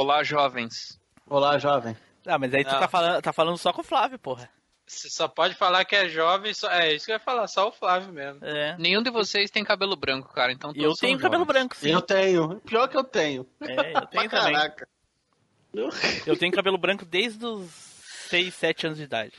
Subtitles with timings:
[0.00, 0.98] Olá, jovens.
[1.28, 1.94] Olá, jovem.
[2.26, 2.80] Ah, mas aí tu Não.
[2.80, 4.48] tá falando, tá falando só com o Flávio, porra.
[4.86, 6.70] Você só pode falar que é jovem, só...
[6.70, 8.42] é isso que eu ia falar, só o Flávio mesmo.
[8.42, 8.76] É.
[8.78, 11.52] Nenhum de vocês tem cabelo branco, cara, então todos eu são tenho cabelo jovens.
[11.54, 11.90] branco, sim.
[11.90, 12.60] Eu tenho.
[12.60, 13.46] Pior que eu tenho.
[13.60, 14.54] É, eu tenho também.
[14.54, 14.88] caraca.
[16.26, 17.70] Eu tenho cabelo branco desde os
[18.30, 19.34] 6, 7 anos de idade.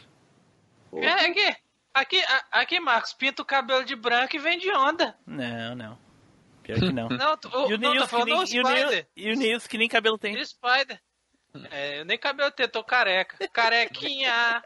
[0.93, 1.55] É, aqui,
[1.91, 5.15] aqui, aqui, Marcos, pinta o cabelo de branco e vem de onda.
[5.25, 6.10] Não, não.
[6.63, 7.09] Pior que não.
[7.09, 9.07] Não, tu, o, E o não, Nils que falando nem, e o Nils, Spider.
[9.15, 10.35] e o Nils que nem cabelo tem.
[10.35, 10.99] Do Spider.
[11.69, 13.35] É, eu nem cabelo tenho, tô careca.
[13.49, 14.63] Carequinha.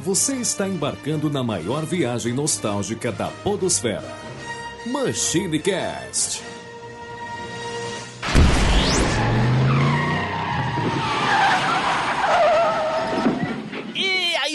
[0.00, 4.02] Você está embarcando na maior viagem nostálgica da Podosfera.
[4.86, 6.42] Machine Cast.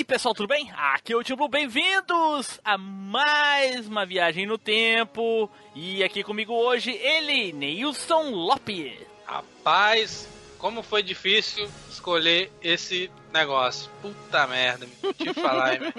[0.09, 0.71] Pessoal, tudo bem?
[0.75, 5.47] Aqui é o Tio bem-vindos a mais uma viagem no tempo.
[5.75, 8.97] E aqui comigo hoje, ele, Neilson Lopes.
[9.23, 10.27] Rapaz,
[10.57, 13.87] como foi difícil escolher esse negócio.
[14.01, 15.93] Puta merda, me te falar, hein.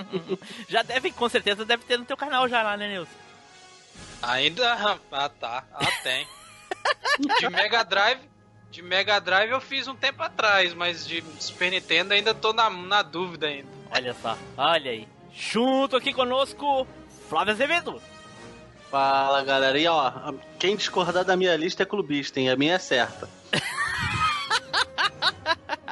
[0.66, 3.12] Já deve, com certeza, deve ter no teu canal já lá, né, Nilson?
[4.22, 4.98] Ainda.
[5.12, 5.62] Ah, tá.
[5.74, 6.26] Ah, tem.
[7.38, 8.33] De Mega Drive.
[8.74, 12.68] De Mega Drive eu fiz um tempo atrás, mas de Super Nintendo ainda tô na,
[12.68, 13.68] na dúvida ainda.
[13.88, 15.06] Olha só, olha aí.
[15.32, 16.84] Junto aqui conosco,
[17.28, 18.02] Flávio Azevedo.
[18.90, 19.78] Fala, galera.
[19.78, 22.50] E ó, quem discordar da minha lista é clubista, hein?
[22.50, 23.28] A minha é certa.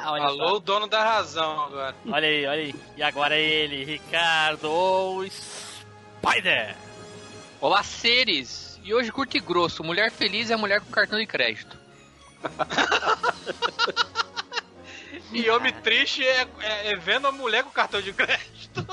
[0.05, 0.55] Olha Falou só.
[0.57, 1.95] o dono da razão agora.
[2.05, 2.75] Olha aí, olha aí.
[2.97, 6.75] E agora ele, Ricardo ou Spider.
[7.61, 8.77] Olá, seres!
[8.83, 11.81] E hoje curto e grosso, mulher feliz é mulher com cartão de crédito.
[15.31, 18.85] E homem triste é, é- é vendo a mulher com cartão de crédito.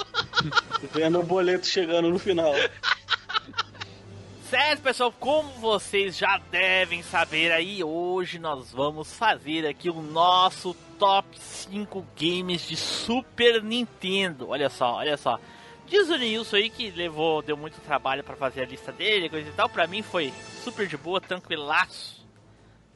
[0.93, 2.53] Vendo o boleto chegando no final.
[4.49, 10.75] Certo, pessoal, como vocês já devem saber aí, hoje nós vamos fazer aqui o nosso
[10.99, 14.49] top 5 games de Super Nintendo.
[14.49, 15.39] Olha só, olha só.
[15.87, 19.49] Diz o Nilson aí que levou, deu muito trabalho pra fazer a lista dele, coisa
[19.49, 19.69] e tal.
[19.69, 20.33] Pra mim foi
[20.65, 22.20] super de boa, tranquilaço.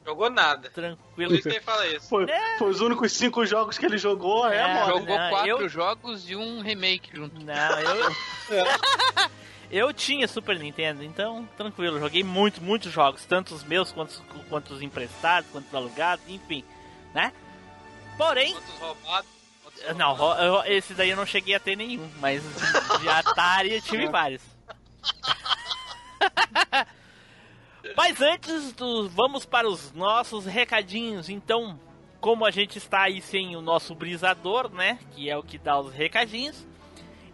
[0.05, 0.69] Jogou nada.
[0.69, 1.33] Por Tranquilo.
[1.33, 2.07] isso que ele fala isso.
[2.07, 2.57] Foi, É.
[2.59, 4.85] foi os únicos cinco jogos que ele jogou, é, É, mano.
[4.99, 7.43] Jogou não, quatro eu- jogos e um remake junto.
[7.43, 8.15] Não, eu.
[9.71, 11.99] eu tinha Super Nintendo, então tranquilo.
[11.99, 16.63] Joguei muito, muitos jogos, tanto os meus quanto, quanto os emprestados, quanto os alugados, enfim,
[17.13, 17.33] né?
[18.17, 19.29] Porém, Quantos roubados?
[19.63, 20.49] quantos não, roubados.
[20.49, 22.43] ro- eu- esse daí eu não cheguei a ter nenhum, mas
[23.01, 24.41] de Atari eu tive vários.
[27.95, 31.29] Mas antes do, vamos para os nossos recadinhos.
[31.29, 31.79] Então,
[32.19, 35.79] como a gente está aí sem o nosso brisador, né, que é o que dá
[35.79, 36.65] os recadinhos,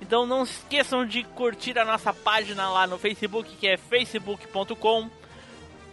[0.02, 5.10] então não se esqueçam de curtir a nossa página lá no Facebook, que é facebook.com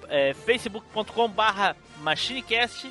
[0.08, 2.90] é, facebook.com barra machinecast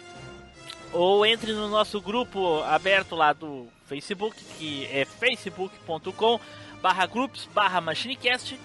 [0.94, 6.40] ou entre no nosso grupo aberto lá do Facebook, que é facebook.com
[6.82, 8.58] barra grupos barra machinecast.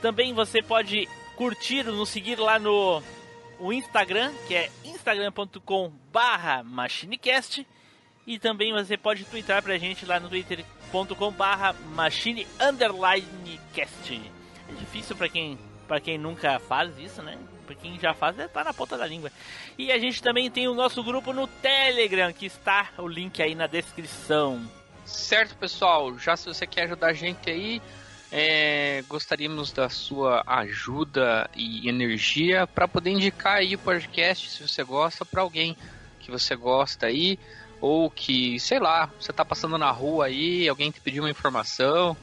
[0.00, 3.00] Também você pode curtir, nos seguir lá no
[3.60, 7.64] o Instagram, que é instagram.com barra machinecast.
[8.26, 14.20] E também você pode twittar pra gente lá no twitter.com barra machine underline cast.
[14.68, 15.56] É difícil pra quem,
[15.86, 17.38] pra quem nunca faz isso, né?
[17.64, 19.30] Pra quem já faz, é, tá na ponta da língua.
[19.78, 23.54] E a gente também tem o nosso grupo no Telegram, que está o link aí
[23.54, 24.68] na descrição.
[25.06, 26.18] Certo, pessoal?
[26.18, 27.80] Já se você quer ajudar a gente aí,
[28.30, 34.84] é, gostaríamos da sua ajuda e energia para poder indicar aí o podcast, se você
[34.84, 35.76] gosta, para alguém
[36.20, 37.38] que você gosta aí,
[37.80, 42.16] ou que, sei lá, você tá passando na rua aí, alguém te pediu uma informação,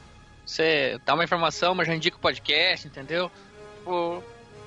[0.44, 3.30] você dá uma informação, mas já indica o podcast, entendeu?
[3.84, 4.22] Pô,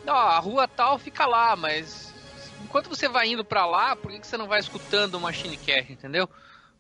[0.06, 2.14] ó, a rua tal fica lá, mas
[2.62, 5.58] enquanto você vai indo para lá, por que, que você não vai escutando o Machine
[5.90, 6.30] entendeu?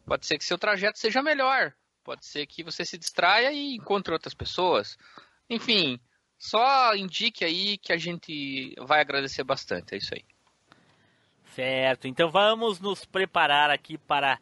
[0.06, 1.74] Pode ser que seu trajeto seja melhor.
[2.04, 4.98] Pode ser que você se distraia e encontre outras pessoas.
[5.50, 6.00] Enfim,
[6.38, 9.96] só indique aí que a gente vai agradecer bastante.
[9.96, 10.24] É isso aí.
[11.56, 14.40] Certo, então vamos nos preparar aqui para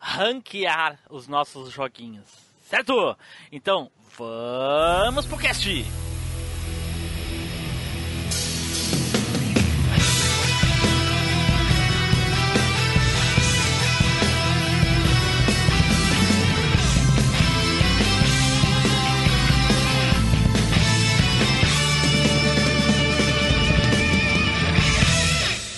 [0.00, 2.28] ranquear os nossos joguinhos.
[2.64, 3.16] Certo?
[3.52, 6.13] Então, vamos pro cast!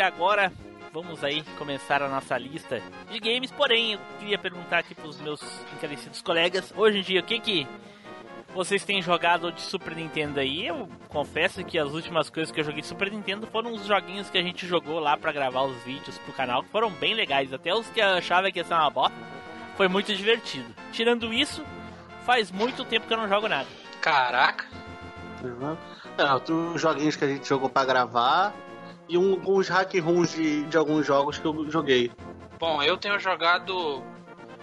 [0.00, 0.50] E agora
[0.94, 3.50] vamos aí começar a nossa lista de games.
[3.52, 5.42] Porém, eu queria perguntar aqui pros meus
[5.76, 7.66] encarecidos colegas, hoje em dia, o que que
[8.54, 10.66] vocês têm jogado de Super Nintendo aí?
[10.66, 14.30] Eu confesso que as últimas coisas que eu joguei de Super Nintendo foram os joguinhos
[14.30, 17.52] que a gente jogou lá pra gravar os vídeos pro canal, que foram bem legais.
[17.52, 19.14] Até os que eu achava que ia ser uma bosta,
[19.76, 20.74] foi muito divertido.
[20.92, 21.62] Tirando isso,
[22.24, 23.68] faz muito tempo que eu não jogo nada.
[24.00, 24.64] Caraca.
[25.44, 25.76] Uhum.
[26.16, 28.54] É, os joguinhos que a gente jogou pra gravar
[29.10, 32.10] e um, alguns hack rooms de, de alguns jogos que eu joguei.
[32.58, 34.02] Bom, eu tenho jogado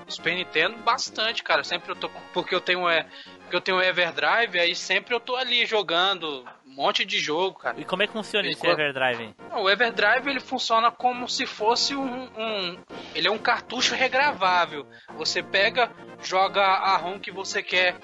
[0.07, 1.63] Super Nintendo bastante, cara.
[1.63, 2.09] Sempre eu tô.
[2.33, 2.87] Porque eu tenho.
[2.89, 3.05] É,
[3.41, 7.79] porque eu tenho Everdrive, aí sempre eu tô ali jogando um monte de jogo, cara.
[7.79, 9.33] E como é que funciona esse Everdrive?
[9.55, 12.77] O Everdrive ele funciona como se fosse um, um-
[13.15, 14.85] Ele é um cartucho regravável.
[15.17, 15.89] Você pega,
[16.21, 17.95] joga a ROM que você quer,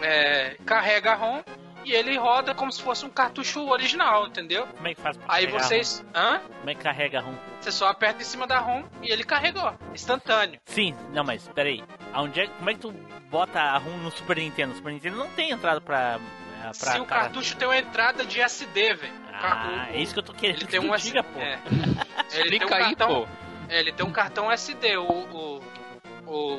[0.00, 1.42] é, carrega a ROM
[1.84, 4.66] e ele roda como se fosse um cartucho original, entendeu?
[4.66, 6.04] Como é que faz pra Aí vocês.
[6.14, 6.40] Hã?
[6.58, 7.34] Como é que carrega a ROM?
[7.60, 9.72] Você só aperta em cima da ROM e ele carregou.
[9.94, 10.60] Instantâneo.
[10.66, 11.82] Sim, não, mas peraí.
[12.12, 12.92] Aonde é, como é que tu
[13.30, 14.72] bota a ROM no Super Nintendo?
[14.72, 16.18] O Super Nintendo não tem entrada pra.
[16.18, 19.22] eh, pra Se o cara- cartucho tem uma entrada de SD, velho.
[19.32, 20.58] Ah, o- é isso que eu tô querendo.
[20.58, 21.08] Ele tem um SD.
[21.10, 21.40] diga, pô.
[21.40, 21.58] é.
[22.38, 23.28] Ele tem um aí, cartão, pô.
[23.68, 25.62] É, ele tem um cartão SD, o, o,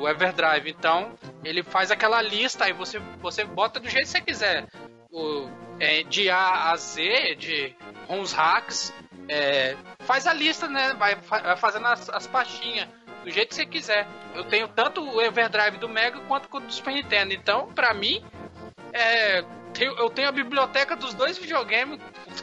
[0.02, 0.68] o Everdrive.
[0.70, 1.12] Então,
[1.44, 4.66] ele faz aquela lista, aí você, você bota do jeito que você quiser.
[5.14, 7.74] O, é, de A a Z, de
[8.08, 8.92] ROMs hacks.
[9.28, 10.92] é, faz a lista, né?
[10.98, 12.88] Vai, vai fazendo as, as pastinhas
[13.24, 14.06] do jeito que você quiser.
[14.34, 17.32] Eu tenho tanto o Everdrive do Mega quanto o do Super Nintendo.
[17.32, 18.22] Então, pra mim,
[18.92, 21.98] é, tenho- eu tenho a biblioteca dos dois videogames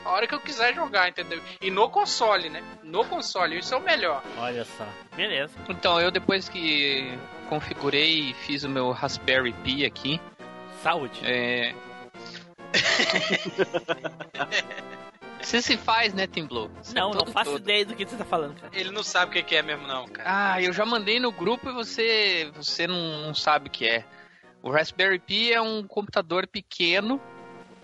[0.05, 1.39] a hora que eu quiser jogar, entendeu?
[1.61, 2.63] E no console, né?
[2.83, 4.23] No console, isso é o melhor.
[4.37, 4.87] Olha só.
[5.15, 5.53] Beleza.
[5.69, 7.17] Então, eu depois que
[7.49, 10.19] configurei e fiz o meu Raspberry Pi aqui,
[10.81, 11.19] Saúde.
[11.23, 11.75] é...
[15.41, 16.69] Você se faz, né, Tim Blue?
[16.81, 17.61] Você não, não todo- faço todo.
[17.61, 18.69] ideia do que você tá falando, cara.
[18.73, 20.53] Ele não sabe o que que é mesmo, não, cara.
[20.53, 24.05] Ah, eu já mandei no grupo e você, você não, não sabe o que é.
[24.61, 27.19] O Raspberry Pi é um computador pequeno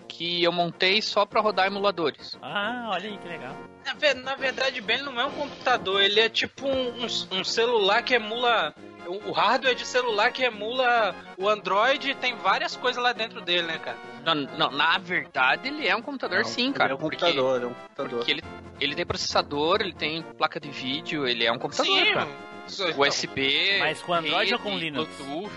[0.08, 2.36] que eu montei só pra rodar emuladores.
[2.42, 3.54] Ah, olha aí que legal.
[3.84, 7.44] Na, ver- na verdade, bem, não é um computador, ele é tipo um, um- um
[7.44, 8.74] celular que emula.
[9.06, 13.40] O o hardware de celular que emula o Android e tem várias coisas lá dentro
[13.40, 13.96] dele, né, cara?
[14.22, 16.92] Não, não, na verdade ele é um computador Não, sim, ele cara.
[16.92, 18.18] É um porque- computador, é um computador.
[18.18, 18.42] Porque ele,
[18.78, 22.28] ele tem processador, ele tem placa de vídeo, ele é um computador, cara.
[22.70, 23.78] Então, USB.
[23.78, 25.10] Mas com Android ou com rede, Linux?
[25.16, 25.54] Bluetooth.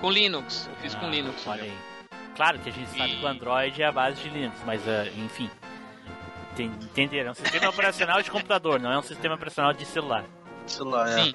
[0.00, 1.46] Com Linux, eu fiz com Ah, Linux.
[1.46, 1.72] Olha aí.
[2.36, 4.86] Claro que a gente sabe E- que o Android é a base de Linux, mas
[4.88, 5.50] ah, enfim.
[6.52, 7.28] Enten- Entenderam?
[7.28, 10.24] É um sistema operacional de computador, não é um sistema operacional de celular.
[10.66, 11.22] Celular, é.
[11.24, 11.34] Sim,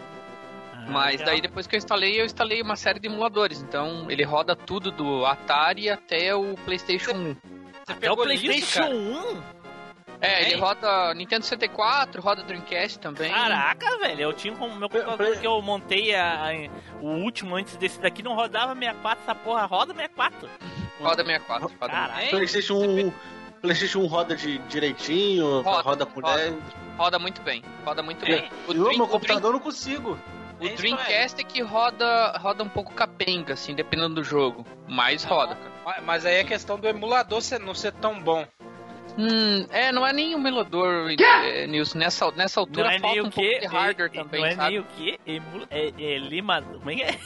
[0.73, 3.61] Ah, mas daí depois que eu instalei, eu instalei uma série de emuladores.
[3.61, 7.35] Então ele roda tudo do Atari até o PlayStation 1.
[7.85, 8.95] Você Até o PlayStation isso, cara?
[8.95, 9.59] 1?
[10.21, 10.59] É, ele Hein?
[10.59, 13.31] roda Nintendo 64, roda Dreamcast também.
[13.31, 16.69] Caraca, velho, eu tinha como meu computador que eu montei a, a-
[17.01, 20.49] o último antes desse daqui não rodava 64, essa porra roda 64.
[20.99, 21.67] Roda 64.
[21.67, 22.27] Roda Caraca.
[22.29, 23.13] PlayStation 1,
[23.61, 26.37] PlayStation 1 roda de direitinho, Roda, roda, com roda.
[26.37, 26.55] 10.
[26.97, 27.63] Roda muito bem.
[27.85, 28.27] Roda muito É.
[28.27, 28.49] bem.
[28.67, 30.15] O, Eu, Dream- meu o computador eu não consigo.
[30.15, 30.25] Dream-
[30.59, 34.65] É o isso, Dreamcast é que roda, roda um pouco capenga, assim, dependendo do jogo.
[34.87, 36.01] Mas roda, cara.
[36.01, 38.45] Mas- aí é questão do emulador ser- não ser tão bom.
[39.17, 41.97] Hum, é, não é nem um emulador, é, Nilson.
[41.97, 43.59] Nessa, nessa altura Não é falta nem um o pouco que?
[43.59, 44.69] de hardware também, não é sabe?
[44.69, 45.19] nem o que?
[45.25, 46.61] Emu, é, é lima.
[46.61, 47.19] Como é que é?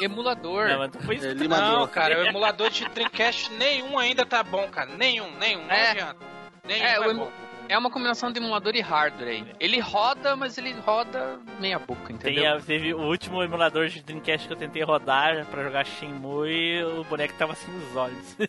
[0.00, 0.68] Emulador.
[0.68, 1.34] Não, mas tu foi É.
[1.34, 4.90] Não, cara, o emulador de Dreamcast nenhum ainda tá bom, cara.
[4.96, 5.90] Nenhum, nenhum, não É.
[5.90, 6.16] adianta.
[6.64, 7.32] Nenhum É, é, o emu- bom.
[7.66, 9.46] É uma combinação de emulador e hardware aí.
[9.58, 12.56] Ele roda, mas ele roda meia boca, Tem entendeu?
[12.56, 16.84] a- teve o último emulador de Dreamcast que eu tentei rodar pra jogar Shenmue e
[16.84, 18.36] o boneco tava assim nos olhos.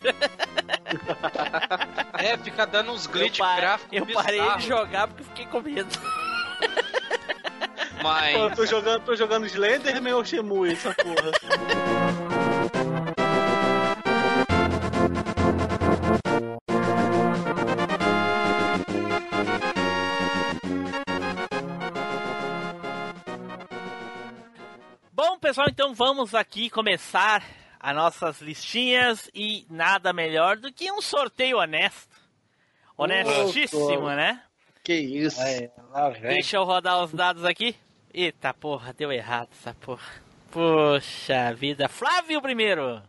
[2.18, 5.88] É, fica dando uns glitch eu gráficos eu parei de jogar porque fiquei com medo.
[8.02, 8.36] Mas.
[8.36, 11.32] Pô, eu tô jogando, tô jogando Slenderman ou Shemui, essa porra.
[25.12, 27.42] Bom, pessoal, então vamos aqui começar
[27.80, 32.14] as nossas listinhas e nada melhor do que um sorteio honesto.
[32.96, 34.42] Honestíssimo, né?
[34.82, 35.40] Que isso.
[35.40, 35.70] Aí.
[36.22, 37.76] Deixa eu rodar os dados aqui.
[38.18, 40.10] Eita porra, deu errado essa porra.
[40.50, 41.86] Poxa vida.
[41.86, 43.02] Flávio primeiro.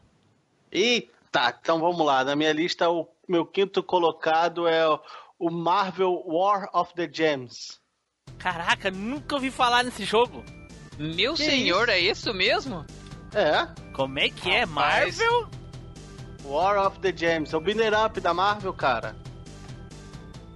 [0.70, 2.26] Eita, então vamos lá.
[2.26, 4.86] Na minha lista, o meu quinto colocado é
[5.40, 7.80] o- Marvel War of the Gems.
[8.38, 10.44] Caraca, nunca ouvi falar nesse jogo.
[11.00, 12.86] Meu Que senhor, é isso mesmo?
[13.34, 14.66] É, Como é que é?
[14.66, 15.20] Rapaz.
[15.20, 15.48] Marvel?
[16.44, 17.54] War of the Gems.
[17.54, 19.16] É o Binner Up da Marvel, cara.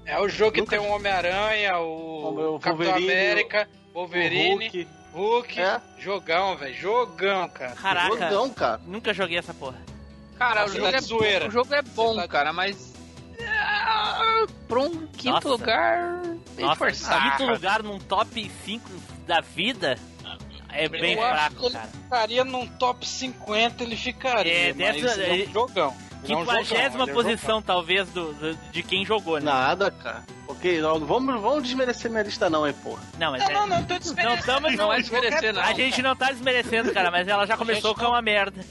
[0.06, 4.50] É o jogo que Nunca- tem o Homem-Aranha, O o, Capitão Wolverine, América, O Wolverine,
[4.70, 4.88] Hulk.
[5.14, 5.60] Hulk.
[5.62, 5.82] É.
[6.00, 6.74] Jogão, velho.
[6.76, 7.72] Jogão, cara.
[7.74, 8.82] Caraca, Jogão, cara.
[8.86, 9.78] nunca joguei essa porra.
[10.38, 11.48] Cara, o jogo, tá é, de zoeira.
[11.48, 12.94] o jogo é bom, tá cara, mas.
[13.48, 15.50] ah, Pra um quinto Nossa.
[15.50, 16.22] lugar.
[16.56, 17.32] Bem Nossa, forçado.
[17.38, 18.90] quinto lugar num top 5
[19.28, 19.98] da vida
[20.74, 21.88] é bem Eu acho fraco, que ele cara.
[21.88, 24.70] ficaria num top 50, ele ficaria.
[24.70, 25.96] É, mas dessa- ele é um jogão.
[26.24, 29.46] Ele Quinquagésima ele é um posição, talvez, do, do- de quem jogou, né?
[29.46, 30.24] Nada, cara.
[30.48, 33.02] Ok, não, não vamos, vamos desmerecer minha lista não, hein, porra.
[33.18, 33.56] Não, mas jogão.
[33.56, 34.40] é- Não, não, não tô não desmerecendo.
[34.40, 35.62] estamos Não é desmerecer, não.
[35.62, 38.64] A gente não tá desmerecendo, cara, mas ela já começou com uma merda.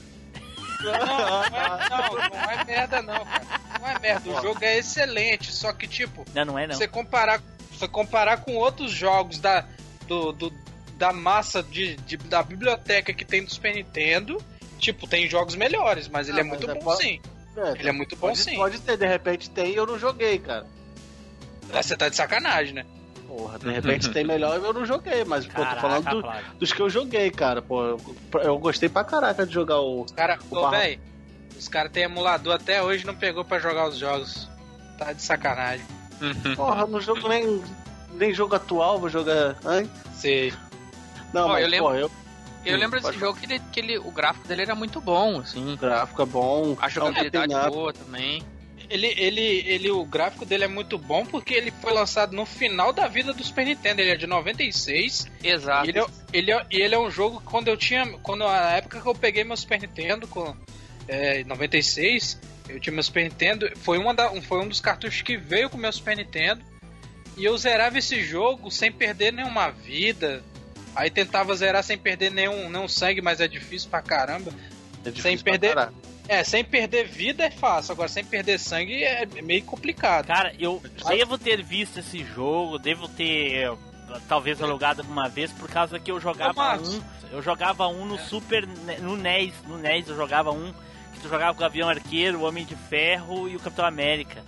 [0.81, 3.43] Não, não é, não, não é merda não, cara.
[3.79, 4.29] Não é merda.
[4.29, 6.75] O jogo é excelente, só que tipo, Não, não é não.
[6.75, 7.41] você comparar,
[7.71, 9.65] você comparar com outros jogos da,
[10.07, 10.53] do, do-
[10.97, 14.43] da massa de, de- da biblioteca que tem do Super Nintendo,
[14.79, 17.19] tipo, tem jogos melhores, mas ele Ah, é mas muito é bom po- sim.
[17.57, 18.55] É, Ele é muito bom pode, sim.
[18.55, 20.65] Pode ter, de repente tem e eu não joguei, cara.
[21.73, 22.85] Ah, Você tá de sacanagem, né?
[23.27, 26.73] Porra, de repente tem melhor e eu não joguei, mas pô, tô falando do- dos
[26.73, 27.61] que eu joguei, cara.
[27.61, 27.97] Pô, eu,
[28.43, 30.01] eu gostei pra caraca de jogar o.
[30.03, 30.71] Os cara, O ô, barro.
[30.77, 30.99] véi,
[31.57, 34.49] os caras têm emulador até hoje e não pegou pra jogar os jogos.
[34.97, 35.85] Tá de sacanagem.
[36.21, 36.55] Uhum.
[36.55, 37.63] Porra, no jogo nem,
[38.13, 39.55] nem jogo atual, vou jogar.
[39.65, 39.89] Hein?
[40.13, 40.53] Sei.
[41.33, 42.11] Não, Ó, mas eu lembro- pô, eu,
[42.65, 45.73] Eu lembro desse jogo que, ele, que ele, o gráfico dele era muito bom, assim.
[45.73, 46.77] o gráfico é bom.
[46.79, 47.75] A jogabilidade é beat'em up.
[47.75, 48.43] boa também.
[48.89, 52.91] Ele, ele, ele, o gráfico dele é muito bom porque ele foi lançado no final
[52.91, 54.01] da vida do Super Nintendo.
[54.01, 55.27] Ele é de 96.
[55.43, 55.85] Exato.
[55.85, 58.05] E ele, é- ele, é, ele é um jogo que quando eu tinha.
[58.21, 60.53] Quando na época que eu peguei meu Super Nintendo, com,
[61.07, 62.37] é, em 96,
[62.67, 63.71] eu tinha meu Super Nintendo.
[63.77, 66.61] Foi, uma da, um- foi um dos cartuchos que veio com o meu Super Nintendo.
[67.37, 70.43] E eu zerava esse jogo sem perder nenhuma vida.
[70.95, 74.51] Aí tentava zerar sem perder nenhum, nenhum sangue, mas é difícil pra caramba.
[75.05, 75.89] É difícil Sem perder-.
[76.27, 80.27] É, sem perder vida é fácil, agora sem perder sangue é meio complicado.
[80.27, 83.73] Cara, eu devo ter visto esse jogo, devo ter eh,
[84.29, 88.17] talvez alugado uma vez por causa que eu jogava Ô, um, eu jogava um no
[88.17, 90.71] Super Ne- no NES, no NES eu jogava um
[91.13, 94.41] que tu jogava com o Gavião Arqueiro, o Homem de Ferro e o Capitão América.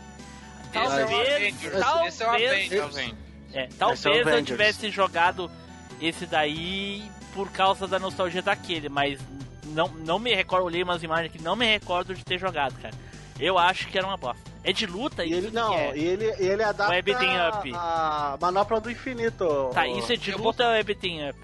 [0.73, 2.79] Esse é Talvez, talvez, esse é.
[2.79, 3.17] Tá vendo?
[3.53, 5.51] é, Esse é o talvez eu tivesse jogado
[6.05, 9.19] esse daí por causa da nostalgia daquele, mas
[9.67, 12.93] não, não me recordo, olhei umas imagens que não me recordo de ter jogado, cara.
[13.39, 14.41] Eu acho que era uma bosta.
[14.63, 15.97] É de luta E isso ele que não, é?
[15.97, 17.71] ele, ele adapta Ou é beating up?
[17.75, 19.71] a manopla do infinito.
[19.73, 21.39] Tá, o- isso é de eu luta ou é beating up?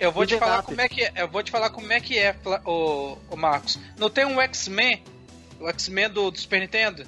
[0.00, 0.66] Eu vou te falar up.
[0.66, 1.12] como é que é.
[1.16, 3.78] Eu vou te falar como é que é, o, o Marcos.
[3.96, 5.04] Não tem um X-Men?
[5.60, 7.06] O X-Men do, do Super Nintendo?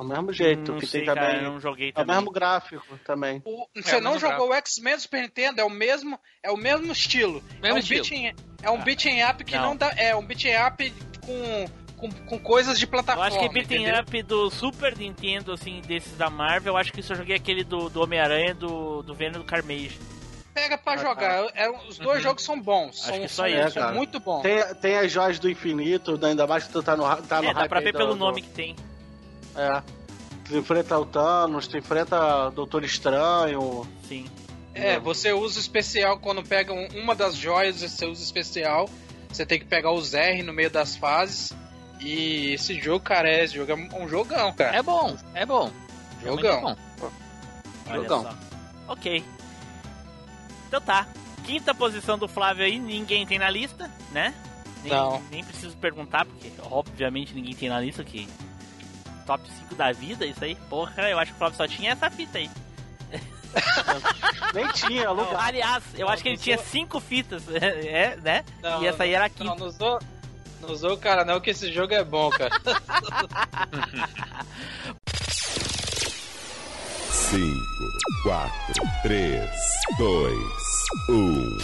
[0.00, 1.44] É o mesmo jeito, não que sei, tem cara, também.
[1.44, 2.16] eu não joguei É o também.
[2.16, 3.42] mesmo gráfico também.
[3.44, 5.60] O- você o não jogou o X-Men do Super Nintendo?
[5.60, 7.42] É o mesmo, é o mesmo estilo.
[7.60, 8.78] Mesmo é um beat'em, é um Ah.
[8.78, 9.62] beat'em up que Não.
[9.70, 9.76] não.
[9.76, 9.92] dá.
[9.96, 10.92] É um beat'em up
[11.26, 11.66] com,
[11.98, 13.26] com, com coisas de Eu plataforma.
[13.28, 14.00] acho que beating entendeu?
[14.00, 17.90] up do Super Nintendo, assim, desses da Marvel, eu acho que eu joguei aquele do,
[17.90, 19.98] do Homem-Aranha do, do Venom do Carmage.
[20.54, 21.46] Pega pra Ah, jogar.
[21.54, 22.22] É, os dois Uhum.
[22.22, 22.96] jogos são bons.
[23.02, 24.42] Acho são, que só isso, são muito bons.
[24.42, 27.54] Tem, tem as joias do infinito, ainda mais que tu tá no, tá no É,
[27.54, 28.74] dá pra ver do- pelo do- nome que tem.
[29.56, 29.82] É.
[30.44, 33.86] Tu enfrenta o Thanos, tu enfrenta o Doutor Estranho.
[34.08, 34.26] Sim.
[34.74, 38.88] É, você usa especial quando pega um- uma das joias, você usa especial.
[39.28, 41.52] Você tem que pegar os R no meio das fases.
[42.00, 44.76] E esse jogo, cara, é, esse jogo é um jogão, cara.
[44.76, 45.70] É bom, é bom.
[46.22, 46.60] É Jogão.
[46.62, 47.10] muito bom.
[47.88, 48.22] Olha Jogão.
[48.22, 48.34] só.
[48.88, 49.24] Ok.
[50.68, 51.06] Então tá.
[51.44, 54.34] Quinta posição do Flávio aí, ninguém tem na lista, né?
[54.82, 55.22] Nem, Não.
[55.30, 58.28] Nem preciso perguntar, porque obviamente ninguém tem na lista, que
[59.30, 62.10] top 5 da vida, isso aí, porra, eu acho que o Flávio só tinha essa
[62.10, 62.50] fita aí.
[64.52, 65.44] Nem tinha lugar.
[65.46, 68.44] Aliás, eu Não, acho que ele tinha sou- cinco fitas, é, né?
[68.60, 69.54] Não, e essa aí era a Não, quinta.
[69.54, 70.00] não usou,
[70.60, 72.50] não usou o cara não, que esse jogo é bom, cara.
[77.08, 77.60] 5,
[78.24, 78.52] 4,
[79.02, 79.50] 3,
[79.96, 80.38] 2,
[81.08, 81.58] 1.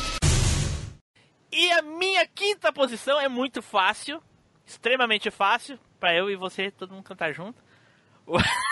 [1.53, 4.23] E a minha quinta posição é muito fácil,
[4.65, 7.63] extremamente fácil, pra eu e você, todo mundo cantar junto.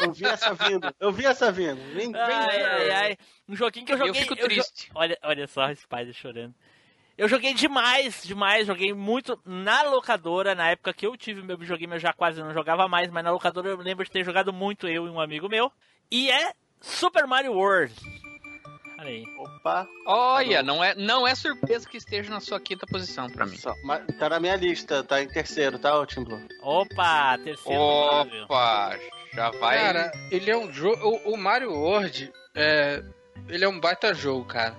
[0.00, 0.94] Eu vi essa vindo.
[1.00, 1.76] Eu vi essa vindo.
[1.94, 3.16] Vem, vem, Ai, ai, ai.
[3.48, 4.22] Um joguinho que eu Eu joguei.
[4.22, 4.90] fico jo- triste.
[4.94, 6.54] Olha, olha só pai chorando.
[7.16, 11.94] Eu joguei demais, demais, joguei muito na locadora, na época que eu tive meu videogame
[11.94, 14.86] eu já quase não jogava mais, mas na locadora eu lembro de ter jogado muito
[14.86, 15.72] eu e um amigo meu.
[16.10, 17.94] E é Super Mario World.
[18.98, 19.24] Olha aí.
[19.38, 19.86] Opa.
[20.06, 23.56] Olha, não é, não é surpresa que esteja na sua quinta posição pra mim.
[23.56, 26.40] Só, mas tá na minha lista, tá em terceiro, tá, ô Tim Blue?
[26.62, 27.80] Opa, terceiro.
[27.80, 28.96] Opa,
[29.34, 29.78] já vai.
[29.78, 31.20] Cara, ele é um jogo.
[31.24, 33.02] O, o Mario World é.
[33.48, 34.74] Ele é um baita jogo, cara.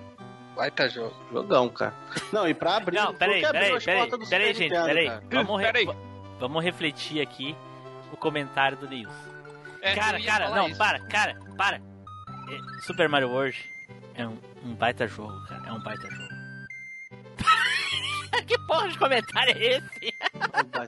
[0.56, 1.14] Baita jogo.
[1.32, 1.94] Jogão, cara.
[2.32, 2.96] Não, e pra abrir.
[2.96, 5.08] Não, peraí, peraí, peraí, peraí, gente, peraí.
[5.30, 5.88] Vamos, re- Peraí.
[6.40, 7.56] vamos refletir aqui
[8.12, 9.12] o comentário do Nils.
[9.80, 10.76] É, cara, cara, não, isso.
[10.76, 11.76] para, cara, para.
[11.76, 13.56] É, Super Mario World
[14.18, 15.68] é um, um baita jogo, cara.
[15.68, 16.28] É um baita jogo.
[18.46, 20.14] que porra de comentário é esse?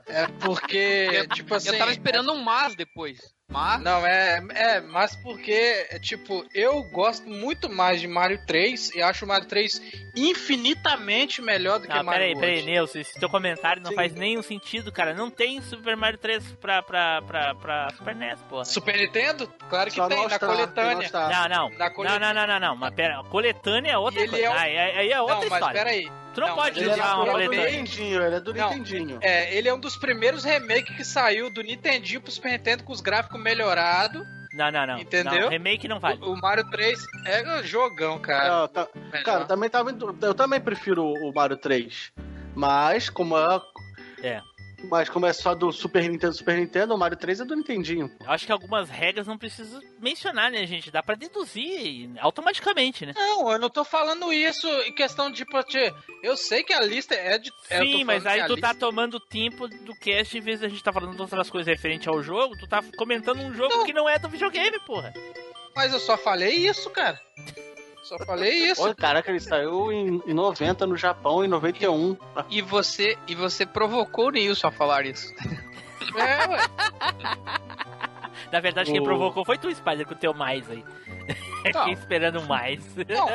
[0.07, 1.69] É porque, Eu- tipo assim.
[1.69, 3.19] Eu tava esperando um mas depois.
[3.51, 3.81] Mas.
[3.81, 9.01] Não, é, é, mas porque, é, tipo, eu gosto muito mais de Mario 3 e
[9.01, 9.81] acho o Mario 3
[10.15, 12.47] infinitamente melhor do que Não, Mario peraí, World.
[12.47, 13.95] peraí, Nilson, esse teu comentário não Sim.
[13.95, 15.13] faz nenhum sentido, cara.
[15.13, 18.65] Não tem Super Mario 3 pra, pra, pra, pra Super NES, porra.
[18.65, 19.47] Super Nintendo?
[19.69, 21.09] Claro que Só tem, na no coletânea.
[21.11, 21.69] Não, não.
[21.77, 22.33] Na Não, coletânea.
[22.33, 22.75] não, não, não, não.
[22.75, 24.45] Mas pera, a coletânea é outra ele coisa.
[24.45, 25.79] é um- Aí, aí- aí é outra Não, mas história.
[25.83, 26.11] peraí.
[26.33, 27.71] Tu não, Não, pode ele Ele é usar uma natural do coletânea.
[27.71, 28.69] Nintendinho, ele é do Não.
[28.69, 29.19] Nintendinho.
[29.21, 32.93] É, ele é um dos primeiros remakes que saiu do Nintendinho pro Super Nintendo com
[32.93, 34.25] os gráficos melhorados.
[34.53, 34.99] Não, não, não.
[34.99, 35.41] Entendeu?
[35.43, 36.19] Não, remake não vale.
[36.21, 38.49] O, o Mario 3 é um jogão, cara.
[38.61, 38.87] Não, tá-
[39.23, 42.11] cara, também tava, eu também prefiro o Mario 3.
[42.53, 43.61] Mas, como é.
[44.21, 44.41] É.
[44.89, 48.11] Mas como é só do Super Nintendo Super Nintendo, o Mario 3 é do Nintendinho.
[48.25, 50.91] acho que algumas regras não preciso mencionar, né, gente?
[50.91, 53.13] Dá pra deduzir automaticamente, né?
[53.15, 55.45] Não, eu não tô falando isso em questão de.
[55.67, 57.51] te- Eu sei que a lista é de.
[57.69, 60.67] é, Sim, mas aí tu a tá lista- tomando tempo do cast, em vez da
[60.67, 63.85] gente tá falando de outras coisas referente ao jogo, tu tá comentando um jogo Não.
[63.85, 65.13] que não é do videogame, porra.
[65.75, 67.17] Mas eu só falei isso, cara.
[68.03, 68.81] Só falei isso.
[68.81, 72.17] Olha, caraca, ele saiu em, em 90 no Japão, em 91.
[72.49, 75.33] E você, e você provocou o Nilson a falar isso.
[76.17, 76.59] É, ué.
[78.51, 80.83] Na verdade, quem O- provocou foi tu, Spider, com o teu mais aí.
[81.63, 82.83] Fiquei esperando mais.
[82.95, 83.27] Não,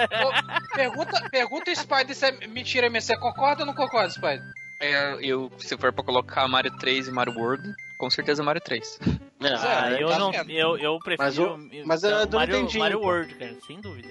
[0.75, 3.07] pergunta, pergunta Spider se é mentira mesmo.
[3.07, 4.43] Você concorda ou não concorda, Spider?
[4.81, 8.99] É, eu, se for pra colocar Mario 3 e Mario World, com certeza Mario 3.
[9.41, 11.25] É, Ah, é, eu tá não, eu, eu prefiro.
[11.25, 13.07] Mas o- mas é não, do Mario, Mario pô.
[13.07, 14.09] World, cara, sem dúvida.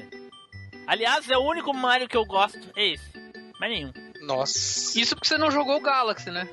[0.88, 3.12] Aliás, é o único Mario que eu gosto, é esse.
[3.60, 3.92] Mais nenhum.
[4.22, 5.00] Nossa.
[5.00, 6.48] Isso porque você não jogou o Galaxy, né?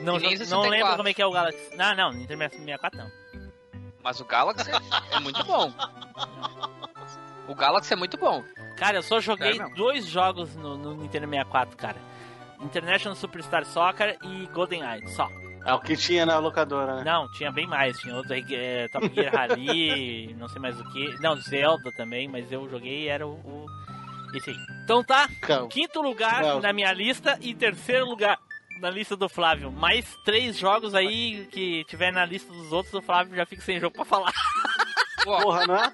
[0.00, 0.70] Não, não 64.
[0.70, 1.76] lembro como é que é o Galaxy.
[1.76, 3.10] Não, não, Nintendo 64 não.
[4.02, 4.70] Mas o Galaxy
[5.10, 5.72] é muito bom.
[7.48, 8.44] O Galaxy é muito bom.
[8.76, 9.74] Cara, eu só joguei mesmo?
[9.74, 11.96] dois jogos no, no Nintendo 64, cara.
[12.60, 15.28] International Superstar Soccer e GoldenEye, só.
[15.68, 17.02] É o que tinha na locadora, né?
[17.04, 17.98] Não, tinha bem mais.
[17.98, 21.14] Tinha outro é, Top Gear Rally, não sei mais o que.
[21.20, 23.66] Não, Zelda também, mas eu joguei era o, o-
[24.34, 24.56] esse aí.
[24.84, 25.68] Então tá, Calma.
[25.68, 28.38] quinto lugar na minha lista e terceiro lugar
[28.80, 29.70] na lista do Flávio.
[29.70, 33.78] Mais três jogos aí que tiver na lista dos outros, o Flávio já fica sem
[33.78, 34.32] jogo pra falar.
[35.22, 35.92] Porra, não é?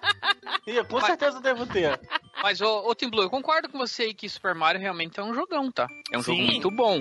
[0.69, 1.99] Ih, com certeza eu devo ter.
[2.43, 5.23] Mas, ô, ô Tim Blue, eu concordo com você aí que Super Mario realmente é
[5.23, 5.87] um jogão, tá?
[6.13, 6.37] É um Sim.
[6.37, 6.95] jogo muito bom.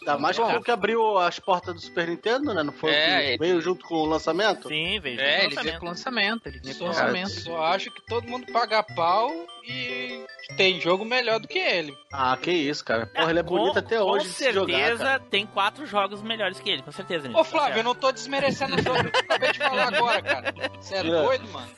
[0.00, 0.56] Ainda mais Bom.
[0.56, 2.62] o que abriu as portas do Super Nintendo, né?
[2.62, 4.68] Não foi É, o que ele- veio junto com o lançamento?
[4.68, 5.20] Sim, vejo.
[5.20, 5.62] É, ele lançamento.
[5.64, 7.28] vinha com lançamento, ele vinha com Só, lançamento.
[7.30, 9.30] só acho que todo mundo paga pau
[9.68, 10.24] e
[10.56, 11.96] tem jogo melhor do que ele.
[12.12, 13.06] Ah, que isso, cara.
[13.06, 15.20] Porra, ele é Com- bonito até hoje Com jogar, certeza cara.
[15.30, 17.28] tem quatro jogos melhores que ele, com certeza.
[17.34, 17.44] Ô.
[17.44, 20.54] Flávio, eu não tô desmerecendo o jogo que eu acabei de falar agora, cara.
[20.80, 21.02] Você é É.
[21.02, 21.68] doido, mano?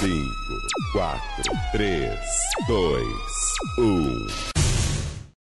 [0.00, 0.30] 5,
[0.92, 1.20] 4,
[1.72, 2.20] 3,
[2.66, 3.06] 2,
[3.78, 4.26] 1.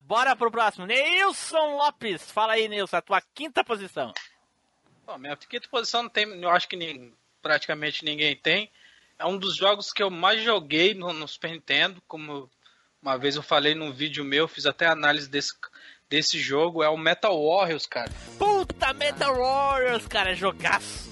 [0.01, 0.87] Bora pro próximo.
[0.87, 2.31] Neilson Lopes.
[2.31, 4.15] Fala aí, Neilson, a tua quinta posição.
[5.05, 8.71] Pô, minha quinta posição não tem, eu acho que nem, praticamente ninguém tem.
[9.19, 12.51] É um dos jogos que eu mais joguei no, no Super Nintendo, como
[13.03, 15.53] uma vez eu falei num vídeo meu, fiz até análise desse,
[16.09, 18.11] desse jogo, é o Metal Warriors, cara.
[18.39, 21.08] Puta, Metal Warriors, cara, jogaço.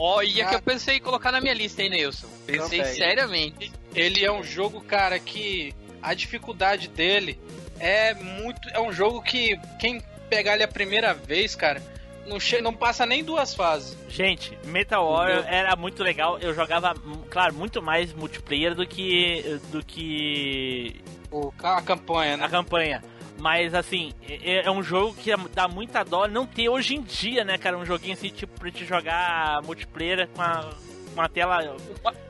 [0.00, 2.26] Ó, e é que eu pensei em colocar na minha lista, hein, Neilson?
[2.46, 2.94] Pensei Também.
[2.94, 3.72] seriamente.
[3.94, 7.38] Ele é um jogo, cara, que a dificuldade dele
[7.78, 8.66] é muito.
[8.70, 11.82] É um jogo que quem pegar ele a primeira vez, cara,
[12.26, 13.96] não, che não passa nem duas fases.
[14.08, 16.38] Gente, Metal Warrior era muito legal.
[16.38, 16.94] Eu jogava,
[17.28, 22.44] claro, muito mais multiplayer do que do que O, a campanha, né?
[22.44, 23.02] a campanha.
[23.40, 27.42] Mas assim, é, é um jogo que dá muita dó não ter hoje em dia,
[27.42, 27.78] né, cara?
[27.78, 30.70] Um joguinho assim, tipo, pra te jogar multiplayer com a,
[31.14, 31.74] com a tela.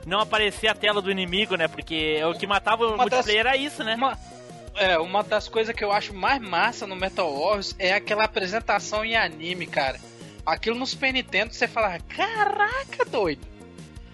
[0.05, 1.67] Não aparecer a tela do inimigo, né?
[1.67, 3.95] Porque o que matava o Uma das- multiplayer era isso, né?
[3.95, 4.17] Uma,
[4.75, 9.03] é, uma das coisas que eu acho mais massa no Metal Warriors é aquela apresentação
[9.03, 9.99] em anime, cara.
[10.45, 13.45] Aquilo no Super Nintendo você fala, caraca, doido.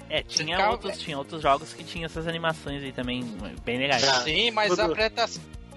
[0.09, 3.23] É, tinha Ficava- outros, tinha outros jogos que tinham essas animações aí também
[3.63, 4.01] bem legais.
[4.23, 5.27] Sim, mas tudo- a, apresenta-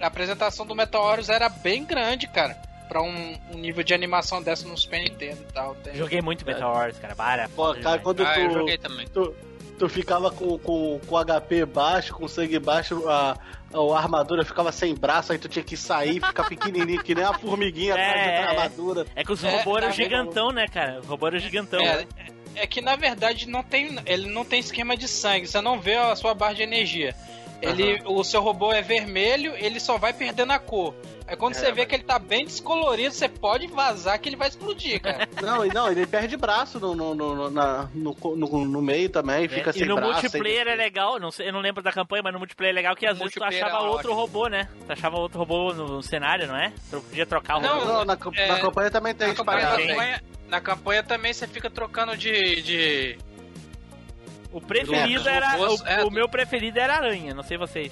[0.01, 2.55] a apresentação do Meteoros era bem grande, cara.
[2.87, 5.75] Pra um, um nível de animação dessa no Super Nintendo e tal.
[5.75, 7.15] Tem- Joguei muito Metal Wars, cara.
[7.15, 7.47] Para.
[7.49, 9.07] Pô, cara, quando Ah, eu tu, joguei também.
[9.07, 9.33] tu,
[9.79, 13.37] tu ficava com, com, com HP baixo, com sangue baixo, a,
[13.73, 17.33] a armadura ficava sem braço, aí tu tinha que sair, ficar pequenininho, que nem uma
[17.39, 18.47] formiguinha É, atrás da é.
[18.57, 19.05] armadura.
[19.15, 20.99] É que os É, robôs eram tá gigantão, né, cara?
[20.99, 21.79] Os robôs eram gigantão.
[21.79, 22.05] É,
[22.55, 25.95] é que na verdade não tem, ele não tem esquema de sangue, você não vê
[25.95, 27.15] a sua barra de energia.
[27.61, 30.95] Ele, o seu robô é vermelho, ele só vai perdendo a cor.
[31.27, 34.27] Aí quando É, você vê mas- que ele tá bem descolorido, você pode vazar que
[34.27, 35.29] ele vai explodir, cara.
[35.41, 39.69] Não, não, ele perde braço no, no, no, na- no, no, no meio também, fica
[39.69, 40.11] É, sem e no braço.
[40.13, 42.95] multiplayer é legal, não sei, eu não lembro da campanha, mas no multiplayer é legal
[42.95, 44.67] que às vezes tu achava é outro robô, né?
[44.87, 46.73] Tu achava outro robô no cenário, não é?
[46.89, 47.85] Tu podia trocar o Não, robô.
[47.85, 52.17] Não, na, é, na campanha também tem Na campanha, na campanha também você fica trocando
[52.17, 52.61] de.
[52.61, 53.17] de...
[54.51, 55.49] O preferido É, era.
[55.51, 56.03] robôs- o, é.
[56.03, 57.91] o meu preferido era aranha, não sei vocês.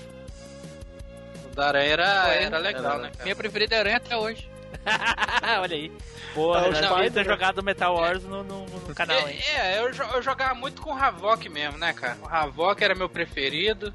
[1.52, 3.24] O da aranha era, era legal, Era- né, cara?
[3.24, 4.50] Minha preferida é aranha até hoje.
[5.62, 5.92] Olha aí.
[6.34, 9.40] Porra, É, o eu devia ter Spider- jogado Metal Wars no, no, no canal, hein?
[9.56, 12.18] É, é, eu, eu jogava muito com o Havok mesmo, né, cara?
[12.22, 13.94] O Havok era meu preferido.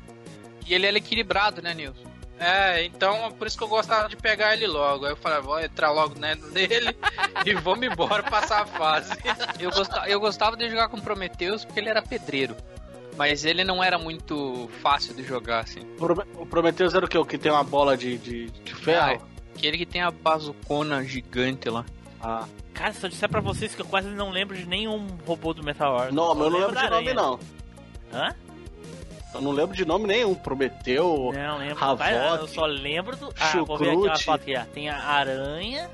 [0.67, 2.03] E ele é equilibrado, né, Nilson?
[2.39, 5.05] É, então por isso que eu gostava de pegar ele logo.
[5.05, 6.97] Aí eu falei, vou entrar logo né, nele
[7.45, 9.13] e vamos embora passar a fase.
[9.59, 12.57] Eu gostava, eu gostava de jogar com Prometheus porque ele era pedreiro.
[13.17, 15.81] Mas ele não era muito fácil de jogar, assim.
[16.37, 17.17] O Prometheus era o quê?
[17.17, 19.23] O que tem uma bola de, de, de ferro?
[19.55, 21.85] Aquele que tem a bazucona gigante lá.
[22.21, 22.47] Ah.
[22.73, 25.63] Cara, se eu disser pra vocês que eu quase não lembro de nenhum robô do
[25.63, 26.13] Metal Wars.
[26.13, 27.41] Não, mas eu não lembro de nome, não.
[28.13, 28.35] Hã?
[29.35, 30.35] Eu não lembro de nome nenhum.
[30.35, 31.33] Prometeu.
[31.35, 31.83] Não, lembro.
[31.85, 33.33] Havok, Vai, eu só lembro do.
[33.39, 34.65] Ah, vou ver aqui uma foto aqui, ó.
[34.73, 35.91] Tem a aranha.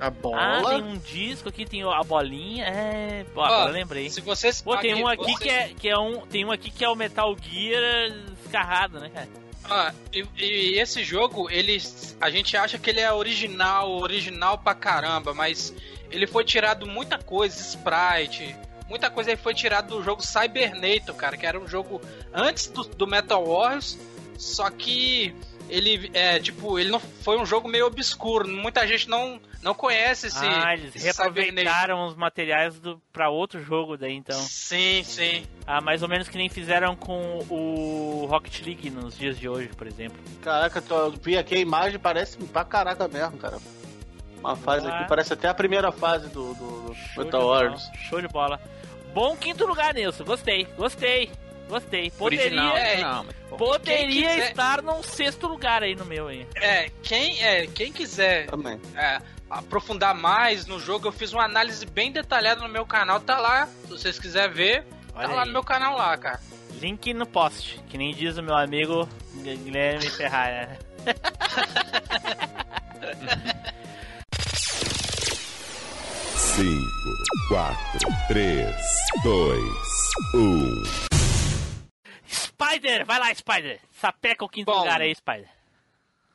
[0.00, 0.70] A Ah, bola.
[0.70, 2.64] tem um disco aqui, tem a bolinha.
[2.66, 3.24] É.
[3.32, 4.10] Pô, agora eu lembrei.
[4.10, 6.26] Se vocês Pô, tem um aqui vocês- que é, que é um.
[6.26, 8.12] Tem um aqui que é o Metal Gear
[8.44, 9.28] escarrado, né, cara?
[9.70, 11.80] Ah, e, e esse jogo, ele,
[12.20, 15.72] a gente acha que ele é original, original pra caramba, mas
[16.10, 18.56] ele foi tirado muita coisa, sprite,
[18.92, 21.98] muita coisa aí foi tirado do jogo Cybernator, cara, que era um jogo
[22.30, 23.98] antes do, do Metal Wars,
[24.36, 25.34] só que
[25.66, 30.26] ele é tipo, ele não foi um jogo meio obscuro, muita gente não não conhece
[30.26, 34.38] esse, ah, eles esse reaproveitaram os materiais do, pra outro jogo daí, então.
[34.38, 35.46] Sim, sim.
[35.66, 39.68] Ah, mais ou menos que nem fizeram com o Rocket League nos dias de hoje,
[39.68, 40.18] por exemplo.
[40.42, 43.56] Caraca, eu vi aqui a imagem, parece pra caraca mesmo, cara.
[44.40, 44.98] Uma fase Ah.
[44.98, 47.88] aqui, parece até a primeira fase do, do, do Metal Wars.
[48.08, 48.60] Show de bola.
[49.12, 50.24] Bom quinto lugar nisso.
[50.24, 51.30] Gostei, gostei,
[51.68, 52.10] gostei.
[52.10, 54.50] Poderia, é, não, poderia quiser...
[54.50, 56.46] estar num sexto lugar aí no meu hein.
[56.54, 58.46] É, quem, é, quem quiser
[58.96, 59.20] é,
[59.50, 63.68] aprofundar mais no jogo, eu fiz uma análise bem detalhada no meu canal, tá lá.
[63.82, 65.36] Se vocês quiserem ver, Olha tá aí.
[65.36, 66.40] lá no meu canal lá, cara.
[66.80, 70.78] Link no post, que nem diz o meu amigo Guilherme Ferrari.
[76.54, 76.86] 5,
[77.48, 77.76] 4,
[78.28, 78.76] 3,
[79.22, 79.62] 2,
[80.34, 80.82] 1.
[82.28, 83.80] Spider, vai lá, Spider.
[83.90, 85.48] Sapeca o quinto Bom, lugar aí, Spider.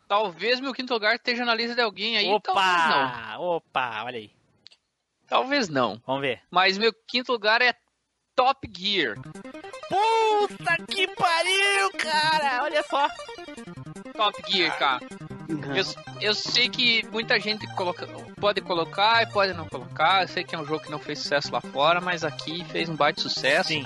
[0.07, 2.25] Talvez meu quinto lugar esteja na lista de alguém aí.
[2.29, 4.31] Opa, opa, olha aí.
[5.27, 6.01] Talvez não.
[6.07, 6.41] Vamos ver.
[6.49, 7.75] Mas meu quinto lugar é
[8.35, 9.17] Top Gear.
[9.87, 12.63] Puta que pariu, cara!
[12.63, 13.07] Olha só.
[14.13, 14.99] Top Gear, cara.
[15.49, 15.85] Eu,
[16.21, 18.05] eu sei que muita gente coloca,
[18.39, 20.23] pode colocar e pode não colocar.
[20.23, 22.89] Eu sei que é um jogo que não fez sucesso lá fora, mas aqui fez
[22.89, 23.69] um baita sucesso.
[23.69, 23.85] Sim.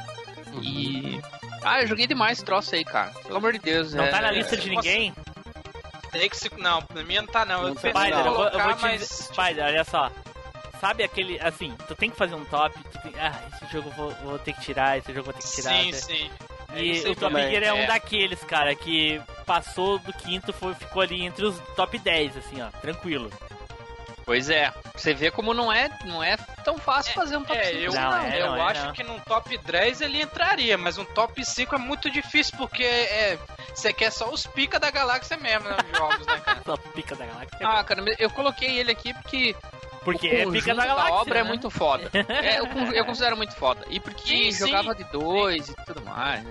[0.62, 1.20] E.
[1.64, 3.12] Ah, eu joguei demais esse troço aí, cara.
[3.24, 3.94] Pelo amor de Deus.
[3.94, 5.14] Não é- tá na lista de ninguém?
[6.12, 6.50] Tem que se.
[6.58, 7.62] Não, na minha não tá não.
[7.62, 9.00] Eu Não tá, pensei em Spider, eu vou, eu colocar, vou te mas.
[9.02, 9.24] dizer.
[9.24, 10.12] Spider, olha só.
[10.82, 13.94] Sabe aquele, assim, tu tem que fazer um top, tu tem, ah, esse jogo eu
[13.94, 15.70] vou, vou ter que tirar, esse jogo eu vou ter que tirar.
[15.76, 15.98] Sim, né?
[15.98, 16.32] sim.
[16.74, 17.34] É E o Top.
[17.36, 17.88] Gear é um É.
[17.88, 22.68] daqueles, cara, que passou do quinto, foi, ficou ali entre os top 10, assim, ó,
[22.80, 23.30] tranquilo.
[24.24, 24.72] Pois é.
[24.96, 27.78] Você vê como não é, não é tão fácil fazer um top É, 5.
[27.80, 28.94] eu, Não, é, eu não é, acho não.
[28.94, 33.38] que num top 10 ele entraria, mas um top 5 é muito difícil porque é,
[33.74, 36.62] você quer só os pica da galáxia mesmo nos jogos, né, cara?
[36.64, 37.58] Só pica da galáxia.
[37.64, 39.56] Ah, cara, eu coloquei ele aqui porque
[40.04, 41.14] porque o é pica da galáxia.
[41.16, 41.50] obra é né?
[41.50, 42.10] muito foda.
[42.14, 43.86] É, eu, eu considero muito foda.
[43.90, 44.68] E porque Sim, sim.
[44.68, 46.46] jogava de dois e tudo mais.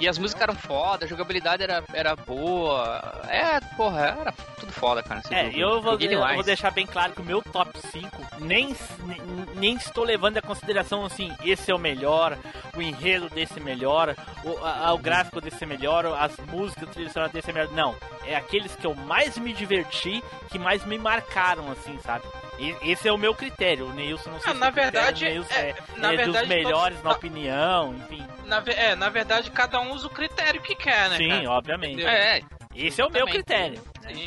[0.00, 3.22] E as músicas eram foda, a jogabilidade era, era boa.
[3.28, 5.22] É, porra, era tudo foda, cara.
[5.30, 5.58] É, jogo.
[5.58, 8.08] eu vou, eu vou deixar bem claro que o meu top 5
[8.40, 8.74] nem,
[9.54, 12.36] nem, estou levando em consideração assim, esse é o melhor,
[12.76, 17.32] o enredo desse é melhor, o, a- o gráfico desse é melhor, as músicas tradicionais
[17.32, 17.72] desse é melhor.
[17.72, 17.94] Não,
[18.26, 22.24] é aqueles que eu mais me diverti, que mais me marcaram, assim, sabe?
[22.82, 23.86] Esse é o meu critério.
[23.86, 26.16] O Neilson não sei Ah, se na o critério verdade, Neilson é- é, na é
[26.16, 28.26] verdade, dos melhores todos- na opinião, enfim.
[28.46, 31.16] Na, é, na verdade, cada um usa o critério que quer, né?
[31.16, 31.50] Sim, cara?
[31.50, 32.04] obviamente.
[32.04, 32.40] É,
[32.74, 33.80] Esse é o meu critério.
[34.08, 34.26] Sim.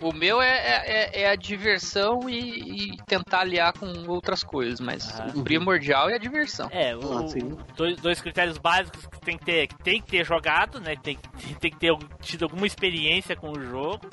[0.00, 0.48] O meu é,
[0.86, 5.32] é, é a diversão e, e tentar aliar com outras coisas, mas Aham.
[5.40, 6.68] o primordial é a diversão.
[6.70, 7.24] É, o, Ah,
[7.76, 10.94] dois, dois critérios básicos que tem que ter, que tem que ter jogado, né?
[11.02, 11.18] Tem,
[11.60, 14.08] tem que ter tido alguma experiência com o jogo.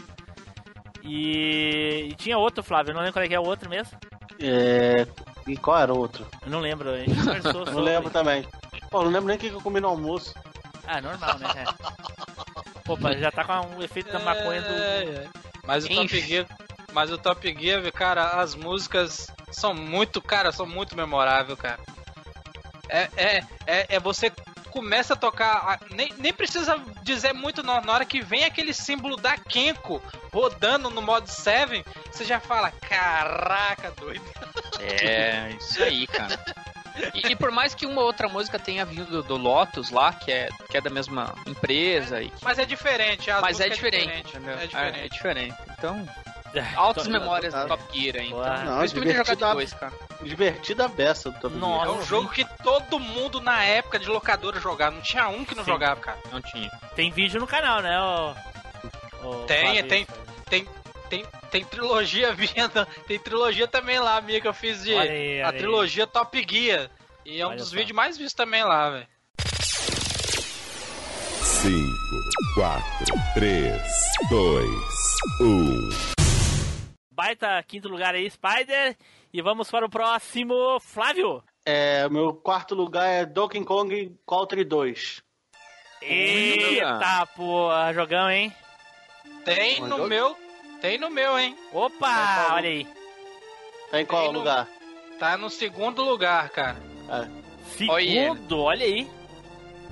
[1.05, 3.97] E, e tinha outro, Flávio, eu não lembro qual é que é o outro mesmo.
[4.41, 5.07] É...
[5.47, 6.25] E qual era o outro?
[6.43, 8.45] Eu não lembro, a gente conversou Não lembro também.
[8.89, 10.33] Pô, não lembro nem o que eu comi no almoço.
[10.87, 11.47] Ah, normal, né?
[11.55, 12.91] É.
[12.91, 14.73] Opa, já tá com o efeito da maconha do.
[14.73, 15.27] É, é.
[15.65, 16.19] Mas o Top.
[16.19, 16.45] Gear,
[16.93, 21.79] mas o Top Gear, cara, as músicas são muito, cara, são muito memoráveis, cara.
[22.87, 24.31] É, é, é, é você
[24.75, 29.15] começa a tocar, nem, nem precisa dizer muito na, na hora que vem aquele símbolo
[29.15, 30.01] da Kenko
[30.33, 34.21] rodando no modo 7, você já fala, caraca, doido.
[34.81, 36.37] É, isso aí, cara.
[37.13, 40.29] E, e por mais que uma outra música tenha vindo do, do Lotus lá, que
[40.29, 43.75] é, que é da mesma empresa, e que- Mas é diferente, a mas é música
[43.89, 44.35] diferente?
[44.35, 44.75] É diferente.
[44.75, 45.55] É, é diferente.
[45.77, 46.05] Então,
[46.75, 47.67] altas Então, memórias do.
[47.67, 48.27] Top Gear aí.
[48.27, 48.39] Então.
[48.39, 49.93] Não, jogar divertida- depois, cara.
[50.21, 51.59] Divertida a beça do Top Gear.
[51.69, 51.85] Nossa.
[51.87, 55.55] É um jogo que todo mundo na época de locadora jogava, não tinha um que
[55.55, 55.71] não Sim.
[55.71, 56.17] jogava, cara.
[56.31, 56.69] Não tinha.
[56.95, 57.99] Tem vídeo no canal, né?
[58.01, 58.33] ô-
[59.23, 59.87] ô Tem, Flávio?
[59.87, 60.07] tem.
[60.49, 60.67] Tem,
[61.09, 65.41] tem, tem trilogia vindo, tem trilogia também lá, minha, que eu fiz de Olha aí,
[65.41, 65.57] a olha aí.
[65.59, 66.89] trilogia Top Gear.
[67.25, 67.75] E é um Olha dos só.
[67.75, 69.07] vídeos mais vistos também lá, velho.
[71.41, 71.89] 5,
[72.53, 72.83] 4,
[73.33, 73.81] 3,
[74.29, 74.69] 2,
[75.41, 76.24] 1.
[77.19, 78.97] Baita quinto lugar aí, Spider.
[79.33, 81.41] E vamos para o próximo, Flávio.
[81.65, 85.23] É, meu quarto lugar é Donkey Kong Country 2.
[86.01, 88.53] Eita, porra, jogão, hein?
[89.45, 90.07] Tem no jogo.
[90.07, 90.35] meu,
[90.81, 91.57] tem no meu, hein?
[91.71, 92.87] Opa, olha aí.
[93.89, 94.67] Tá em qual Tem no- lugar?
[95.17, 96.75] Tá no segundo lugar, cara.
[97.07, 97.31] Cara,
[97.77, 99.09] Segundo, olha aí.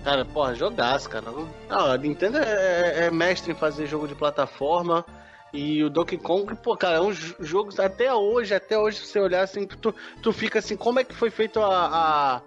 [0.04, 1.32] cara, porra, jogaço, cara.
[1.32, 5.06] Não, a Nintendo é, é mestre em fazer jogo de plataforma.
[5.54, 9.06] E o Donkey Kong, pô, cara, é um jo- jogo até hoje, até hoje, se
[9.06, 12.42] você olhar assim, tu, tu fica assim, como é que foi feito há, há,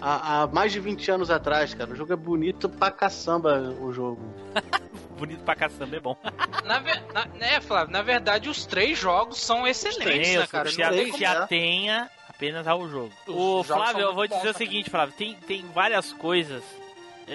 [0.00, 1.92] há, há mais de 20 anos atrás, cara?
[1.92, 4.20] O jogo é bonito pra caçamba, o jogo.
[5.18, 6.16] Bonito pra caçamba, é bom.
[6.64, 6.78] Na,
[7.12, 7.92] na, né, Flávio?
[7.92, 10.68] Na verdade, os três jogos são excelentes, né, cara?
[10.68, 11.26] a- tem como se é.
[11.26, 13.12] atenha apenas ao jogo.
[13.26, 16.62] Os O Flávio, eu vou dizer o seguinte, Flávio, tem, tem várias coisas.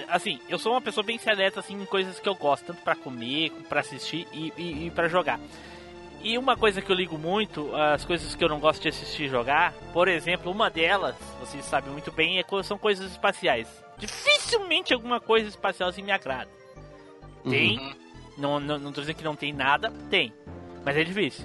[0.08, 2.94] Assim, eu sou uma pessoa bem seleta assim, em coisas que eu gosto, tanto pra
[2.96, 5.38] comer, pra assistir e, e, e para jogar.
[6.22, 9.28] E uma coisa que eu ligo muito, as coisas que eu não gosto de assistir
[9.28, 13.68] jogar, por exemplo, uma delas, vocês sabem muito bem, é, são coisas espaciais.
[13.98, 16.50] Dificilmente alguma coisa espacial assim me agrada.
[17.48, 17.94] Tem, Uhum.
[18.38, 20.32] não, não, não tô dizendo que não tem nada, tem.
[20.84, 21.44] Mas é difícil.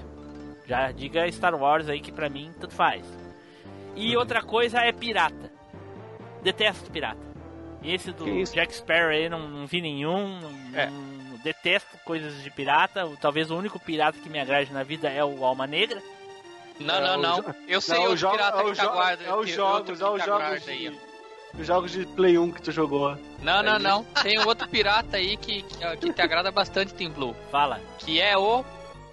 [0.66, 3.06] Já diga Star Wars aí que pra mim tanto faz.
[3.96, 4.20] E Uhum.
[4.22, 5.52] outra coisa é pirata.
[6.42, 7.29] Detesto pirata.
[7.84, 8.44] Esse do Que?
[8.44, 10.40] Jack Sparrow aí não, não vi nenhum.
[10.40, 10.88] não- É.
[10.90, 13.06] não- detesto coisas de pirata.
[13.06, 16.02] O- Talvez o único pirata que me agrade na vida é o Alma Negra.
[16.80, 17.42] Não, É, não, o não.
[17.42, 19.24] jo- Eu sei Não, os jogos- pirata é que os tá jo- guarda.
[19.24, 21.00] é os que- jogos, que é os jogos guarda aí, de,
[21.62, 23.18] os jogos de Play 1 que tu jogou.
[23.42, 24.04] Não, não, não.
[24.24, 27.36] Tem outro pirata aí que, que, que te agrada bastante, Team Blue.
[27.52, 27.80] Fala.
[28.00, 28.64] Que é o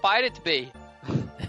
[0.02, 0.72] Pirate Bay.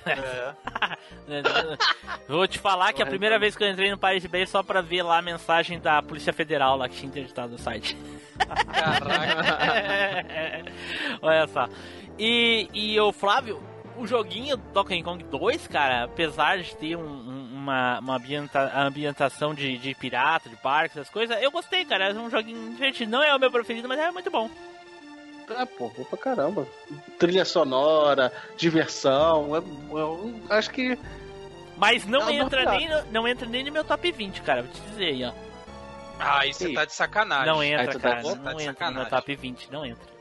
[2.28, 4.64] Vou te falar que a primeira vez que eu entrei no Pirate Bay é só
[4.64, 7.98] pra ver lá a mensagem da Polícia Federal lá que tinha interditado o site.
[8.72, 10.66] Caraca.
[11.22, 11.68] Olha só.
[12.18, 13.62] E, e o Flávio,
[13.96, 19.54] o joguinho Donkey Kong 2, cara, apesar de ter um- um- uma, uma ambienta- ambientação
[19.54, 22.10] de, de pirata, de parques, essas coisas, eu gostei, cara.
[22.10, 23.12] É um joguinho divertido.
[23.12, 24.50] Não é o meu preferido, mas é muito bom.
[25.50, 26.68] É, pô, bom pra caramba.
[27.18, 29.56] Trilha sonora, diversão.
[29.56, 29.60] é-
[29.98, 30.98] eu acho que.
[31.78, 34.64] Mas não Não, não entra nem no, não entra nem no meu top 20, cara.
[34.64, 35.32] Vou te dizer aí, ó.
[36.20, 37.46] Aí você tá de sacanagem.
[37.46, 38.24] Não entra, tá- cara.
[38.24, 40.18] tá não de entra no meu top 20, não entra.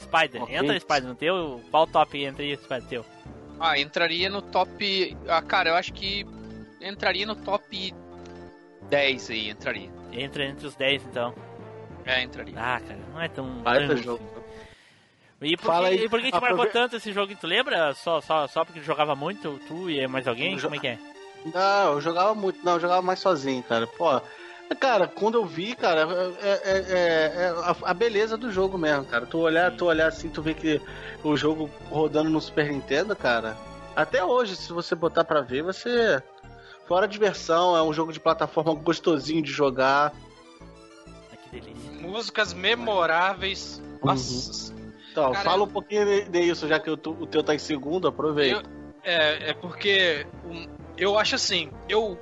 [0.00, 0.56] Spider, Ok.
[0.56, 1.60] entra Spider no teu?
[1.70, 3.04] Qual top entra aí, Spider, teu?
[3.60, 5.16] Ah, entraria no top.
[5.28, 6.26] Ah, cara, eu acho que
[6.80, 7.94] entraria no top
[8.88, 9.90] 10 aí, entraria.
[10.12, 11.34] Entra entre os 10, então.
[12.04, 12.54] É, entraria.
[12.56, 13.46] Ah, cara, não é tão.
[13.62, 14.24] Baita tão jogo.
[14.24, 14.41] assim.
[15.42, 17.34] E por, Fala que, aí, e por que te marcou aprove- tanto esse jogo?
[17.34, 17.92] Tu lembra?
[17.94, 19.58] Só, só, só porque tu jogava muito?
[19.66, 20.54] Tu e mais alguém?
[20.54, 20.98] Eu Como é que é?
[21.52, 22.64] Não, eu jogava muito.
[22.64, 23.86] Não, eu jogava mais sozinho, cara.
[23.86, 24.20] Pô.
[24.80, 26.08] Cara, quando eu vi, cara,
[26.40, 29.26] é, é- é- é a, a beleza do jogo mesmo, cara.
[29.26, 29.76] Tu olhar, Sim.
[29.76, 30.80] tu olhar assim, tu vê que
[31.22, 33.54] o jogo rodando no Super Nintendo, cara.
[33.94, 36.22] Até hoje, se você botar pra ver, você.
[36.88, 40.12] Fora diversão, é um jogo de plataforma gostosinho de jogar.
[41.30, 41.92] Ah, que delícia.
[42.00, 43.80] Músicas memoráveis.
[44.02, 44.71] Nossa.
[45.12, 47.58] Então, Cara, fala um pouquinho de- disso, já que o, tu- o teu tá em
[47.58, 48.62] segundo, aproveita.
[49.04, 50.26] É, é porque
[50.96, 52.18] eu acho assim, eu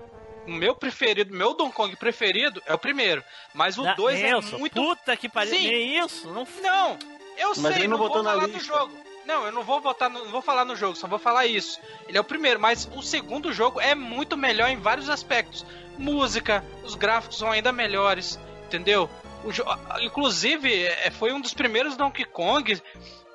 [0.46, 3.22] o meu preferido, meu Donkey Kong preferido é o primeiro,
[3.54, 5.54] mas o Na- 2 é Nelson, muito Puta que pariu.
[5.54, 5.68] Sim.
[5.68, 6.26] Nem isso?
[6.32, 6.98] Não Não,
[7.38, 8.64] Eu Mas sei, ele não vou na falar do lista.
[8.64, 8.92] jogo.
[9.24, 11.78] Não, eu não vou botar no, não vou falar no jogo, só vou falar isso.
[12.08, 15.64] Ele é o primeiro, mas o segundo jogo é muito melhor em vários aspectos.
[15.96, 19.08] Música, os gráficos são ainda melhores, entendeu?
[19.44, 19.64] O jo-
[20.00, 22.80] Inclusive, é, foi um dos primeiros Donkey Kong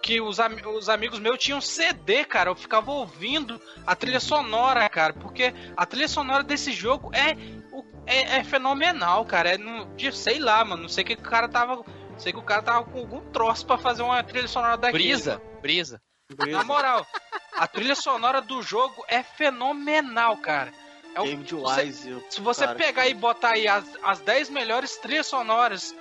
[0.01, 2.51] que os, am- os amigos meus tinham CD, cara.
[2.51, 7.31] Eu ficava ouvindo a trilha sonora, cara, porque a trilha sonora desse jogo é,
[8.05, 9.55] é, é fenomenal, cara.
[9.55, 9.57] É
[9.95, 10.83] de, sei lá, mano.
[10.83, 11.83] Não sei o que o cara tava.
[12.17, 15.03] Sei que o cara tava com algum troço pra fazer uma trilha sonora daquele.
[15.03, 16.01] Brisa, brisa.
[16.57, 17.05] Na moral,
[17.57, 20.71] a trilha sonora do jogo é fenomenal, cara.
[21.15, 22.23] É o- Wise.
[22.29, 22.77] se você cara.
[22.77, 25.95] pegar e botar aí as, as 10 melhores trilhas sonoras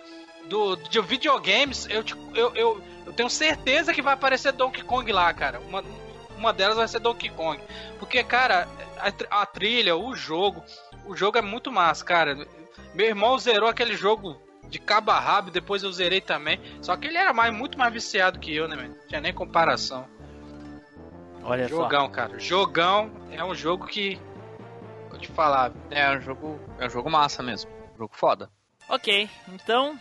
[0.48, 5.11] do, de videogames, eu, te- eu, eu, eu tenho certeza que vai aparecer Donkey Kong
[5.12, 5.61] lá, cara.
[5.61, 5.83] Uma,
[6.37, 7.61] uma delas vai ser Donkey Kong.
[7.98, 8.68] Porque, cara,
[9.31, 10.62] a, a trilha, o jogo,
[11.07, 12.46] o jogo é muito massa, cara.
[12.92, 14.37] Meu irmão zerou aquele jogo
[14.68, 16.61] de cabo a rabo, depois eu zerei também.
[16.83, 18.96] Só que ele era mais, muito mais viciado que eu, né, mano?
[19.07, 20.07] Tinha nem comparação.
[21.42, 21.77] Olha só.
[21.77, 22.38] Jogão, cara.
[22.38, 24.18] Jogão é um jogo que.
[25.26, 25.72] Te falar.
[25.90, 27.70] É um jogo, é um jogo massa mesmo.
[27.98, 28.50] Jogo foda.
[28.88, 29.98] Ok, então.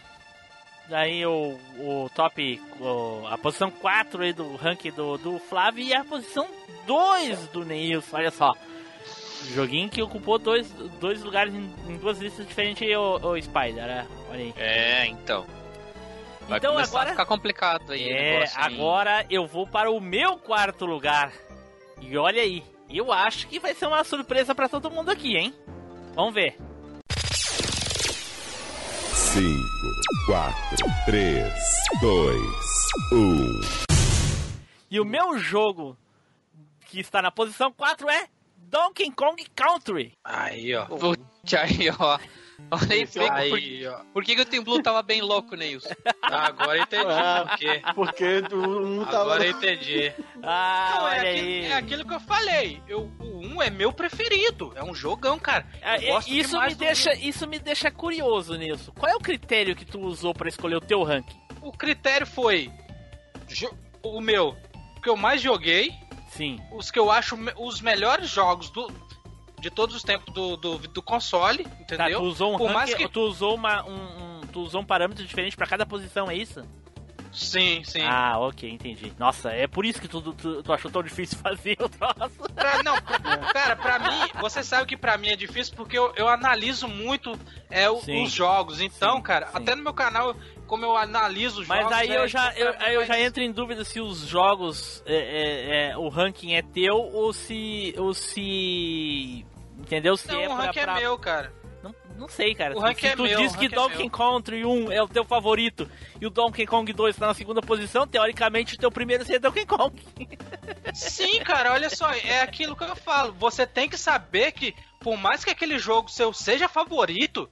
[0.89, 2.62] Daí o, o top.
[2.79, 6.47] o- a posição 4 aí do ranking do, do Flávio e a posição
[6.86, 8.17] 2 do Neilson.
[8.17, 8.53] Olha só.
[9.53, 10.69] Joguinho que ocupou dois,
[11.01, 14.07] dois lugares em, em duas listas diferentes, o, o Spider, né?
[14.29, 14.53] Olha aí.
[14.57, 15.45] É, então.
[16.47, 18.09] Vai Então agora- ficar complicado aí.
[18.09, 21.31] É, agora eu vou para o meu quarto lugar.
[22.01, 22.63] E olha aí,
[22.97, 25.53] eu acho que vai ser uma surpresa para todo mundo aqui, hein?
[26.15, 26.58] Vamos ver.
[29.34, 29.47] 5,
[30.27, 30.56] 4,
[31.06, 31.53] 3,
[32.01, 32.41] 2,
[33.13, 33.62] 1.
[34.91, 35.97] E o meu jogo
[36.86, 40.13] que está na posição 4 é Donkey Kong Country.
[40.23, 40.86] Aí, ó.
[40.86, 42.19] Putz, aí, ó.
[42.71, 43.97] Olha aí, por, Aí, ó.
[44.13, 45.89] por que, que o Blue tava bem louco, Neilson?
[46.21, 47.81] Agora eu entendi Ah, por quê.
[47.95, 49.17] Porque tu não tava.
[49.23, 50.13] Agora eu entendi.
[50.43, 51.65] Ah, Não, é olha aquilo, aí.
[51.65, 52.81] é aquilo que eu falei.
[52.87, 54.71] Eu, o 1 é meu preferido.
[54.75, 55.65] É um jogão, cara.
[55.81, 58.91] Ah, Eu gosto isso me deixa, isso me deixa curioso, Nilson.
[58.93, 61.37] Qual é o critério que tu usou para escolher o teu ranking?
[61.61, 62.71] O critério foi
[64.01, 64.55] o meu,
[64.97, 65.93] o que eu mais joguei,
[66.29, 66.59] Sim.
[66.71, 68.87] os que eu acho os melhores jogos do,
[69.63, 72.19] de todos os tempos do, do, do console, Tá, entendeu?
[72.19, 75.56] tu usou um Por que- tu usou uma, um, um- tu usou um parâmetro diferente
[75.56, 76.62] para cada posição, é isso?
[77.32, 78.02] Sim, sim.
[78.04, 79.12] Ah, ok, entendi.
[79.17, 82.38] Nossa, é por isso que tu, tu, tu achou tão difícil fazer o troço.
[82.54, 82.95] Pra- não,
[83.52, 87.36] cara, pra mim, você sabe que pra mim é difícil porque eu, eu analiso muito
[87.71, 88.82] é, o- os jogos.
[88.82, 89.54] Então, Sim, cara, sim.
[89.58, 90.36] até no meu canal,
[90.67, 91.97] como eu analiso os Mas jogos.
[91.97, 95.15] aí é, eu já, eu, aí eu já entro em dúvida se os jogos, é,
[95.15, 99.43] é, é, o ranking é teu ou se, ou se,
[99.84, 100.17] entendeu?
[100.17, 101.54] Se Não, é o pra, ranking pra- é meu, cara.
[101.84, 102.74] Não, não sei, cara.
[102.76, 104.10] O Se- ranking se é tu meu, diz que é Donkey meu.
[104.10, 108.08] Country 1 é o teu favorito e o Donkey Kong 2 tá na segunda posição,
[108.08, 110.02] teoricamente o teu primeiro seria Donkey Kong.
[110.93, 113.34] Sim, cara, olha só, é aquilo que eu falo.
[113.34, 117.50] Você tem que saber que, por mais que aquele jogo seu seja favorito,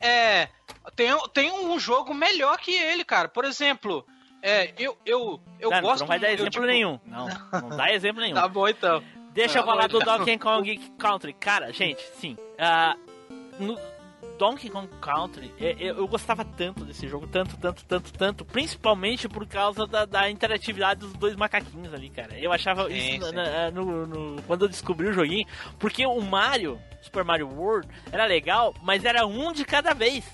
[0.00, 0.48] é.
[0.96, 3.28] Tem, tem um jogo melhor que ele, cara.
[3.28, 4.04] Por exemplo,
[4.42, 6.98] é, eu, eu, eu Tá, gosto não vai dar eu, exemplo tipo, nenhum.
[7.06, 8.34] Não, não dá exemplo nenhum.
[8.34, 9.02] Tá bom então.
[9.32, 9.98] Deixa eu falar do.
[9.98, 11.32] Donkey Kong Country.
[11.32, 12.36] Cara, gente, sim.
[12.58, 12.94] ah,
[13.58, 13.78] no
[14.38, 19.46] Donkey Kong Country, eu, eu gostava tanto desse jogo, tanto, tanto, tanto, tanto, principalmente por
[19.46, 22.36] causa da, da interatividade dos dois macaquinhos ali, cara.
[22.38, 23.34] Eu achava Sim, isso sim.
[23.34, 25.46] na- no, no- quando eu descobri o joguinho,
[25.78, 30.24] porque o Mario, Super Mario World, era legal, mas era um de cada vez.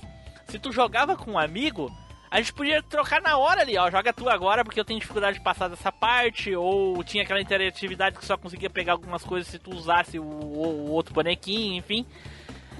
[0.46, 1.90] Se tu jogava com um amigo,
[2.30, 3.90] a gente podia trocar na hora ali, ó.
[3.90, 6.54] Joga tu agora porque eu tenho dificuldade de passar dessa parte.
[6.54, 10.86] Ou tinha aquela interatividade que só conseguia pegar algumas coisas se tu usasse o, o-
[10.86, 12.06] o outro bonequinho, enfim.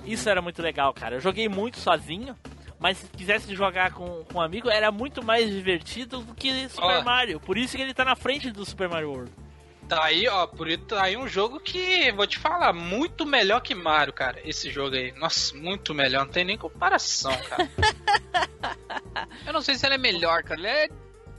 [0.05, 1.17] Isso era muito legal, cara.
[1.17, 2.37] Eu joguei muito sozinho.
[2.81, 6.99] Mas se quisesse jogar com, com um amigo, era muito mais divertido do que Super
[6.99, 7.03] Ó.
[7.03, 7.41] Mario.
[7.41, 9.33] Por isso que ele tá na frente do Super Mario World.
[9.89, 13.61] Tá aí, ó, por isso tá aí um jogo que, vou te falar, muito melhor
[13.63, 14.39] que Mario, cara.
[14.45, 15.11] Esse jogo aí.
[15.13, 17.69] Nossa, muito melhor, não tem nem comparação, cara.
[19.47, 20.61] Eu não sei se ele é melhor, cara.
[20.61, 20.89] Ele é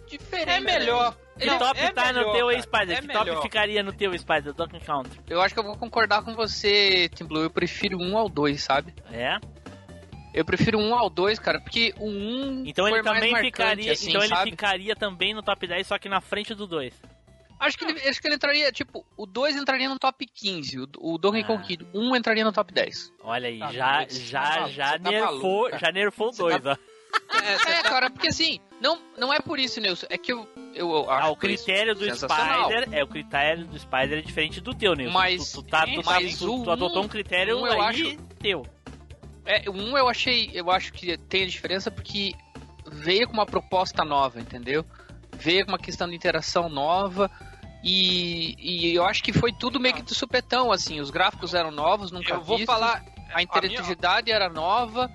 [0.08, 0.50] diferente.
[0.50, 1.16] É melhor.
[1.38, 2.62] Que Não, top é tá no melhor, teu cara.
[2.62, 2.98] Spider?
[2.98, 3.42] É que top melhor.
[3.42, 5.20] ficaria no teu Spider, Donkey Country?
[5.30, 7.44] Eu acho que eu vou concordar com você, Team Blue.
[7.44, 8.94] Eu prefiro um ao dois, sabe?
[9.12, 9.38] É?
[10.34, 13.46] Eu prefiro um ao dois, cara, porque o um Então foi ele também mais marcante,
[13.48, 13.92] ficaria.
[13.94, 14.52] assim, então ele sabe?
[14.52, 16.94] ficaria também no top 10, só que na frente do 2.
[17.60, 20.88] Acho que, ele, acho que ele entraria, tipo, o 2 entraria no top 15, o,
[21.00, 21.46] o Donkey Ah.
[21.46, 23.12] Kong 1 um entraria no top 10.
[23.22, 26.42] Olha aí, Tá já, já, tá já você tá nerfou, maluco, já nerfou o Você
[26.44, 26.99] 2, tá- ó.
[27.32, 30.90] É, É, cara, porque assim, não, não é por isso, Nilson, é que eu, eu,
[30.92, 32.04] eu acho Ah, o critério do.
[32.16, 35.14] Spider é o critério do Spider é diferente do teu, Nilson.
[35.14, 37.68] Mas- tu, tu, tá, tu, tá- mas tu- o tu adotou um- um critério um
[37.68, 38.66] eu aí teu.
[39.46, 42.34] É, o um eu achei, eu acho que tem a diferença porque
[42.86, 44.86] veio com uma proposta nova, entendeu?
[45.42, 47.32] veio uma questão de interação nova.
[47.82, 51.00] E, e eu acho que foi tudo meio que de supetão, assim.
[51.00, 53.02] Os gráficos eram novos, nunca Eu vou vistos, falar.
[53.34, 55.10] A interatividade era nova.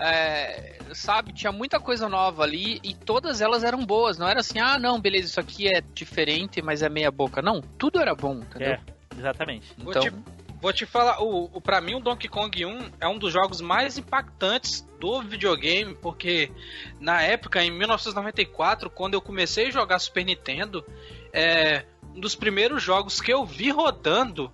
[0.00, 4.16] É, sabe, tinha muita coisa nova ali e todas elas eram boas.
[4.16, 7.42] Não era assim, ah, não, beleza, isso aqui é diferente, mas é meia boca.
[7.42, 8.72] Não, tudo era bom, entendeu?
[8.72, 8.80] É,
[9.16, 9.74] exatamente.
[9.76, 10.12] Vou Então, te,
[10.60, 13.60] vou te falar, o, o, pra mim o Donkey Kong 1 é um dos jogos
[13.60, 16.50] mais impactantes do videogame, porque
[16.98, 20.84] na época, em 1994, quando eu comecei a jogar Super Nintendo,
[21.30, 21.84] é,
[22.14, 24.50] um dos primeiros jogos que eu vi rodando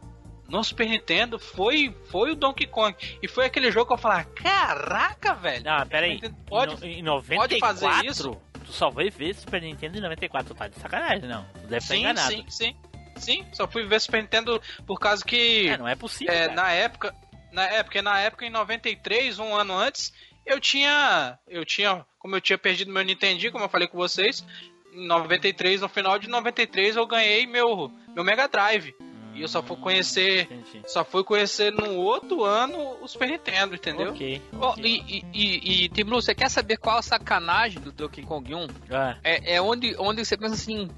[0.48, 2.96] no Super Nintendo foi, foi o Donkey Kong.
[3.22, 5.64] E foi aquele jogo que eu falava, caraca, velho.
[5.64, 6.20] Não, pera aí.
[6.46, 8.36] Pode, em, no- em 94, pode fazer isso?
[8.64, 10.52] tu só vai ver Super Nintendo em 94.
[10.54, 11.44] Tu tá de sacanagem, não.
[11.54, 12.30] Tu deve estar sim, enganado.
[12.32, 12.76] sim, sim.
[13.16, 15.68] Sim, só fui ver Super Nintendo por causa que...
[15.68, 17.14] É, não é possível, É, na época,
[17.50, 20.12] na é, porque na época em 93, um ano antes,
[20.44, 24.44] eu tinha, eu tinha, como eu tinha perdido meu Nintendo, como eu falei com vocês,
[24.92, 28.94] em 93, no final de 93 eu ganhei meu meu Mega Drive.
[29.36, 30.82] E eu só fui conhecer, Entendi.
[30.86, 34.10] só fui conhecer no outro ano o Super Nintendo, entendeu?
[34.12, 34.40] Ok.
[34.58, 34.82] Ó, ok.
[34.84, 38.54] e, e, e, e Tim Blue, você quer saber qual a sacanagem do Donkey Kong
[38.54, 38.66] 1?
[38.90, 40.88] Ah, É, é onde, onde você pensa assim,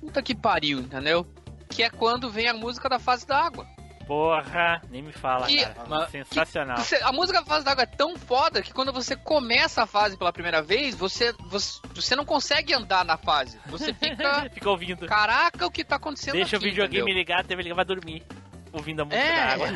[0.00, 1.26] puta que pariu, entendeu?
[1.68, 3.66] Que é quando vem a música da fase da água.
[4.06, 6.08] Porra, nem me fala, Que- cara.
[6.08, 6.76] Sensacional.
[6.78, 9.86] Você- a música da fase da água é tão foda que quando você começa a
[9.86, 13.58] fase pela primeira vez, você, você, você não consegue andar na fase.
[13.66, 14.48] Você fica.
[14.54, 15.06] Fica ouvindo.
[15.06, 17.18] Caraca, o que tá acontecendo Deixa aqui, o videogame entendeu?
[17.18, 18.22] ligado, teve ligar vai dormir.
[18.72, 19.68] Ouvindo a música É, da água.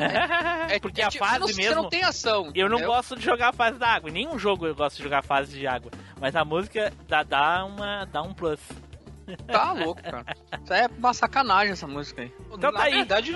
[0.73, 1.63] É, Porque é a tipo, fase não, mesmo.
[1.63, 2.51] Você não tem ação.
[2.53, 2.93] Eu não entendeu?
[2.93, 4.09] gosto de jogar a fase da água.
[4.09, 5.91] Em nenhum jogo eu gosto de jogar a fase de água.
[6.19, 8.59] Mas a música dá, dá, uma, dá um plus.
[9.47, 10.25] Tá louco, cara.
[10.63, 12.31] Isso é uma sacanagem essa música aí.
[12.51, 12.93] Então Na tá aí.
[12.95, 13.35] verdade,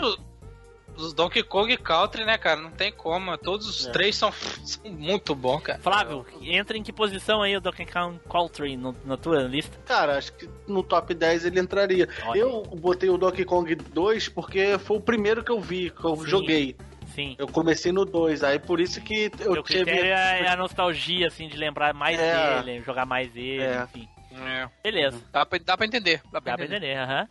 [0.97, 3.37] os Donkey Kong Country, né, cara, não tem como.
[3.37, 3.91] Todos os É.
[3.91, 4.31] três são,
[4.63, 5.79] são muito bons, cara.
[5.79, 9.77] Flávio, entra em que posição aí o Donkey Kong Country no, na tua lista?
[9.85, 12.07] Cara, acho que no top 10 ele entraria.
[12.25, 12.39] Olha.
[12.39, 16.15] Eu botei o Donkey Kong 2 porque foi o primeiro que eu vi, que eu
[16.15, 16.27] Sim.
[16.27, 16.75] joguei.
[17.13, 17.35] Sim.
[17.37, 19.85] Eu comecei no 2, aí por isso que eu Teu tive.
[19.85, 22.61] critério é a nostalgia, assim, de lembrar mais É.
[22.61, 23.83] dele, jogar mais dele, É.
[23.83, 24.07] enfim.
[24.37, 24.67] É.
[24.83, 25.21] Beleza.
[25.31, 26.21] Dá, pra, dá pra entender.
[26.29, 27.25] Dá pra Dá entender, aham.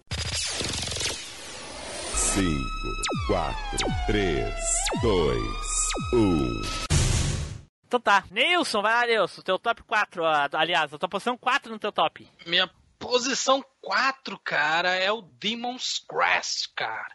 [2.35, 3.57] 5, 4,
[4.07, 4.55] 3,
[5.03, 5.43] 2,
[6.13, 6.63] 1.
[7.87, 8.25] Então tá.
[8.31, 9.43] Nilson, vai lá, Nilson.
[9.43, 12.29] Teu top 4, ah, aliás, a tua posição 4 no teu top.
[12.47, 12.69] Minha
[12.99, 17.15] posição 4, cara, é o Demon's Crest, cara.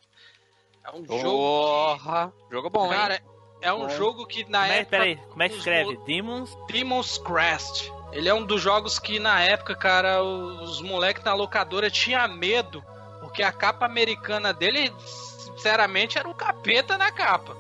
[0.86, 1.22] É um jogo.
[1.22, 2.34] Porra.
[2.52, 2.98] Jogo que, bom, hein?
[3.00, 3.22] cara,
[3.62, 3.90] é um Bom.
[3.90, 4.90] jogo que na Como é, época.
[4.98, 5.94] peraí, como é que escreve?
[5.98, 6.58] mo- Demons?
[6.68, 7.92] Demon's Crest.
[8.12, 12.84] Ele é um dos jogos que na época, cara, os moleques na locadora tinham medo.
[13.30, 17.56] Porque a capa americana dele, sinceramente, era um capeta na capa.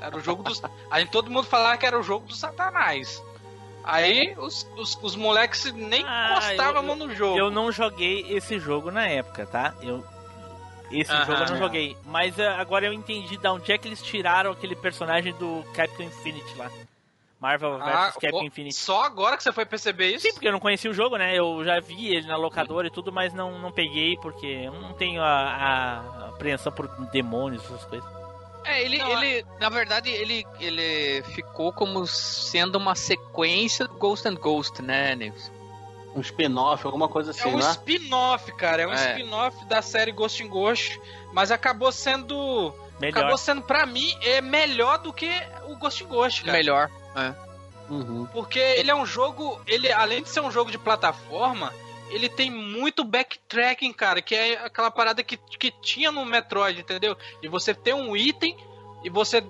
[0.00, 0.62] Era o jogo dos.
[0.90, 3.22] Aí todo mundo falava que era o jogo do Satanás.
[3.82, 7.36] Aí os, os, os moleques nem Ah, encostavam eu- a mão no jogo.
[7.38, 9.74] Eu não joguei esse jogo na época, tá?
[9.82, 10.04] Eu
[10.90, 11.24] esse Aham.
[11.26, 14.50] jogo eu não joguei, mas eh, agora eu entendi da onde é que eles tiraram
[14.52, 16.70] aquele personagem do Capcom Infinity lá.
[17.40, 18.74] Marvel vs Ah, Capcom pô, Infinity.
[18.74, 20.26] Só agora que você foi perceber isso?
[20.26, 21.34] Sim, porque eu não conhecia o jogo, né?
[21.38, 24.92] Eu já vi ele na locadora e tudo, mas não, não peguei porque eu não
[24.92, 28.08] tenho a, a apreensão por demônios, essas coisas.
[28.64, 34.26] É, ele, Não, ele na verdade, ele, ele ficou como sendo uma sequência do Ghost
[34.28, 35.52] and Ghost, né, Nilson?
[36.14, 37.70] Um spin-off, alguma coisa É assim, um né?
[37.70, 38.82] spin-off, cara.
[38.82, 39.10] É um É.
[39.12, 41.00] spin-off da série Ghost in Ghost.
[41.32, 42.74] Mas acabou sendo.
[42.98, 43.18] Melhor.
[43.20, 45.30] Acabou sendo, pra mim, é melhor do que
[45.68, 46.56] o Ghost in Ghost, cara.
[46.58, 46.90] Melhor.
[47.88, 48.26] Uhum.
[48.32, 49.60] Porque ele é um jogo.
[49.66, 51.72] Ele, além de ser um jogo de plataforma,
[52.10, 54.20] ele tem muito backtracking, cara.
[54.20, 57.16] Que é aquela parada que, que tinha no Metroid, entendeu?
[57.40, 58.56] De você ter um item
[59.02, 59.42] e você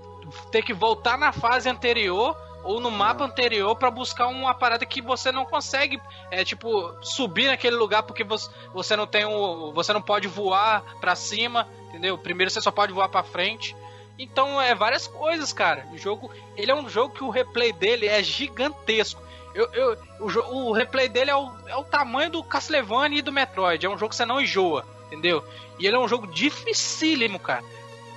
[0.50, 5.00] ter que voltar na fase anterior ou no mapa anterior pra buscar uma parada que
[5.00, 6.00] você não consegue,
[6.30, 9.72] é tipo, subir naquele lugar porque você, você não tem o.
[9.72, 12.18] Você não pode voar pra cima, entendeu?
[12.18, 13.74] Primeiro você só pode voar pra frente.
[14.18, 15.86] Então é várias coisas, cara.
[15.92, 19.22] O jogo, ele é um jogo que o replay dele é gigantesco.
[19.54, 23.32] Eu, eu, o, o replay dele é o, é o tamanho do Castlevania e do
[23.32, 23.84] Metroid.
[23.84, 25.44] É um jogo que você não enjoa, entendeu?
[25.78, 27.64] E ele é um jogo dificílimo, cara.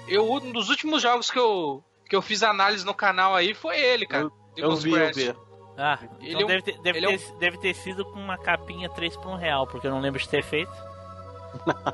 [0.08, 3.80] Eu, um dos últimos jogos que eu, que eu fiz análise no canal aí foi
[3.80, 4.24] ele, cara.
[4.26, 5.36] Eu Demon's vi, eu vi.
[5.78, 8.20] Ah, Ele então é deve, ter, deve, ele é um- ter, deve ter sido com
[8.20, 10.72] uma capinha 3 por 1 real, porque eu não lembro de ter feito.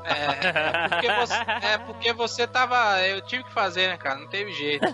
[0.04, 1.34] É, é porque você,
[1.66, 3.00] é porque você tava.
[3.06, 4.18] Eu tive que fazer, né, cara?
[4.20, 4.84] Não teve jeito.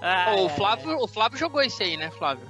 [0.00, 0.40] Ah, é.
[0.42, 2.46] o, Flávio, o Flávio jogou esse aí, né, Flávio?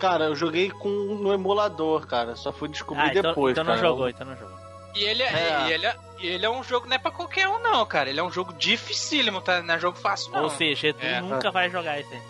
[0.00, 2.34] Cara, eu joguei com no emulador, cara.
[2.36, 3.76] Só fui descobrir Ah, então, depois, então cara.
[3.76, 4.54] não jogou, então não jogou.
[4.94, 5.66] E ele é, É.
[5.68, 8.08] e ele é, ele é um jogo, não é pra qualquer um, não, cara.
[8.08, 9.60] Ele é um jogo dificílimo, tá?
[9.62, 10.44] Não é jogo fácil, não.
[10.44, 11.20] Ou seja, Edu É.
[11.20, 12.22] nunca vai jogar esse aí.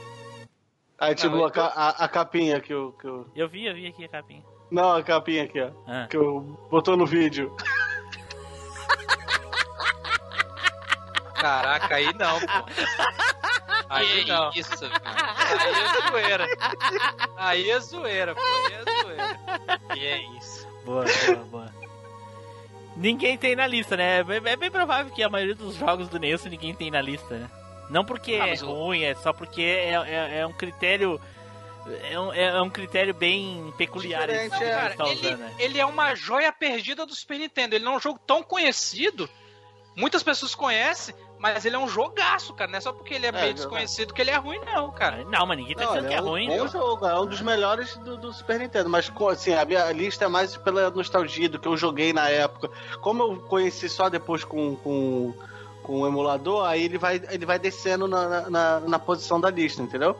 [0.99, 3.27] Aí, tipo, Não, a, a- a capinha que o, que o.
[3.35, 4.43] Eu vi, eu vi aqui a capinha.
[4.75, 5.71] Não, a capinha aqui, ó.
[5.87, 6.07] Ah.
[6.11, 7.55] Que eu botou no vídeo.
[11.35, 12.65] Caraca, aí não, pô.
[13.89, 14.51] Aí Que não.
[14.55, 15.35] isso, cara.
[15.61, 16.47] Aí é zoeira.
[17.37, 18.41] Aí é zoeira, pô.
[18.41, 19.39] Aí é zoeira.
[19.93, 20.67] Que é isso.
[20.85, 21.69] Boa, boa, boa.
[22.97, 24.21] Ninguém tem na lista, né?
[24.21, 27.37] É é bem provável que a maioria dos jogos do Nelson ninguém tem na lista,
[27.37, 27.51] né?
[27.91, 31.21] Não porque Ah, é o- ruim, é só porque é, é, é um critério.
[32.11, 34.89] É um, é um critério bem peculiar esse é.
[34.91, 35.55] tá ele, usando, né?
[35.59, 37.75] ele é uma joia perdida do Super Nintendo.
[37.75, 39.29] Ele não é um jogo tão conhecido.
[39.95, 42.71] Muitas pessoas conhecem, mas ele é um jogaço, cara.
[42.71, 43.61] Não é só porque ele é, meio verdade.
[43.61, 45.25] desconhecido que ele é ruim, não, cara.
[45.25, 46.49] Não, mas ninguém tá dizendo que é um ruim.
[46.49, 46.69] bom não.
[46.69, 48.89] jogo, é um dos melhores do, do Super Nintendo.
[48.89, 52.71] Mas, assim, a minha lista é mais pela nostalgia do que eu joguei na época.
[53.01, 55.35] Como eu conheci só depois com, com,
[55.83, 59.83] com o emulador, aí ele vai, ele vai descendo na, na, na posição da lista,
[59.83, 60.17] entendeu?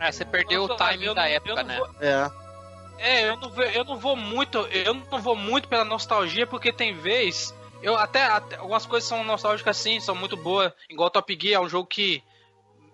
[0.00, 0.76] É, você perdeu o Eu não-
[1.14, 1.76] da eu época, não né?
[1.78, 2.30] vou- É.
[2.98, 6.70] É, eu não, vou, eu não vou muito, eu não vou muito pela nostalgia, porque
[6.72, 11.38] tem vez, eu até, até- algumas coisas são nostálgicas sim, são muito boas, igual Top
[11.40, 12.22] Gear, é um jogo que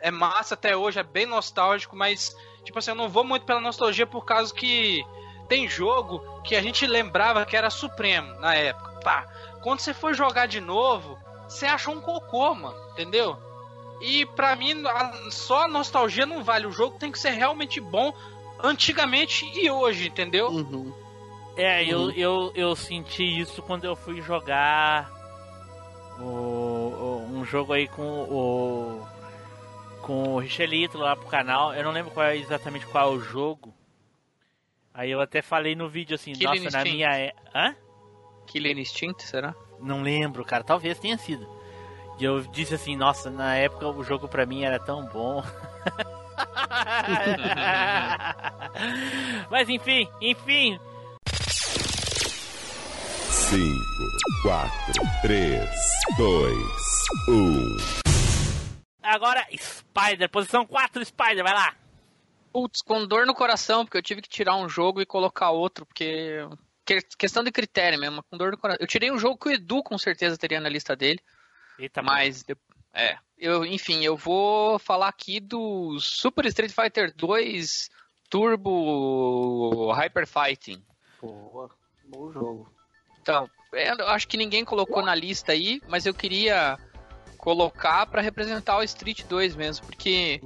[0.01, 3.61] é massa até hoje, é bem nostálgico, mas tipo assim, eu não vou muito pela
[3.61, 5.03] nostalgia por causa que
[5.49, 9.01] tem jogo que a gente lembrava que era supremo na época.
[9.03, 9.27] Pá,
[9.63, 13.37] quando você for jogar de novo, você acha um cocô, mano, entendeu?
[14.01, 16.67] E pra mim, a- só a nostalgia não vale.
[16.67, 18.13] O jogo tem que ser realmente bom
[18.63, 20.49] antigamente e hoje, entendeu?
[20.49, 20.93] Uhum.
[21.57, 22.11] É, eu, Uhum.
[22.13, 25.11] eu, eu senti isso quando eu fui jogar
[26.21, 29.07] o, o- um jogo aí com o
[30.03, 31.75] com o Richelito lá pro canal.
[31.75, 33.75] Eu não lembro qual é exatamente qual é o jogo.
[34.95, 36.91] Aí eu até falei no vídeo assim, Killing nossa, na Instinct.
[36.95, 37.33] minha é...
[37.55, 37.75] Hã?
[38.47, 39.55] Killing Instinct, será?
[39.81, 40.63] Não lembro, cara.
[40.63, 41.47] Talvez tenha sido.
[42.19, 45.45] E eu disse assim, nossa, na época o jogo pra mim era tão bom.
[49.51, 50.79] Mas enfim, enfim,
[53.31, 53.79] 5,
[54.43, 54.73] 4,
[55.23, 55.69] 3,
[56.17, 56.57] 2,
[57.29, 57.77] 1.
[59.03, 61.75] agora Spider, posição 4 Spider, vai lá.
[62.53, 65.85] Putz, com dor no coração, porque eu tive que tirar um jogo e colocar outro,
[65.87, 66.39] porque.
[66.87, 68.79] que- Questão de critério mesmo, com dor no coração.
[68.81, 71.21] Eu tirei um jogo que o Edu com certeza teria na lista dele,
[71.79, 72.43] Eita, mas.
[72.43, 72.57] de-
[72.93, 73.19] É.
[73.39, 77.91] Eu, enfim, eu vou falar aqui do Super Street Fighter 2
[78.31, 80.83] Turbo Hyper Fighting.
[81.21, 81.71] Boa.
[82.05, 82.73] Bom jogo.
[83.21, 86.79] Então, eu acho que ninguém colocou na lista aí, mas eu queria
[87.37, 90.41] colocar pra representar o Street 2 mesmo, porque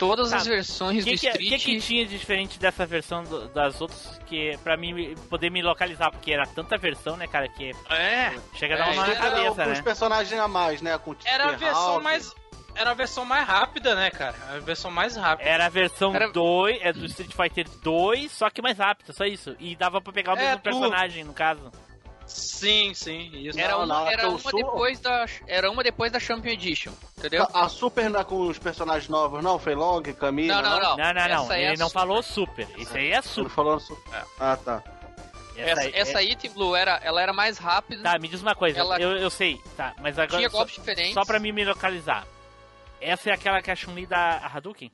[0.00, 0.38] todas Tá.
[0.38, 1.48] as versões O que, do que, Street.
[1.50, 5.62] que, que tinha de diferente dessa versão do- das outras que pra mim poder me
[5.62, 9.12] localizar, porque era tanta versão, né, cara, que É, chega a dar É, uma na
[9.12, 9.82] Era cabeça, com os né?
[9.82, 10.98] personagens a mais, né?
[10.98, 12.04] Com o Era a versão Hulk.
[12.04, 12.34] mais.
[12.74, 14.36] Era a versão mais rápida, né, cara?
[14.48, 15.48] A versão mais rápida.
[15.50, 19.24] Era a versão Era- 2, é do Street Fighter 2, só que mais rápida, só
[19.24, 19.54] isso.
[19.58, 21.70] E dava pra pegar o É, mesmo tu- personagem, no caso.
[22.30, 23.58] Sim, sim, isso.
[23.58, 27.46] Era Não, uma, não, era uma depois da era uma depois da Champion Edition, entendeu?
[27.52, 29.58] A Super não é com os personagens novos, não?
[29.58, 30.60] Fei Long, Camila?
[30.62, 30.96] Não, não, não.
[30.96, 31.52] Não, não, não.
[31.52, 32.68] É Ele a não su- falou super.
[32.78, 33.50] Esse aí é Ele super.
[33.50, 34.24] falou Super.
[34.38, 34.82] Ah, tá.
[35.56, 38.78] Essa, aí- essa é- Blue, era, ela era mais rápida, Tá, me diz uma coisa.
[38.80, 40.38] Ela- Eu, eu sei, tá, mas agora.
[40.38, 41.12] tinha Só, golpes diferentes.
[41.14, 42.26] só pra mim me localizar.
[43.00, 44.90] Essa é aquela que é a Chun-Li da Hadouken?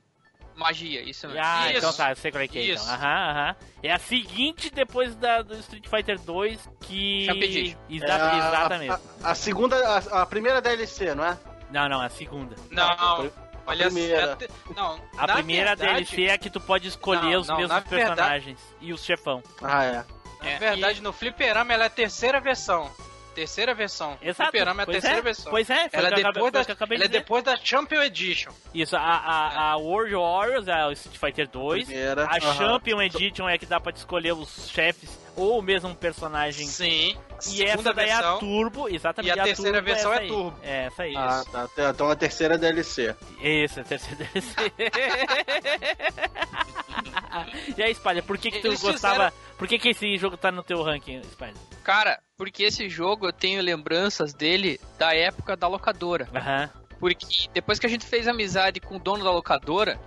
[0.57, 1.41] Magia, isso mesmo.
[1.45, 1.77] Ah, Isso.
[1.77, 2.83] então tá, eu sei qual é que é Isso.
[2.83, 2.95] então.
[2.95, 3.55] Aham, aham.
[3.83, 7.25] É a seguinte depois da, do Street Fighter 2 que.
[7.25, 7.77] Champion Edition.
[7.89, 8.91] Exa- É a- exatamente.
[9.23, 11.37] A, a segunda, a, a primeira DLC, não é?
[11.71, 12.55] Não, não, a segunda.
[12.71, 13.31] Não, Foi
[13.67, 14.21] olha primeira.
[14.31, 17.57] é te- não, A primeira verdade, DLC é que tu pode escolher Não, os não,
[17.57, 19.43] mesmos na verdade- personagens e os chefão.
[19.61, 20.05] Ah, é.
[20.41, 22.89] Na É, verdade, no Fliperama ela é a terceira versão.
[23.37, 24.17] Terceira versão.
[24.19, 24.49] Exato.
[24.49, 25.51] Fliperama é a pois terceira é, versão.
[25.51, 27.03] Pois é, foi ela é que eu acabei- depois, da, o que eu acabei ela
[27.03, 27.23] é de dizer.
[27.23, 28.51] depois da Champion Edition.
[28.73, 31.85] Isso, a, a, a World Warriors é o Street Fighter 2.
[31.85, 32.25] Primeira.
[32.25, 32.53] A aham.
[32.55, 36.65] Champion Edition é que dá pra te escolher os chefes ou o mesmo personagem.
[36.65, 37.15] Sim.
[37.47, 39.37] E essa daí é a Turbo, exatamente.
[39.37, 40.27] E a terceira Turbo versão é aí.
[40.27, 40.59] Turbo.
[40.63, 41.15] É, essa aí.
[41.15, 41.69] Ah, tá.
[41.91, 43.15] Então a terceira DLC.
[43.39, 44.55] Isso, a terceira DLC.
[47.77, 49.33] e aí, Spider, por que, que tu Eles gostava.
[49.57, 51.55] Por que, que esse jogo tá no teu ranking, Spider?
[51.83, 56.27] Cara, porque esse jogo eu tenho lembranças dele da época da locadora.
[56.35, 56.69] Aham.
[56.99, 59.99] Porque depois que a gente fez amizade com o dono da locadora,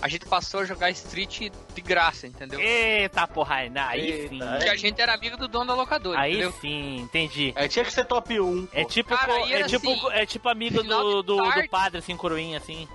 [0.00, 2.58] a gente passou a jogar Street de graça, entendeu?
[2.60, 4.38] Eita porra, aí Eita, sim.
[4.38, 6.52] Porque a gente era amigo do dono da locadora, Aí entendeu?
[6.60, 7.52] sim, entendi.
[7.56, 8.68] Aí tinha que ser top 1.
[8.72, 11.68] É tipo, Cara, co- aí é, tipo assim, é tipo amigo do, do, do tarde-
[11.68, 12.86] padre, assim, coroinha, assim.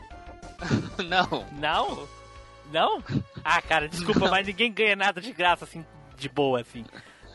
[1.05, 1.45] Não.
[1.53, 2.07] Não?
[2.71, 3.03] Não?
[3.43, 5.85] Ah, cara, desculpa, mas ninguém ganha nada de graça, assim,
[6.17, 6.85] de boa, assim.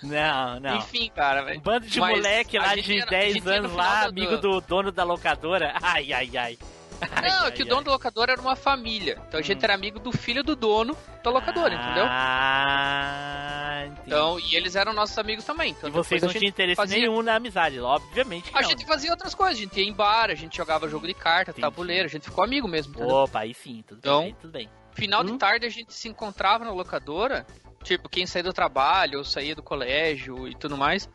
[0.02, 0.76] Não, não.
[0.76, 3.72] Enfim, cara, Um bande de moleque lá de era- a 10 gente ia no anos
[3.74, 5.74] lá, do- amigo do dono da locadora.
[5.82, 6.58] Ai, ai, ai.
[7.00, 7.84] Não, Ai, é que o ai, dono ai.
[7.84, 9.20] da locadora era uma família.
[9.28, 9.64] Então a gente Hum.
[9.64, 12.04] era amigo do filho do dono da locadora, entendeu?
[12.08, 13.86] Ah.
[14.06, 15.70] Então, e eles eram nossos amigos também.
[15.72, 18.68] Então e vocês não tinham interesse fazia- nenhum na amizade, obviamente que A não.
[18.70, 21.50] gente fazia outras coisas, a gente ia em bar, a gente jogava jogo de carta,
[21.50, 21.60] Entendi.
[21.62, 22.94] tabuleiro, a gente ficou amigo mesmo.
[22.94, 23.14] entendeu?
[23.14, 24.68] Opa, aí sim, tudo Então- bem, tudo bem.
[24.92, 25.38] Final de Hum.
[25.38, 27.46] tarde a gente se encontrava na locadora,
[27.82, 31.08] tipo, quem saía do trabalho ou saía do colégio e tudo mais.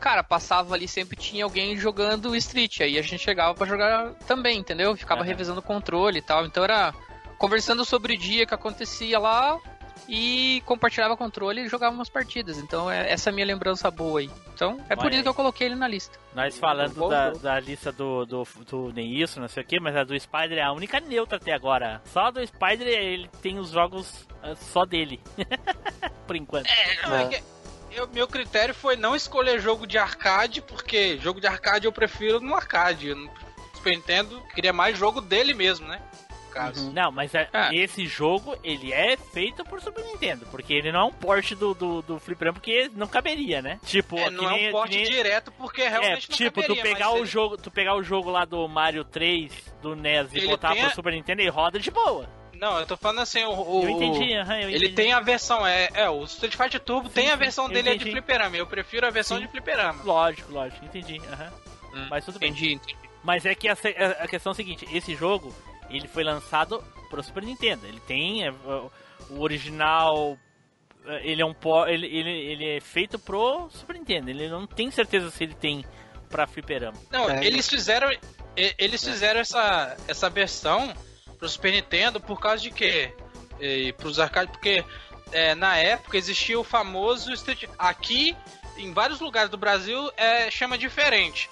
[0.00, 4.58] Cara, passava ali, sempre tinha alguém jogando Street, aí a gente chegava pra jogar também,
[4.58, 4.96] entendeu?
[4.96, 5.28] Ficava Aham.
[5.28, 6.46] revezando o controle e tal.
[6.46, 6.94] Então era
[7.36, 9.58] conversando sobre o dia que acontecia lá
[10.08, 12.56] e compartilhava controle e jogava umas partidas.
[12.56, 14.30] Então é essa é a minha lembrança boa aí.
[14.54, 15.22] Então é por isso aí.
[15.22, 16.18] que eu coloquei ele na lista.
[16.34, 19.94] Nós falando da, da lista do, do, do nem isso, não sei o que, mas
[19.94, 22.00] a do Spider é a única neutra até agora.
[22.06, 25.20] Só a do Spider ele tem os jogos ah, só dele.
[26.26, 26.68] Por enquanto.
[27.06, 27.42] Não, é que
[27.92, 32.40] eu- meu critério foi não escolher jogo de arcade, porque jogo de arcade eu prefiro
[32.40, 33.14] no arcade.
[33.14, 33.30] No
[33.74, 36.00] Super Nintendo, queria mais jogo dele mesmo, né?
[36.58, 36.92] Caso.
[36.92, 37.70] Não, mas é- Ah.
[37.72, 41.74] esse jogo, ele é feito por Super Nintendo, porque ele não é um port do,
[41.74, 43.78] do, do Fliperama, porque não caberia, né?
[43.84, 46.60] Tipo, É, que não nem- é um porte nem- direto, porque É, realmente não tipo,
[46.62, 49.52] tu caberia, pegar mas o ele- jogo, tu pegar o jogo lá do Mario 3
[49.80, 52.28] do NES e Ele botar tem pro a- Super Nintendo e roda de boa.
[52.54, 53.50] Não, eu tô falando assim, o...
[53.52, 54.92] o- Eu entendi, aham, eu Ele entendi.
[54.94, 57.90] tem a versão, é, é, o Street Fighter Turbo tem a sim, versão eu dele
[57.90, 58.10] é de entendi.
[58.10, 59.44] fliperama, eu prefiro a versão Sim.
[59.46, 60.02] de fliperama.
[60.02, 61.20] Lógico, lógico, entendi.
[61.32, 61.52] aham.
[61.94, 62.50] Hum, Mas tudo bem.
[62.50, 62.96] Entendi, entendi.
[63.22, 65.54] Mas é que a, a- a questão é a seguinte, esse jogo,
[65.90, 67.86] ele foi lançado pro Super Nintendo.
[67.86, 70.38] Ele tem é, o original,
[71.06, 71.54] é, ele é um
[71.86, 74.30] ele, ele, ele é feito pro Super Nintendo.
[74.30, 75.84] Ele não tem certeza se ele tem
[76.28, 76.98] pra fliperama.
[77.10, 77.44] Não, É.
[77.44, 78.10] eles fizeram
[78.76, 80.92] eles fizeram essa, essa versão
[81.38, 83.14] pro Super Nintendo por causa de quê?
[83.60, 84.84] E pros arcades, porque
[85.30, 88.36] é, na época existia o famoso Street aqui
[88.76, 91.48] em vários lugares do Brasil é chama diferente,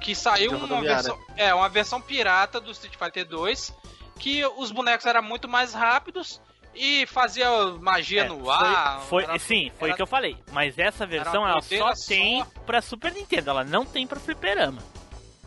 [0.00, 3.74] que saiu uma versão, é uma versão pirata do Street Fighter 2,
[4.18, 6.40] que os bonecos eram muito mais rápidos
[6.74, 7.48] e fazia
[7.80, 9.00] magia É, no ar.
[9.02, 10.36] Foi, era- sim, foi o que eu falei.
[10.52, 12.50] Mas essa versão ela doideira só tem só.
[12.64, 14.80] pra Super Nintendo, ela não tem pra fliperama.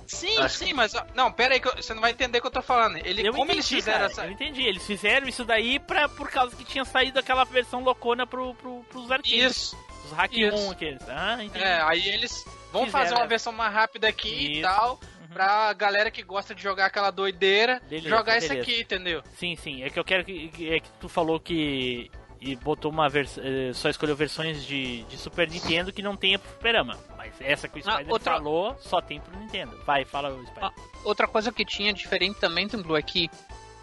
[0.07, 2.47] Sim, Acho sim, mas não, pera aí que eu- você não vai entender o que
[2.47, 2.97] eu tô falando.
[2.97, 4.61] Ele, eu como entendi, eles fizeram cara, essa eu entendi.
[4.61, 8.83] Eles fizeram isso daí pra, por causa que tinha saído aquela versão loucona pro, pro,
[8.89, 9.31] pros arcades.
[9.31, 9.77] Isso.
[10.11, 10.55] Os Hack Isso.
[10.57, 11.09] 1 aqueles.
[11.09, 11.63] Ah, entendi.
[11.63, 14.59] É, aí eles vão Fizeram, fazer uma versão mais rápida aqui Isso.
[14.59, 15.27] e tal, Uhum.
[15.33, 18.69] pra galera que gosta de jogar aquela doideira, Beleza, jogar isso beleza.
[18.69, 19.23] aqui, entendeu?
[19.37, 19.83] Sim, sim.
[19.83, 22.11] É que eu quero que, é que tu falou que
[22.43, 23.43] e botou uma versão,
[23.75, 26.97] só escolheu versões de, de Super Nintendo que não tenha pro fliperama.
[27.15, 29.77] Mas essa que o Ah, Spider outra- falou só tem pro Nintendo.
[29.85, 30.63] Vai, fala o Spider.
[30.63, 30.71] Ah,
[31.03, 33.29] Outra coisa que tinha diferente também, Blue, é que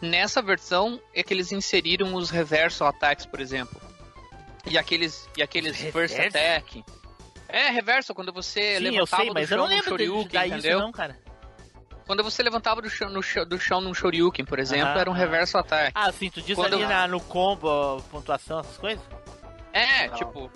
[0.02, 3.80] nessa versão é que eles inseriram os reversal attacks, por exemplo.
[4.70, 6.20] E aqueles, e aqueles reverso?
[6.20, 6.84] attack.
[7.48, 9.96] É, reverso, quando você sim, eu levantava sei, do mas eu chão não num lembro
[9.98, 10.78] de shoryuken, dar isso entendeu?
[10.80, 11.18] não, cara.
[12.06, 15.10] Quando você levantava do chão, no chão- do chão num shoryuken, por exemplo, Aham, era
[15.10, 15.20] um aham.
[15.22, 15.92] reverso attack.
[15.94, 19.04] Ah, sim, tu diz Quando ali eu- na- no combo, pontuação, essas coisas?
[19.72, 20.14] É, Não.
[20.16, 20.50] tipo,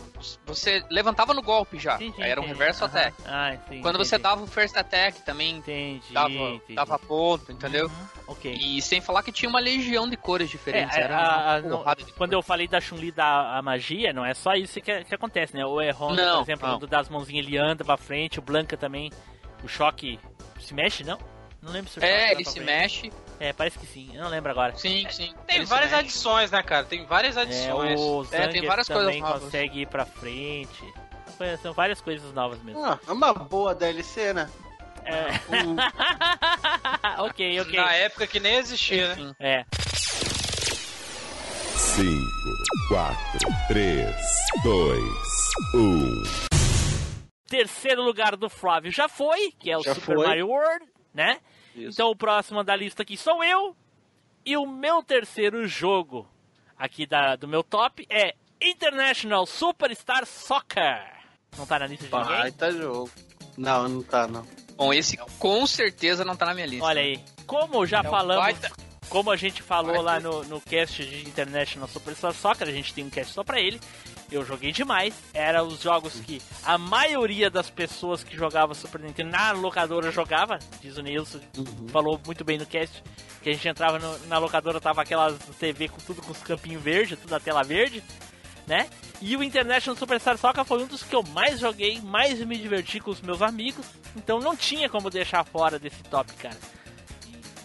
[0.46, 1.94] você levantava no golpe já.
[1.96, 2.58] Entendi, era um entendi.
[2.58, 2.98] reverso Aham.
[2.98, 3.16] attack.
[3.26, 3.82] Ah, entendi.
[3.82, 4.22] Quando você entendi.
[4.22, 6.74] dava o first attack também Entendi, dava, entendi.
[6.74, 7.86] dava ponto, entendeu?
[7.86, 8.52] Uhum, ok.
[8.52, 10.96] E sem falar que tinha uma legião de cores diferentes.
[10.96, 14.54] É, era a- a- de quando eu falei da Chun-Li da magia, não é só
[14.54, 15.64] isso que, que acontece, né?
[15.64, 16.78] O Erron, Não, por exemplo, não.
[16.80, 19.10] das mãozinhas ele anda pra frente, o Blanca também,
[19.62, 20.18] o choque
[20.60, 21.18] se mexe, não?
[21.60, 22.64] Não lembro se o choque É, ele se frente.
[22.66, 23.12] mexe.
[23.43, 24.72] É, parece que sim, eu não lembro agora.
[24.76, 25.34] Sim, sim.
[25.49, 26.05] Tem várias mexe.
[26.05, 26.84] adições, né, cara?
[26.84, 27.99] Tem várias É, adições.
[28.01, 29.43] o É, tem várias coisas também novas.
[29.43, 30.95] consegue ir pra frente.
[31.61, 32.84] São- várias coisas novas mesmo.
[32.84, 34.49] Ah, é uma boa DLC, né?
[35.05, 35.24] É.
[37.18, 37.76] Ok, ok.
[37.80, 39.34] Na época que nem existia, né?
[39.40, 39.64] É.
[41.76, 42.09] 5,
[42.88, 43.16] 4,
[43.66, 44.14] 3,
[44.62, 45.03] 2,
[45.74, 46.22] 1.
[47.49, 50.26] Terceiro lugar do Flávio já foi, que é o Já Super foi.
[50.28, 51.38] Mario World, né?
[51.74, 51.90] Isso.
[51.90, 53.76] Então o próximo da lista aqui sou eu.
[54.44, 56.28] E o meu terceiro jogo
[56.76, 61.00] aqui da, do meu top é International Superstar Soccer.
[61.56, 62.36] Não tá na lista de ninguém?
[62.38, 63.10] Baita jogo.
[63.56, 64.46] Não, não tá, não.
[64.76, 66.84] Bom, esse com certeza não tá na minha lista.
[66.84, 67.20] Olha aí.
[67.46, 68.72] Como já É um falamos, baita-
[69.08, 72.94] como a gente falou baita- lá no, no cast de International Superstar Soccer, a gente
[72.94, 73.78] tem um cast só pra ele.
[74.32, 75.14] Eu joguei demais.
[75.34, 80.58] Era os jogos que a maioria das pessoas que jogavam Super Nintendo na locadora jogava.
[80.80, 81.38] Diz o Nilson,
[81.88, 83.02] falou muito bem no cast.
[83.42, 86.82] Que a gente entrava no- na locadora, tava aquelas TV com tudo com os campinhos
[86.82, 88.02] verdes, tudo a tela verde,
[88.66, 88.88] né?
[89.20, 93.00] E o International Superstar Soccer foi um dos que eu mais joguei, mais me diverti
[93.00, 93.84] com os meus amigos.
[94.16, 96.56] Então não tinha como deixar fora desse top, cara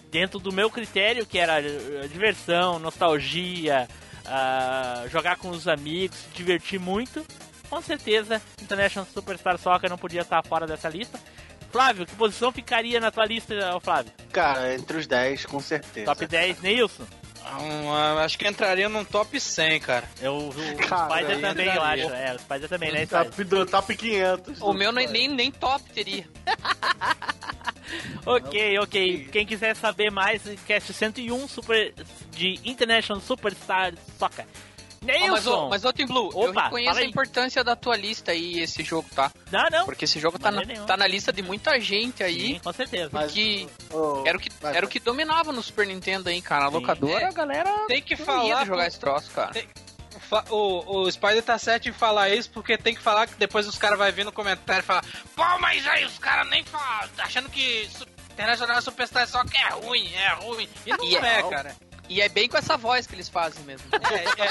[0.10, 3.88] dentro do meu critério, que era eh, diversão, nostalgia,
[4.28, 7.26] ah, jogar com os amigos, se divertir muito,
[7.70, 11.20] com certeza International Superstar Soccer não podia estar fora dessa lista.
[11.72, 14.12] Flávio, que posição ficaria na tua lista, Flávio?
[14.32, 16.06] cara, entre os 10, com certeza.
[16.06, 17.04] Top 10, Nilson.
[17.60, 20.10] Um, ah, acho que entraria num top 100, cara.
[20.22, 22.14] Eu, o, o Cara, Spider também, eu acho.
[22.14, 23.06] É, o Spider também, né?
[23.06, 24.62] Top, do, top 500.
[24.62, 26.28] O meu nem, nem, nem top teria.
[28.26, 29.30] Ok, ok.
[29.32, 31.94] Quem quiser saber mais, cast 101 Super,
[32.32, 34.46] de International Superstar Soccer.
[34.46, 35.66] Ó, mas, Nilson!
[35.68, 38.84] ô, mas Tim Blue, eu Opa, reconheço fala a importância da tua lista aí, esse
[38.84, 39.32] jogo, tá?
[39.52, 39.86] Não, não.
[39.86, 40.86] Porque esse jogo tá na, nenhuma.
[40.88, 42.56] tá na lista de muita gente aí.
[42.56, 43.10] Sim, com certeza.
[43.14, 46.42] Mas- Porque Ô, era o, que, mas- era o que dominava no Super Nintendo aí,
[46.42, 46.66] cara.
[46.66, 48.26] A locadora, É, a galera Tem que não ia
[48.56, 48.66] falar.
[48.66, 49.52] jogar esse troço, cara.
[49.54, 49.68] Tem-
[50.50, 53.78] O, o Spider tá certo em falar isso, porque tem que falar que depois os
[53.78, 55.04] caras vão vir no comentário e falar:
[55.36, 57.90] Pô, mas aí os caras nem falam, achando que
[58.32, 60.70] Internacional Superstar só que é ruim, é ruim.
[60.86, 61.76] E não E é, é- cara.
[62.10, 63.86] E é bem com essa voz que eles fazem mesmo.
[63.92, 64.48] É,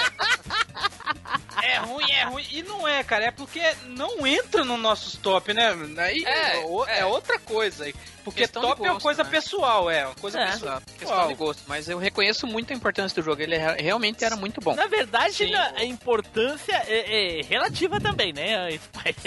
[1.64, 1.72] é.
[1.74, 2.44] é ruim, é ruim.
[2.50, 3.26] E não é, cara.
[3.26, 5.70] É porque não entra no nossos top, né?
[5.98, 6.98] Aí É, é, o- é.
[7.00, 7.90] é outra coisa.
[8.24, 9.30] Porque Questão top é uma gosto, coisa né?
[9.30, 10.04] pessoal, é.
[10.06, 10.50] Uma coisa É.
[10.50, 10.82] pessoal.
[10.98, 11.62] Questão de gosto.
[11.66, 13.40] Mas eu reconheço muito a importância do jogo.
[13.40, 14.74] Ele re- realmente era muito bom.
[14.74, 15.50] Na verdade, Sim.
[15.50, 18.78] na- a importância é, é relativa também, né?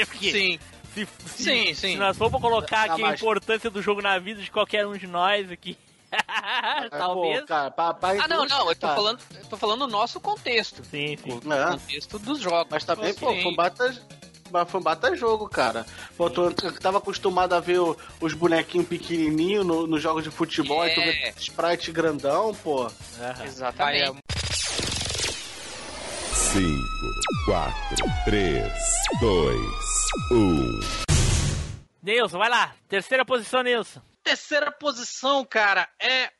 [0.05, 0.59] Porque Sim.
[0.93, 1.97] se, se- Sim, se sim.
[1.97, 5.07] nós formos colocar Não, aqui a importância do jogo na vida de qualquer um de
[5.07, 5.77] nós aqui,
[6.89, 7.41] talvez.
[7.41, 8.69] Pô, cara, pra, pra Ah, não, não.
[8.69, 10.83] Eu tô falando, eu tô falando no nosso contexto.
[10.85, 11.39] Sim, sim.
[11.45, 11.71] O É.
[11.71, 12.67] contexto dos jogos.
[12.71, 13.41] Mas também, pô, Sim.
[13.43, 14.01] foi um bata,
[14.67, 15.85] foi um bata jogo, cara.
[16.17, 20.31] Pô, tu eu tava acostumado a ver o- os bonequinhos pequenininhos no- nos jogos de
[20.31, 20.91] futebol, É.
[20.91, 22.83] e tu vê sprite grandão, pô.
[23.19, 23.45] Aham.
[23.45, 24.19] Exatamente.
[26.33, 26.83] 5,
[27.45, 27.75] 4,
[28.25, 28.71] 3,
[29.21, 29.59] 2,
[30.31, 30.79] 1.
[32.01, 32.71] Nilson, vai lá.
[32.87, 34.01] Terceira posição, Nilson.
[34.23, 36.31] Terceira posição, cara, é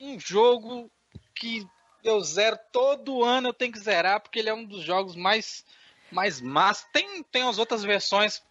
[0.00, 0.90] um jogo
[1.34, 1.66] que
[2.02, 5.64] eu zero todo ano, eu tenho que zerar, porque ele é um dos jogos mais,
[6.10, 6.86] mais massa.
[6.92, 8.42] Tem, tem as outras versões,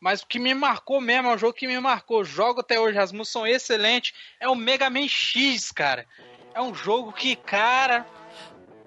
[0.00, 2.24] mas o que me marcou mesmo, é um jogo que me marcou.
[2.24, 4.14] Jogo até hoje, as músicas são excelentes.
[4.40, 6.06] É o Mega Man X, cara.
[6.54, 8.06] É um jogo que, cara.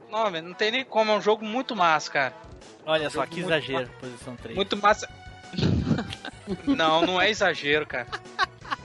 [0.10, 2.36] Não, não tem nem como, é um jogo muito massa, cara.
[2.86, 3.90] Olha só, que exagero.
[4.00, 4.56] Posição 3.
[4.56, 5.10] Muito massa.
[6.66, 8.08] não, não é exagero, cara.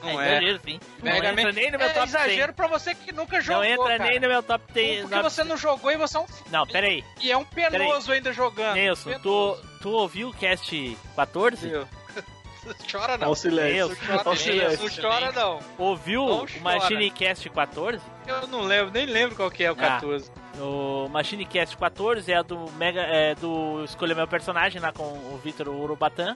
[0.03, 0.29] Não é.
[0.39, 0.81] exagero, sim.
[1.03, 3.43] Mega não entra Man nem no meu é top exagero pra você que nunca 100.
[3.43, 4.11] jogou, Não entra cara.
[4.11, 5.01] nem no meu top 10.
[5.09, 6.27] Porque você não jogou e você é um...
[6.51, 7.05] Não, peraí.
[7.21, 8.75] E é um penoso ainda jogando.
[8.75, 9.79] Nilson, tu, Penoso.
[9.83, 11.69] tu ouviu o cast 14?
[11.69, 11.89] Viu?
[12.91, 13.29] Chora não.
[13.29, 13.97] Olha o silêncio.
[14.07, 15.03] Chora, silêncio.
[15.03, 15.61] não chora não.
[15.79, 16.61] Ouviu Não o.
[16.61, 18.01] Machine Cast 14?
[18.27, 19.77] Eu não lembro, nem lembro qual que é o Ah.
[19.77, 20.31] 14.
[20.59, 25.41] O Machine Cast 14 é do Mega é do escolher meu personagem lá com o
[25.43, 26.35] Vitor Urubatan.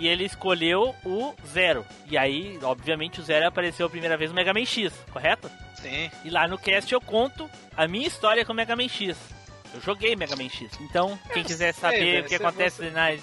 [0.00, 1.84] E ele escolheu o Zero.
[2.06, 5.50] E aí, obviamente, o Zero apareceu a primeira vez no Mega Man X, correto?
[5.74, 6.10] Sim.
[6.24, 9.16] E lá no cast eu conto a minha história com o Mega Man X.
[9.74, 10.70] Eu joguei Mega Man X.
[10.80, 13.14] Então, quem quiser saber o que você- acontece na-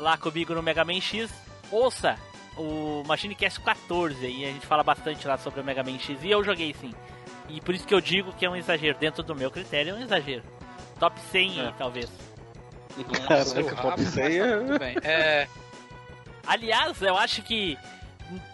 [0.00, 1.30] lá comigo no Mega Man X,
[1.70, 2.16] ouça
[2.56, 4.26] o Machine Cast 14.
[4.26, 6.18] E a gente fala bastante lá sobre o Mega Man X.
[6.22, 6.92] E eu joguei sim.
[7.48, 8.98] E por isso que eu digo que é um exagero.
[8.98, 10.42] Dentro do meu critério é um exagero.
[10.98, 11.72] Top 100, É.
[11.78, 12.10] talvez.
[13.28, 14.96] Caraca, o top rabo, 100 mas é- tudo bem.
[15.02, 15.48] É,
[16.46, 17.78] Aliás, eu acho que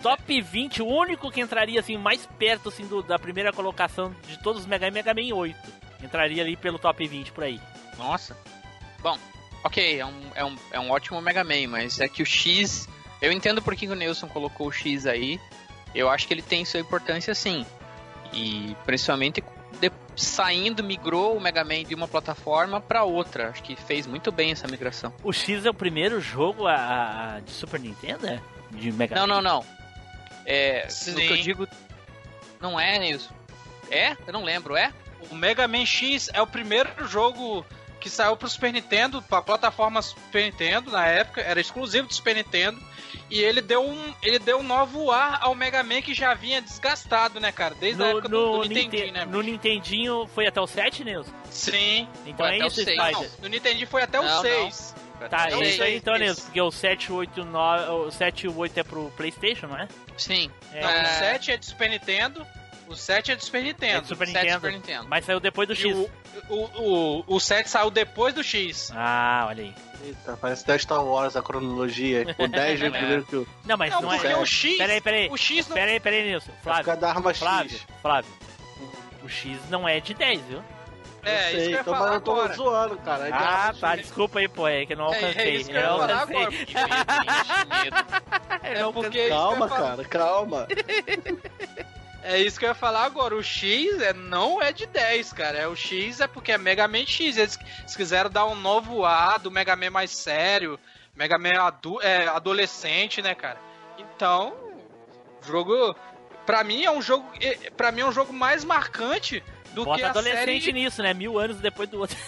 [0.02, 4.38] top 20, o único que entraria assim mais perto assim do- da primeira colocação de
[4.42, 5.56] todos os Mega Man, Mega Man 8.
[6.02, 7.60] Entraria ali pelo top 20 por aí.
[7.98, 8.36] Nossa.
[9.02, 9.18] Bom,
[9.62, 12.88] ok, é um, é, um, é um ótimo Mega Man, mas é que o X.
[13.20, 15.38] Eu entendo por que o Nilson colocou o X aí.
[15.94, 17.66] Eu acho que ele tem sua importância sim.
[18.32, 19.42] E principalmente
[20.16, 23.48] saindo, migrou o Mega Man de uma plataforma para outra.
[23.50, 25.12] Acho que fez muito bem essa migração.
[25.22, 28.40] O X é o primeiro jogo a, a- de Super Nintendo, é?
[28.72, 29.34] De Mega Não, Man?
[29.40, 29.66] não, não.
[30.44, 30.86] É.
[30.88, 31.12] Sim.
[31.12, 31.68] No que eu digo.
[32.60, 33.32] Não é, Nilson.
[33.90, 34.16] É?
[34.26, 34.92] Eu não lembro, é?
[35.30, 37.64] o Mega Man X é o primeiro jogo
[38.00, 42.34] que saiu pro Super Nintendo, pra plataforma Super Nintendo na época, era exclusivo do Super
[42.36, 42.80] Nintendo.
[43.30, 46.60] E ele deu um, ele deu um novo ar ao Mega Man que já vinha
[46.60, 47.74] desgastado, né, cara?
[47.78, 49.24] Desde a No, época do, no, do Nintendinho, Ninte- né?
[49.24, 51.32] no Nintendinho foi até o 7, Nilson?
[51.50, 52.08] Sim.
[52.26, 52.80] Então Foi é até o isso.
[52.80, 53.12] Spider.
[53.12, 54.40] Não, no Nintendinho foi até o Não, não.
[54.42, 54.94] 6.
[55.28, 56.16] Tá, Até o é isso aí então.
[56.16, 56.42] Nilson.
[56.44, 59.86] Porque o 7, 8, 9, o 7 e o 8 é pro Playstation, não é?
[60.16, 60.50] Sim.
[60.72, 61.02] É, Não, É.
[61.02, 62.46] o 7 é de Super Nintendo.
[62.90, 63.98] O 7 é de Super Nintendo.
[63.98, 64.54] É de Super Sete Nintendo.
[64.60, 65.06] Super Nintendo.
[65.08, 65.96] Mas saiu depois do E X.
[65.96, 66.10] o,
[66.48, 66.64] o,
[67.28, 68.90] o, o 7 saiu depois do X.
[68.94, 69.74] Ah, olha aí.
[70.04, 72.34] Eita, parece até Star Wars a cronologia.
[72.38, 72.98] O 10 veio É.
[72.98, 73.46] primeiro que o.
[73.64, 74.36] Não, mas não, não, porque é.
[74.36, 74.76] o X.
[74.78, 75.28] Peraí, peraí.
[75.30, 75.74] O X não.
[75.76, 76.50] Peraí, peraí, Nilson.
[76.62, 76.84] Flávio.
[76.84, 77.86] ficar da arma Flávio, X.
[78.02, 78.30] Flávio.
[79.22, 80.62] O X não é de 10, viu?
[81.22, 82.54] É, eu isso sei, que eu então, falar mas eu tô agora.
[82.54, 83.28] zoando, cara.
[83.28, 83.94] É Ah, tá.
[83.96, 84.66] Desculpa aí, pô.
[84.66, 85.54] É que eu não É, é alcancei.
[85.56, 86.36] isso que eu eu falar alcancei.
[86.36, 86.54] agora.
[88.70, 89.26] Eu É não porque alcancei.
[89.26, 90.66] isso Calma, cara, calma.
[92.22, 93.34] É isso que eu ia falar agora.
[93.34, 95.58] O X é, não é de 10, cara.
[95.58, 97.36] É, o X é porque é Mega Man X.
[97.36, 100.78] Eles, eles quiseram dar um novo ar do Mega Man mais sério.
[101.14, 103.58] Mega Man adu é, adolescente, né, cara?
[103.98, 104.54] Então,
[105.42, 105.96] o jogo.
[106.44, 107.26] pra mim é um jogo.
[107.76, 109.42] para mim é um jogo mais marcante
[109.72, 110.72] do Bota que a adolescente série.
[110.72, 111.14] nisso, né?
[111.14, 112.16] Mil anos depois do outro.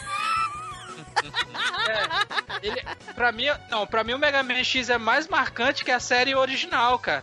[1.88, 2.82] É, ele,
[3.14, 6.34] pra mim, não, pra mim o Mega Man X é mais marcante que a série
[6.34, 7.22] original, cara.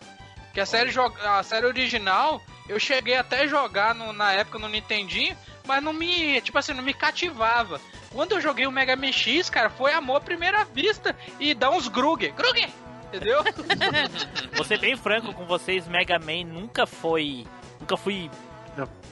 [0.53, 0.91] Que a série,
[1.23, 5.91] a série original, eu cheguei até a jogar no- na época no Nintendinho, mas não
[5.91, 7.81] me, tipo assim, não me cativava.
[8.11, 11.69] Quando eu joguei o Mega Man X, cara, foi amor à primeira vista e dá
[11.69, 12.29] uns grug.
[12.31, 12.67] Grug!
[13.07, 13.43] Entendeu?
[14.55, 17.45] Vou ser bem franco com vocês, Mega Man nunca foi.
[17.79, 18.29] Nunca fui.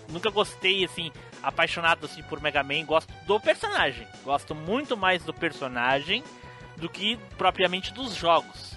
[0.08, 1.12] Nunca gostei, assim,
[1.44, 2.86] apaixonado assim por Mega Man.
[2.86, 4.08] Gosto do personagem.
[4.24, 6.24] Gosto muito mais do personagem
[6.78, 8.77] do que propriamente dos jogos.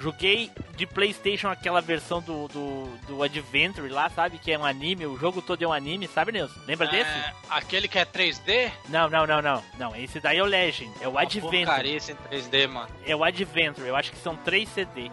[0.00, 4.38] Joguei de Playstation aquela versão do, do, do Adventure lá, sabe?
[4.38, 6.60] Que é um anime, o jogo todo é um anime, sabe, Nilson?
[6.66, 7.10] Lembra desse?
[7.10, 8.70] É, aquele que é 3D?
[8.88, 9.64] Não, não, não, não.
[9.78, 10.92] Não, esse daí é o Legend.
[11.00, 11.64] É o Uma Adventure.
[11.66, 12.88] porcaria esse em 3D, mano.
[13.04, 13.88] É o Adventure.
[13.88, 15.10] Eu acho que são 3 CD.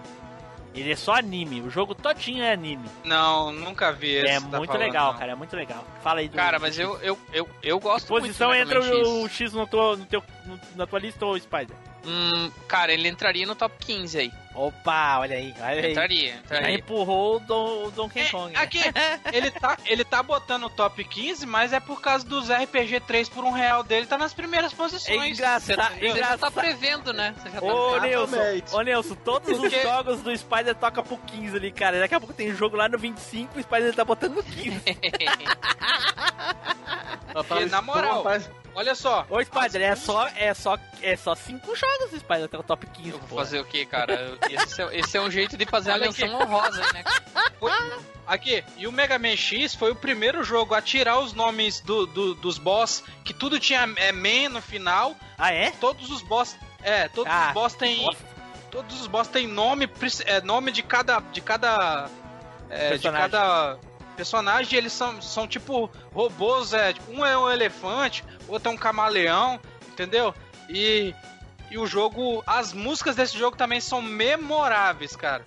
[0.76, 1.62] Ele é só anime.
[1.62, 2.86] O jogo todinho é anime.
[3.06, 4.28] Não, nunca vi esse.
[4.28, 5.20] é tá muito falando, legal, não.
[5.20, 5.32] cara.
[5.32, 5.84] É muito legal.
[6.04, 6.36] Fala aí do.
[6.36, 9.54] Cara, mas eu, eu, eu, eu gosto Posição muito do entra o, o X.
[9.54, 11.76] No teu, no teu, no- na tua lista ou Spider?
[12.06, 14.32] Hum, cara, ele entraria no top 15 aí.
[14.56, 15.92] Opa, olha aí, olha aí.
[15.92, 16.76] Entraria, Já entraria.
[16.78, 18.54] empurrou o, Don, o Donkey É, Kong.
[18.54, 18.60] né?
[18.60, 18.80] aqui,
[19.34, 23.28] ele tá, ele tá botando o top 15, mas é por causa dos RPG 3
[23.28, 25.34] por um real dele, tá nas primeiras É posições.
[25.38, 25.94] engraçado.
[26.00, 27.36] Você já tá prevendo, né?
[27.38, 28.76] Você já tá Ô, Nilson, Exatamente.
[28.76, 32.00] ô Nilson, todos os Porque- jogos do Spider toca pro 15 ali, cara.
[32.00, 34.80] Daqui a pouco tem jogo lá no 25 e o Spider tá botando no 15.
[37.34, 38.24] Porque, na moral,
[38.74, 39.26] olha só.
[39.30, 42.86] Ô, Spider, é só, é só, é só 5 jogos o Spider tá no top
[42.88, 43.36] 15, Eu vou pô.
[43.36, 44.38] fazer o que, cara?
[44.50, 47.04] Esse é, esse é um jeito de fazer a menção honrosa, né?
[47.60, 47.72] Foi-
[48.28, 52.08] Aqui, e o Mega Man X foi o primeiro jogo a tirar os nomes do,
[52.08, 55.16] do- dos boss, que tudo tinha é, Man no final.
[55.38, 55.70] Ah, é?
[55.72, 56.58] Todos os boss.
[56.82, 58.18] É, todos Ah, os boss têm.
[58.72, 59.88] Todos os boss têm nome,
[60.26, 61.20] é, nome de cada.
[61.20, 62.10] De cada.
[62.68, 63.30] é, de Personagem.
[63.30, 63.78] cada
[64.18, 64.78] personagem.
[64.78, 66.94] Eles são, são tipo robôs, é.
[66.94, 70.34] tipo, um é um elefante, outro é um camaleão, entendeu?
[70.68, 71.14] E.
[71.72, 72.44] E o jogo.
[72.46, 75.44] As músicas desse jogo também são memoráveis, cara.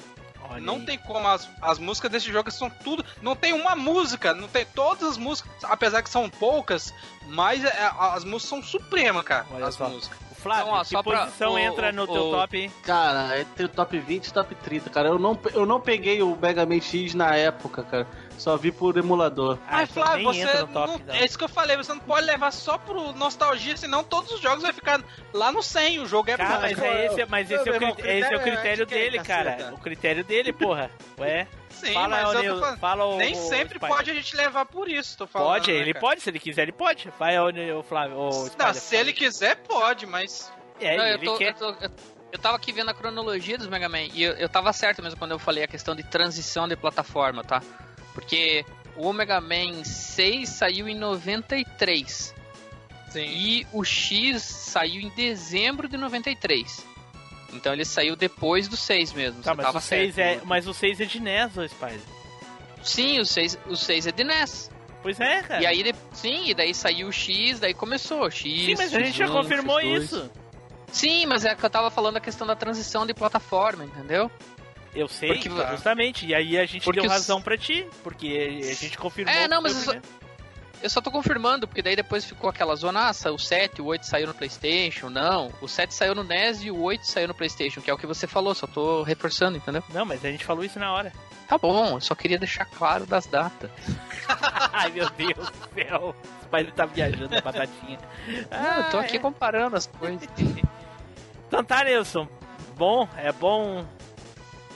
[0.50, 0.84] Olha Não aí.
[0.86, 3.04] tem como, as, as músicas desse jogo são tudo.
[3.20, 6.94] Não tem uma música, não tem todas as músicas, apesar que são poucas,
[7.26, 9.46] mas é, as músicas são supremas, cara.
[9.52, 9.88] Olha as só.
[9.88, 10.18] músicas.
[10.30, 12.70] O Flávio, Então, ó, que só pra- posição o- entra no o- teu o- top?
[12.82, 15.08] Cara, é ter o top 20 e top 30, cara.
[15.08, 18.06] Eu não, eu não peguei o Mega Man X na época, cara.
[18.38, 19.58] Só vi por emulador.
[19.66, 20.46] Ah, Mas então Flávio, você.
[20.46, 21.14] top, não- não.
[21.14, 24.40] é isso que eu falei, você não pode levar só pro nostalgia, senão todos os
[24.40, 25.98] jogos vai ficar lá no 100.
[25.98, 26.60] O jogo é Cara, bom.
[26.62, 28.86] mas é esse, mas Meu esse é o, irmão, crit- esse é o critério é
[28.86, 29.74] critério dele, cara.
[29.74, 30.90] O critério dele, porra.
[31.18, 32.78] Ué, Sim, fala, mas eu Nil- falando.
[32.78, 33.88] fala o, Nem o sempre Spider.
[33.96, 35.48] pode a gente levar por isso, tô falando.
[35.48, 36.00] Pode, né, ele cara?
[36.00, 37.12] pode, se ele quiser, ele pode.
[37.18, 40.52] Vai, o Flávio, o Não, Spider, se ele quiser, pode, mas.
[40.80, 41.48] É, Não, eu, ele tô- quer.
[41.50, 41.90] eu, tô- eu-
[42.32, 45.18] eu tava aqui vendo a cronologia dos Mega Man e eu, eu tava certo mesmo
[45.18, 47.62] quando eu falei a questão de transição de plataforma, tá?
[48.18, 48.64] Porque
[48.96, 52.34] o Mega Man 6 saiu em 93
[53.10, 53.20] Sim.
[53.20, 56.84] e o X saiu em dezembro de 93.
[57.52, 59.40] Então ele saiu depois do 6 mesmo.
[59.40, 60.42] Tá, você mas tava o 6 certo.
[60.42, 62.00] é, mas o 6 é de NES, ô Spider.
[62.82, 64.70] Sim, o 6, o 6 é de NES.
[65.00, 65.62] Pois é, cara.
[65.62, 68.42] E aí, de- sim, e daí saiu o X, daí começou o X.
[68.66, 70.02] Sim, mas a gente já X1, confirmou X2.
[70.02, 70.30] isso.
[70.90, 74.28] Sim, mas é que eu tava falando a questão da transição de plataforma, entendeu?
[74.94, 76.26] Eu sei, Porque- justamente.
[76.26, 79.32] E aí a gente Porque deu razão pra ti, porque a gente confirmou.
[79.34, 80.00] É, não, que mas eu só,
[80.82, 84.06] eu só tô confirmando, porque daí depois ficou aquela zona, ah, o 7, o 8
[84.06, 85.52] saiu no Playstation, não.
[85.60, 88.06] O 7 saiu no NES e o 8 saiu no Playstation, que é o que
[88.06, 89.82] você falou, só tô reforçando, entendeu?
[89.90, 91.12] Não, mas a gente falou isso na hora.
[91.48, 93.70] Tá bom, eu só queria deixar claro das datas.
[94.72, 96.14] Ai, meu Deus do céu.
[96.42, 97.98] O Spider tá viajando, batatinha.
[98.50, 99.20] Ah, eu tô aqui é.
[99.20, 100.28] comparando as coisas.
[101.48, 102.28] Então tá, Nilson.
[102.76, 103.82] Bom, é bom.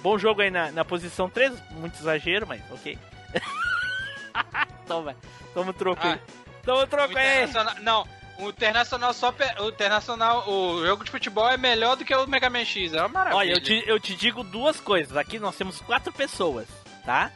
[0.03, 1.53] Bom jogo aí na, na posição 3.
[1.71, 2.99] Muito exagero, mas ok.
[4.87, 5.15] Toma,
[5.55, 6.15] toma o troco aí.
[6.15, 6.19] Ah,
[6.65, 7.45] Toma o O troco aí.
[7.45, 8.07] Internacional, não,
[8.39, 9.33] o Internacional só.
[9.33, 12.93] pe- O Internacional, o jogo de futebol é melhor do que o Mega Man X.
[12.93, 13.39] É uma maravilha.
[13.39, 15.17] Olha, eu te, eu te digo duas coisas.
[15.17, 16.67] Aqui nós temos quatro pessoas,
[17.05, 17.31] tá?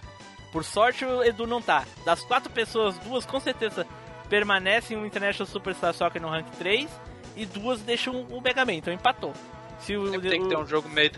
[0.52, 1.84] Por sorte o Edu não tá.
[2.04, 3.86] Das quatro pessoas, duas com certeza
[4.28, 6.88] permanecem o International Superstar Soccer no rank 3
[7.36, 9.32] e duas deixam o Mega Man, então empatou.
[9.80, 11.12] Se o, tem que ter um jogo meio.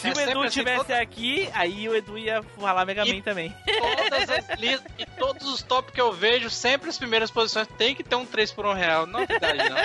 [0.00, 3.14] Se é o Edu assim, tivesse todo- aqui, aí o Edu ia falar Mega E-
[3.14, 3.54] Man também.
[3.64, 4.78] Todas as li...
[4.98, 8.26] E todos os top que eu vejo, sempre as primeiras posições tem que ter um
[8.26, 9.06] 3 por 1 real.
[9.06, 9.76] Novidade, não.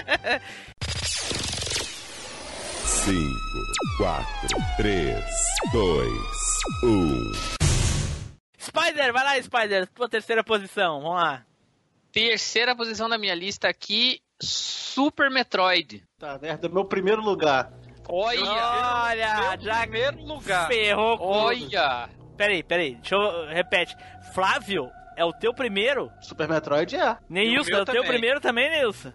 [2.85, 4.25] 5, 4,
[4.77, 5.23] 3,
[5.71, 6.09] 2,
[6.83, 7.31] 1.
[8.59, 11.43] Spider, vai lá, Spider, tua terceira posição, vamos lá.
[12.11, 16.03] Terceira posição da minha lista aqui, Super Metroid.
[16.19, 17.71] Tá, merda, meu primeiro lugar.
[18.13, 20.67] Olha, Olha, já primeiro lugar.
[20.67, 22.09] ferrou com olha.
[22.37, 22.95] peraí, peraí.
[22.95, 23.47] Deixa eu.
[23.47, 23.95] Repete.
[24.33, 26.11] Flávio, é o teu primeiro?
[26.21, 27.17] Super Metroid é.
[27.29, 29.13] Neilson, meu é o teu primeiro também, Neilson?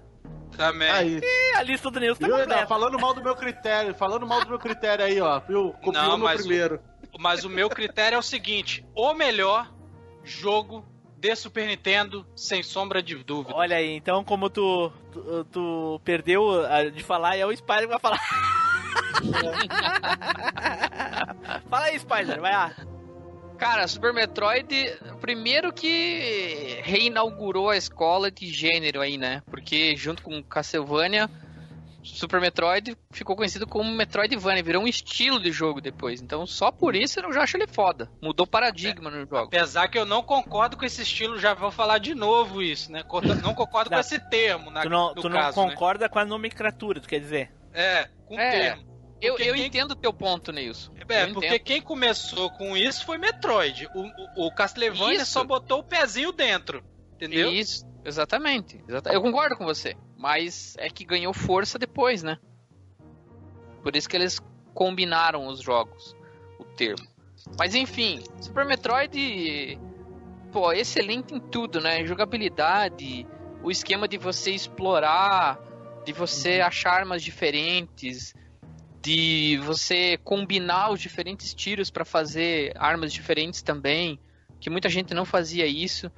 [0.57, 0.90] Também.
[0.90, 1.18] Aí.
[1.22, 2.66] Ih, a lista do Neilson tá completa.
[2.66, 5.40] Falando mal do meu critério, falando mal do meu critério aí, ó.
[5.40, 5.72] Viu?
[5.82, 6.80] Copiou Não, no mas o- primeiro.
[7.18, 9.70] Mas o meu critério é o seguinte: o melhor
[10.24, 10.84] jogo
[11.18, 13.55] de Super Nintendo, sem sombra de dúvida.
[13.55, 17.86] Olha aí, então como tu, tu, tu perdeu a- de falar, é o Spider que
[17.88, 18.20] vai falar.
[21.68, 22.72] Fala aí, Spider, vai lá.
[23.59, 29.42] Cara, Super Metroid, primeiro que reinaugurou a escola de gênero aí, né?
[29.51, 31.30] Porque junto com Castlevania,
[32.03, 36.20] Super Metroid ficou conhecido como Metroidvania, virou um estilo de jogo depois.
[36.20, 38.11] Então só por isso eu já acho ele foda.
[38.20, 39.44] Mudou paradigma no jogo.
[39.47, 43.03] Apesar que eu não concordo com esse estilo, já vou falar de novo isso, né?
[43.42, 43.97] Não concordo Não.
[43.97, 45.70] com esse termo, na, Tu não, tu não caso, né?
[45.70, 47.51] concorda com a nomenclatura, tu quer dizer?
[47.77, 48.51] É, com o É.
[48.51, 48.97] termo.
[49.20, 50.93] Eu, Porque eu quem- entendo o teu ponto, Nilson.
[51.09, 51.62] É, Eu porque entendo.
[51.62, 53.89] quem começou com isso foi Metroid.
[53.95, 54.01] O,
[54.43, 55.33] o, o Castlevania Isso.
[55.33, 56.85] só botou o pezinho dentro.
[57.14, 57.51] Entendeu?
[57.51, 58.79] Isso, exatamente.
[58.87, 59.97] Exata- Eu concordo com você.
[60.18, 62.37] Mas é que ganhou força depois, né?
[63.83, 64.39] Por isso que eles
[64.74, 66.14] combinaram os jogos,
[66.59, 67.07] o termo.
[67.59, 69.79] Mas enfim, Super Metroid,
[70.53, 72.05] pô, excelente em tudo, né?
[72.05, 73.27] Jogabilidade,
[73.62, 75.59] o esquema de você explorar,
[76.07, 78.32] de você achar armas diferentes,
[79.02, 84.16] de você combinar os diferentes tiros para fazer armas diferentes também,
[84.61, 86.09] que muita gente não fazia isso.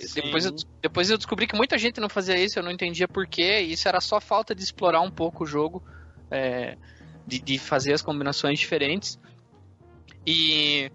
[0.00, 0.22] Sim.
[0.22, 3.60] Depois eu, depois eu descobri que muita gente não fazia isso, eu não entendia porquê.
[3.60, 5.84] Isso era só falta de explorar um pouco o jogo,
[6.30, 6.78] é,
[7.26, 9.18] de, de fazer as combinações diferentes.
[10.26, 10.90] E,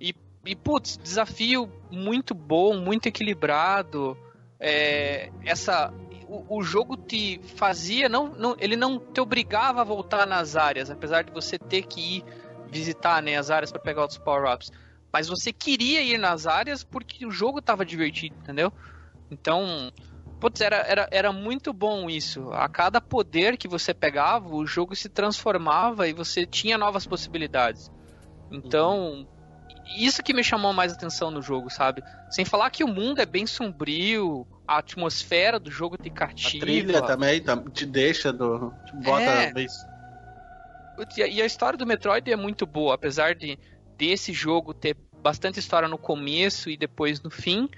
[0.00, 0.14] e,
[0.46, 4.16] e, putz, desafio muito bom, muito equilibrado.
[4.58, 5.92] É, essa,
[6.28, 10.90] o, o jogo te fazia, não, não, ele não te obrigava a voltar nas áreas,
[10.90, 12.24] apesar de você ter que ir
[12.68, 14.70] visitar né, as áreas para pegar outros power-ups.
[15.12, 18.72] Mas você queria ir nas áreas porque o jogo tava divertido, entendeu?
[19.30, 19.90] Então,
[20.40, 22.50] putz, era, era, era muito bom isso.
[22.52, 27.90] A cada poder que você pegava, o jogo se transformava e você tinha novas possibilidades.
[28.50, 29.26] Então,
[29.96, 32.02] isso que me chamou mais atenção no jogo, sabe?
[32.30, 36.64] Sem falar que o mundo é bem sombrio, a atmosfera do jogo te A cativa.
[36.66, 39.52] trilha também te deixa, do, te bota É.
[41.16, 43.58] E a- a história do Metroid é muito boa, apesar de
[43.98, 47.68] desse jogo ter bastante história no começo e depois no fim,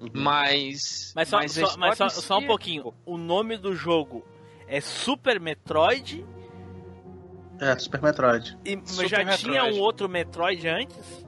[0.00, 0.08] Uhum.
[0.14, 2.94] mas Mas só, a só- mas só, só um é- pouquinho.
[3.04, 4.24] O nome do jogo
[4.68, 6.24] é Super Metroid,
[7.58, 8.58] É, Super Metroid.
[8.64, 9.42] e mas Super já Metroid.
[9.44, 11.25] tinha um outro Metroid antes?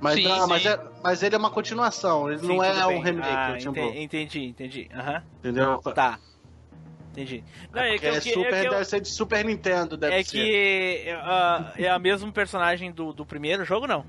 [0.00, 0.68] Mas, Sim, não, mas, sim.
[0.68, 3.76] é, mas ele é uma continuação, ele Sim, não é um remake, Ah, é tipo,
[3.78, 4.88] ente- entendi, entendi.
[4.94, 5.22] Aham.
[5.38, 5.78] entendeu?
[5.94, 6.18] Tá.
[7.10, 7.42] Entendi.
[7.72, 9.96] Não, é Porque que, é que- super, é que eu- deve ser de Super Nintendo,
[9.96, 10.30] deve é ser.
[10.30, 14.04] que é, ah, é a mesmo personagem do, do primeiro jogo, não?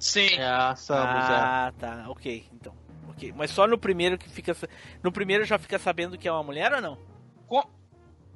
[0.00, 0.34] Sim.
[0.36, 1.34] É a Samus, é.
[1.34, 2.04] ah, tá.
[2.08, 2.72] Ok, então.
[3.10, 3.32] Ok.
[3.36, 4.56] Mas só no primeiro que fica.
[5.02, 6.98] No primeiro já fica sabendo que é uma mulher ou não?
[7.46, 7.68] Co-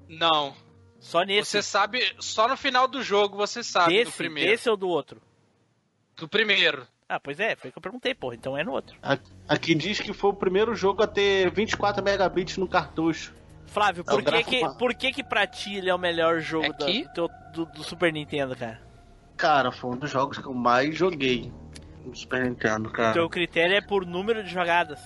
[0.08, 0.54] Não.
[1.00, 1.50] Só nesse.
[1.50, 4.50] Você sabe, só no final do jogo você sabe do desse, primeiro.
[4.50, 5.20] desse ou do outro?
[6.22, 6.86] Do primeiro.
[7.08, 8.36] Ah, pois é, foi o que eu perguntei, porra.
[8.36, 8.96] Então é no outro.
[9.48, 13.34] Aqui diz que foi o primeiro jogo a ter 24 megabits no cartucho.
[13.66, 16.38] Flávio, É o por que que, por que que pra ti ele é o melhor
[16.38, 18.80] jogo É do, do- do Super Nintendo, cara?
[19.36, 21.52] Cara, foi um dos jogos que eu mais joguei
[22.06, 23.14] no Super Nintendo, O cara.
[23.14, 25.00] teu critério é por número de jogadas.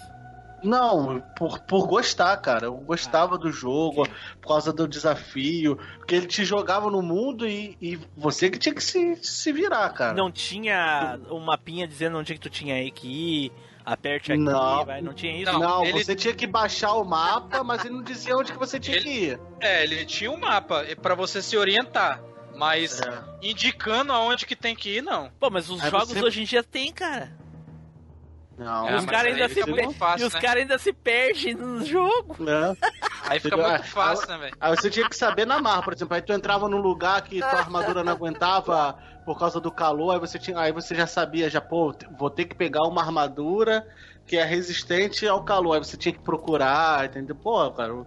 [0.67, 2.67] Não, por, por gostar, cara.
[2.67, 4.07] Eu gostava do jogo,
[4.41, 5.79] por causa do desafio.
[5.99, 9.89] Porque ele te jogava no mundo e, e você que tinha que se, se virar,
[9.91, 10.15] cara.
[10.15, 13.07] Não tinha um mapinha dizendo onde é que tu tinha aí que
[13.47, 13.53] ir,
[13.85, 14.85] aperte aqui, Não.
[14.85, 15.01] vai.
[15.01, 15.53] Não tinha isso?
[15.53, 18.59] Não, Não, ele- você tinha que baixar o mapa, mas ele não dizia onde que
[18.59, 19.41] você tinha Ele- que ir.
[19.61, 22.21] É, ele tinha um mapa pra você se orientar.
[22.59, 23.23] Mas É.
[23.43, 25.31] indicando aonde que tem que ir, não.
[25.39, 27.31] Pô, mas os Aí jogos você- hoje em dia tem, cara.
[28.59, 30.41] Não, E os caras ainda, se per- muito fácil, e os né?
[30.41, 32.37] caras ainda se perdem no jogo.
[32.41, 32.77] né?
[33.29, 34.57] Aí fica muito Ah, fácil, né, velho?
[34.61, 37.41] Aí você tinha que saber na marra, por exemplo, aí tu entrava num lugar que
[37.41, 41.51] tua armadura não aguentava por causa do calor, aí você tinha, aí você já sabia,
[41.51, 43.87] já, pô, vou ter que pegar uma armadura
[44.27, 47.35] que é resistente ao calor, aí você tinha que procurar, entendeu?
[47.37, 48.07] Pô, cara, o,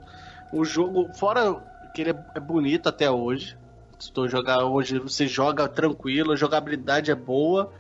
[0.52, 1.56] o jogo, fora
[1.94, 3.58] que ele é, é bonito até hoje,
[4.00, 7.74] se tu jogar hoje, você joga tranquilo, a jogabilidade é boa,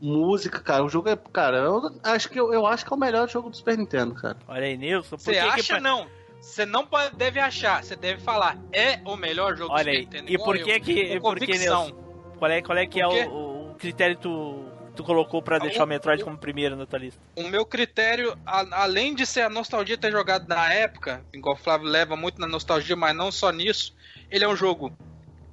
[0.00, 3.00] música, cara, o jogo é, cara, eu acho que eu, eu acho que é o
[3.00, 4.36] melhor jogo do Super Nintendo, cara.
[4.46, 5.16] Olha aí, Nilson.
[5.16, 6.06] Por Você que que acha pra- não?
[6.40, 10.02] Você não pode, deve achar, você deve falar, é o melhor jogo Olha do aí.
[10.04, 10.32] Super Nintendo.
[10.32, 11.20] E por eu, que que.
[11.20, 11.46] com Por que.
[11.58, 11.90] Nilson?
[12.38, 15.84] Qual é, qual é que é o, o critério que tu, tu colocou pra deixar
[15.84, 17.20] o Metroid como primeiro na tua lista?
[17.34, 21.58] O meu critério, a- além de ser a nostalgia ter jogado na época, igual o
[21.58, 23.94] Flávio leva muito na nostalgia, mas não só nisso,
[24.30, 24.92] ele é um jogo,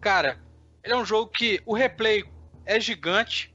[0.02, 0.38] cara,
[0.84, 2.26] ele é um jogo que o replay
[2.66, 3.53] é gigante,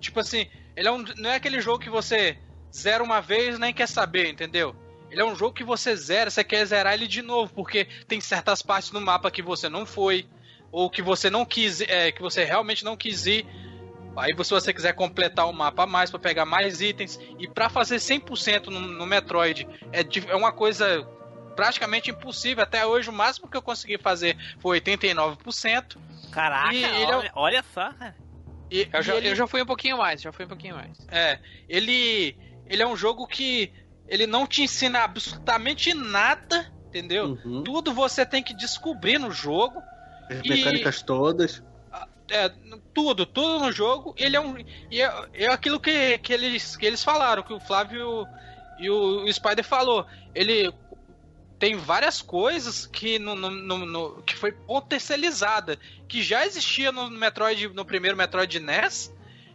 [0.00, 0.46] Tipo assim,
[0.76, 2.38] ele é um, não é aquele jogo que você
[2.74, 4.74] zera uma vez nem quer saber, entendeu?
[5.10, 8.20] Ele é um jogo que você zera, você quer zerar ele de novo, porque tem
[8.20, 10.26] certas partes no mapa que você não foi,
[10.70, 13.46] ou que você não quis, é, que você realmente não quis ir.
[14.16, 17.68] Aí se você quiser completar o mapa a mais para pegar mais itens e para
[17.68, 21.06] fazer 100% no, no Metroid é, é uma coisa
[21.56, 22.62] praticamente impossível.
[22.62, 25.96] Até hoje o máximo que eu consegui fazer foi 89%.
[26.30, 28.14] Caraca, é olha, olha só, cara.
[28.70, 30.76] E, Eu já, e ele- eu já fui um pouquinho mais, já fui um pouquinho
[30.76, 30.96] mais.
[31.08, 33.72] É, ele ele é um jogo que
[34.06, 37.38] ele não te ensina absolutamente nada, entendeu?
[37.44, 37.64] Uhum.
[37.64, 39.82] Tudo você tem que descobrir no jogo.
[40.28, 41.62] As E- mecânicas todas.
[42.32, 42.48] É,
[42.94, 44.14] tudo, tudo no jogo.
[44.16, 44.56] Ele é um.
[44.88, 48.28] E é, é aquilo que, que, eles, que eles falaram, que o Flávio
[48.78, 50.06] e o, o Spider falou.
[50.32, 50.72] Ele
[51.60, 53.50] tem várias coisas que, no, no-
[53.86, 59.12] no- que foi potencializada, que já existia no Metroid, no primeiro Metroid NES,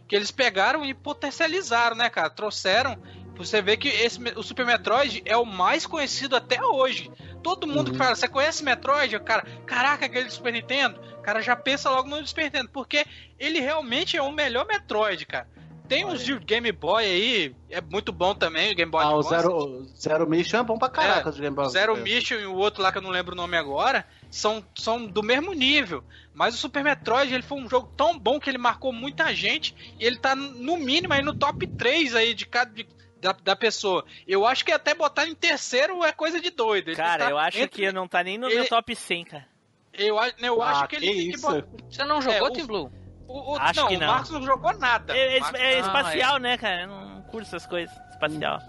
[0.08, 2.30] que eles pegaram e potencializaram, né, cara?
[2.30, 2.96] Trouxeram.
[3.36, 7.10] Você vê que esse, o Super Metroid é o mais conhecido até hoje.
[7.42, 8.04] Todo mundo que Uhum.
[8.04, 9.18] fala, você conhece Metroid?
[9.20, 10.98] Cara, caraca, aquele do Super Nintendo?
[11.18, 13.04] O cara já pensa logo no Super Nintendo, porque
[13.38, 15.48] ele realmente é o melhor Metroid, cara.
[15.88, 19.22] Tem uns de Game Boy aí, é muito bom também, o Game Boy Ah, o.
[19.22, 21.28] Zero, Zero Mission é bom pra caraca.
[21.28, 22.14] É, os Game Boy Zero Advance.
[22.14, 25.22] Mission e o outro lá que eu não lembro o nome agora são, são do
[25.22, 26.02] mesmo nível.
[26.34, 29.74] Mas o Super Metroid ele foi um jogo tão bom que ele marcou muita gente
[29.98, 32.70] e ele tá no mínimo aí no top 3 aí de cada.
[32.72, 32.86] de-
[33.18, 34.04] da, da pessoa.
[34.28, 36.88] Eu acho que até botar em terceiro é coisa de doido.
[36.88, 39.24] Ele Cara, tá eu acho entre- que não tá nem no ele- meu top 100,
[39.24, 39.46] cara.
[39.94, 41.46] Eu, a- eu Ah, acho que ele que tem que isso?
[41.50, 41.66] botar.
[41.90, 42.92] Você não jogou, É, o- Team Blue?
[43.28, 44.06] O, o- Acho não, que o não.
[44.06, 45.16] Marcos não jogou nada.
[45.16, 46.82] É, é- Marcos- é espacial, né, cara?
[46.82, 47.94] Eu não curto essas coisas.
[48.10, 48.60] Espacial.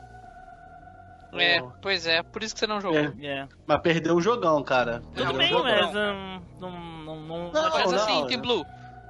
[1.34, 1.72] É, Oh.
[1.82, 2.98] pois é, por isso que você não jogou.
[3.00, 3.14] É.
[3.26, 3.48] É.
[3.68, 5.04] Mas perdeu o jogão, cara.
[5.14, 5.64] Tudo bem, o jogão.
[5.64, 8.26] mas hum, não, não, não, Não, Mas assim.
[8.28, 8.66] Team Blue,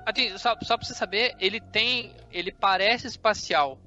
[0.05, 2.13] assim, só, só pra você saber, ele tem.
[2.31, 3.77] Ele parece espacial.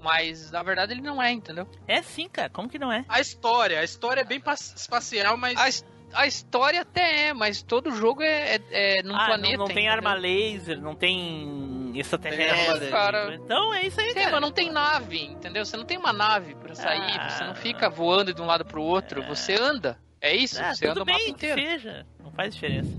[0.00, 1.68] Mas na verdade ele não é, entendeu?
[1.86, 2.48] É sim, cara.
[2.48, 3.04] Como que não é?
[3.08, 5.56] A história, a história é bem pa- espacial, mas.
[5.58, 9.52] A, a história até é, mas todo jogo é, é- é num ah, planeta.
[9.56, 9.92] não, não tem entendeu?
[9.92, 12.86] arma laser, não tem extraterrestre.
[12.86, 13.34] É, cara.
[13.34, 14.32] Então é isso aí, Tem, cara.
[14.32, 15.64] mas não tem nave, entendeu?
[15.64, 17.28] Você não tem uma nave pra sair, Ah.
[17.30, 19.98] você não fica voando de um lado pro outro, você anda.
[20.20, 21.60] É isso, Ah, você tudo anda o mapa bem, inteiro.
[21.60, 22.06] seja.
[22.22, 22.90] Não faz diferença.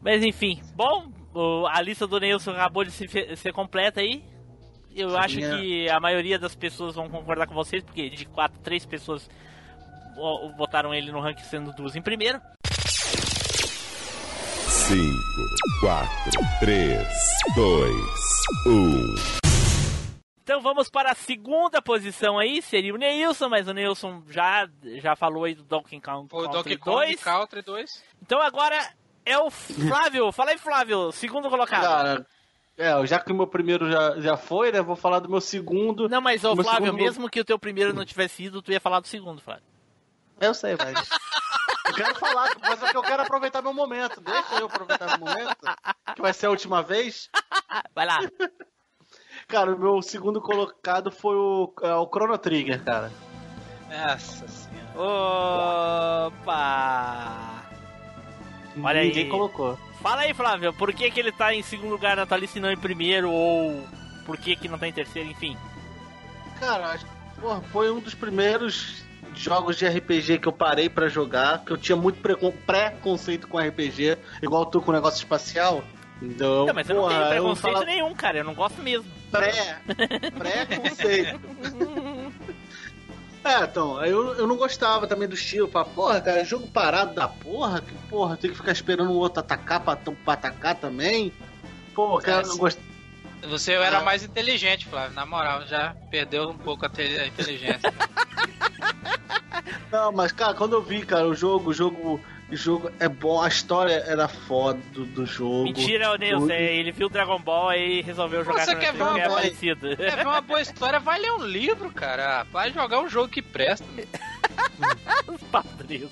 [0.00, 1.10] Mas enfim, bom,
[1.70, 4.22] a lista do Neilson acabou de se ser completa aí.
[4.94, 5.58] Eu Sim, acho é.
[5.58, 9.28] que a maioria das pessoas vão concordar com vocês, porque de quatro, três pessoas
[10.56, 12.40] votaram ele no ranking sendo duas em primeiro.
[14.66, 15.16] 5,
[15.80, 16.08] 4,
[16.60, 17.08] 3,
[17.54, 17.94] 2,
[18.66, 19.14] 1.
[20.42, 24.68] Então vamos para a segunda posição aí, seria o Neilson, mas o Neilson já,
[25.00, 27.22] já falou aí do Donkey Kong Foi o Country Donkey Kong 2.
[27.22, 28.04] Country 2.
[28.22, 28.76] Então agora
[29.24, 30.30] é o Flávio.
[30.32, 31.80] Fala aí, Flávio, segundo colocado.
[31.82, 32.26] Cara,
[32.76, 34.82] é, já que o meu primeiro já, já foi, né?
[34.82, 36.08] Vou falar do meu segundo.
[36.10, 38.70] Não, mas ô Meu Flávio, segundo- mesmo que o teu primeiro não tivesse ido, tu
[38.70, 39.64] ia falar do segundo, Flávio.
[40.40, 41.08] Eu sei, mas.
[41.86, 44.20] Eu quero falar, mas é que eu quero aproveitar meu momento.
[44.20, 45.56] Deixa eu aproveitar meu momento.
[46.14, 47.28] Que vai ser a última vez.
[47.94, 48.18] Vai lá.
[49.48, 53.12] Cara, o meu segundo colocado foi o, é, o Chrono Trigger, cara.
[53.90, 54.94] Nossa senhora.
[56.26, 57.62] Opa!
[58.82, 59.08] Olha aí.
[59.08, 59.78] Ninguém colocou.
[60.00, 62.60] Fala aí, Flávio, por que, que ele tá em segundo lugar na tua lista e
[62.62, 63.30] não em primeiro?
[63.30, 63.86] Ou
[64.26, 65.56] por que, que não tá em terceiro, enfim.
[66.58, 67.06] Cara, acho-
[67.40, 69.03] porra, foi um dos primeiros
[69.34, 73.58] jogos de RPG que eu parei pra jogar, que eu tinha muito precon- preconceito com
[73.58, 75.82] RPG, igual tu com o negócio espacial.
[76.22, 78.38] Então, Não, mas eu não porra, tenho preconceito falo nenhum, cara.
[78.38, 79.04] Eu não gosto mesmo.
[79.30, 79.78] pré,
[80.38, 81.40] pré-conceito.
[83.44, 85.68] É, então, eu, eu não gostava também do estilo.
[85.68, 89.40] Falava, porra, cara, jogo parado da porra, que porra, tem que ficar esperando o outro
[89.40, 91.30] atacar pra, pra atacar também.
[91.94, 92.78] Pô, cara, eu não gost...
[93.42, 94.02] Você era Ah.
[94.02, 95.14] mais inteligente, Flávio.
[95.14, 97.92] Na moral, já perdeu um pouco a, a inteligência.
[99.90, 102.20] Não, mas, cara, quando eu vi, cara, o jogo, o jogo,
[102.50, 105.64] o jogo é bom, a história era foda do, do jogo.
[105.64, 106.40] Mentira, o Neilson.
[106.40, 106.52] Tudo.
[106.52, 109.96] é, Ele viu Dragon Ball e resolveu jogar Você quer ver que é uma- parecido.
[109.96, 111.00] Quer ver uma boa história?
[111.00, 112.44] Vai ler um livro, cara.
[112.52, 113.84] Vai jogar um jogo que presta.
[115.50, 116.10] Padrinho.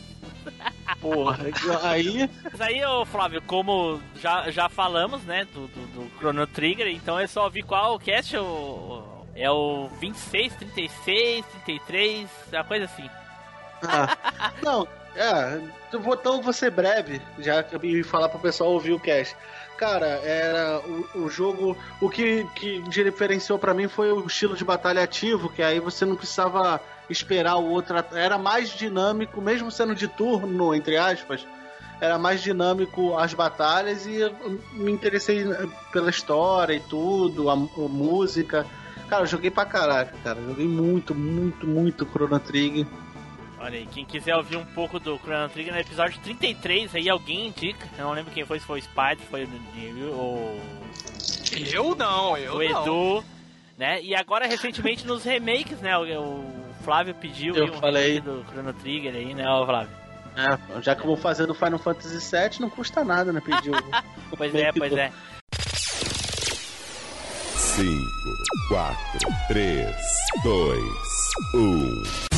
[1.01, 1.39] Porra,
[1.83, 2.29] aí.
[2.51, 7.19] Mas aí, ô Flávio, como já, já falamos, né, do, do, do Chrono Trigger, então
[7.19, 13.09] é só ouvir qual cast, o, é o 26, 36, 33, uma coisa assim.
[14.63, 19.37] Não, é, então vou ser breve, já ia falar pro pessoal ouvir o cast.
[19.77, 20.81] Cara, era
[21.15, 21.77] o, o jogo.
[22.01, 26.05] O que, que diferenciou pra mim foi o estilo de batalha ativo, que aí você
[26.05, 26.81] não precisava
[27.11, 27.97] esperar o outro.
[28.13, 31.45] Era mais dinâmico, mesmo sendo de turno, entre aspas.
[32.01, 34.19] era mais dinâmico as batalhas e
[34.73, 35.45] me interessei
[35.93, 38.67] pela história e tudo, a, a música.
[39.09, 40.41] Cara, eu joguei pra caraca, cara.
[40.41, 42.87] Joguei muito, muito, muito Chrono Trigger.
[43.63, 47.47] Olha aí, quem quiser ouvir um pouco do Chrono Trigger no episódio 33, aí alguém
[47.47, 47.87] indica.
[47.97, 49.49] Eu não lembro quem foi, se foi o Spider, foi o,
[50.13, 50.61] o,
[51.73, 52.83] Eu não, eu o não.
[52.83, 53.25] Edu,
[53.79, 54.03] né?
[54.03, 55.97] E agora, recentemente, nos remakes, né?
[55.97, 58.15] O, o Flávio pediu Eu aí um falei.
[58.15, 59.97] remake do Chrono Trigger aí, né, ó, Flávio?
[60.35, 63.41] É, já que eu vou fazer do Final Fantasy VII, não custa nada, né?
[63.41, 63.83] Pedir o- o
[64.37, 65.13] Pois é, pois é.
[67.55, 67.89] 5,
[68.69, 68.97] 4,
[69.49, 69.95] 3,
[70.43, 70.83] 2,
[71.55, 72.32] 1.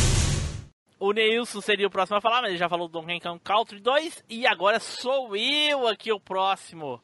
[0.98, 3.80] O Neilson seria o próximo a falar, mas ele já falou do Donkey Kong Country
[3.80, 4.24] 2.
[4.28, 7.02] E agora sou eu aqui o próximo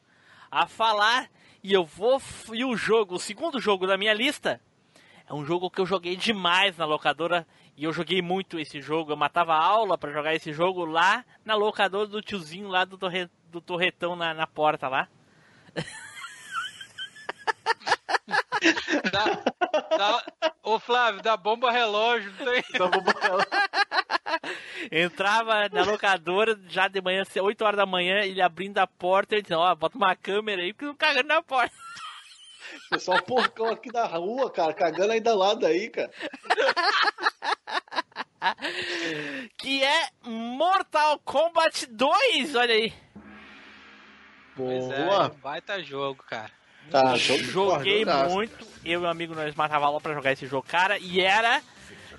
[0.49, 1.29] a falar.
[1.63, 2.21] E eu vou.
[2.53, 4.61] E o jogo, o segundo jogo da minha lista,
[5.27, 7.45] é um jogo que eu joguei demais na locadora.
[7.75, 9.11] E eu joguei muito esse jogo.
[9.11, 13.29] Eu matava aula pra jogar esse jogo lá na locadora do tiozinho lá do, torre,
[13.49, 15.07] do torretão na, na porta lá.
[19.11, 19.43] Dá,
[19.97, 20.23] dá,
[20.63, 22.63] ô Flávio, dá bomba relógio, não tem?
[22.77, 23.47] Vou botar ela-
[24.91, 29.41] Entrava na locadora já de manhã, 8 horas da manhã, ele abrindo a porta e
[29.41, 31.75] dizendo, ó, bota uma câmera aí porque não cagando na porta.
[32.89, 36.11] Pessoal porcão aqui da rua, cara, cagando aí do lado aí, cara.
[39.57, 42.93] que é Mortal Kombat 2, olha aí.
[44.55, 45.29] Pois é, Boa.
[45.41, 46.51] baita jogo, cara.
[46.89, 50.97] Tá, Joguei muito, eu e meu amigo nós matava aula pra jogar esse jogo, cara,
[50.97, 51.61] e era,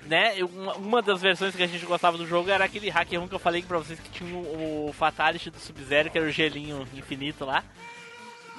[0.07, 3.27] né, uma, uma das versões que a gente gostava do jogo era aquele hack 1
[3.27, 6.31] que eu falei pra vocês que tinha o, o Fatality do Sub-Zero, que era o
[6.31, 7.63] gelinho infinito lá.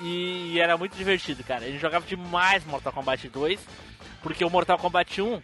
[0.01, 1.65] E, era muito divertido, cara.
[1.65, 3.61] A gente jogava demais Mortal Kombat 2,
[4.23, 5.41] porque o Mortal Kombat 1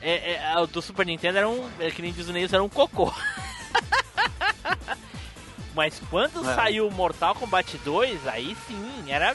[0.00, 2.68] é, é, do Super Nintendo era um, é, que nem diz o Neilson, era um
[2.68, 3.12] cocô.
[5.74, 6.54] Mas quando É.
[6.54, 9.34] saiu o Mortal Kombat 2, aí sim, era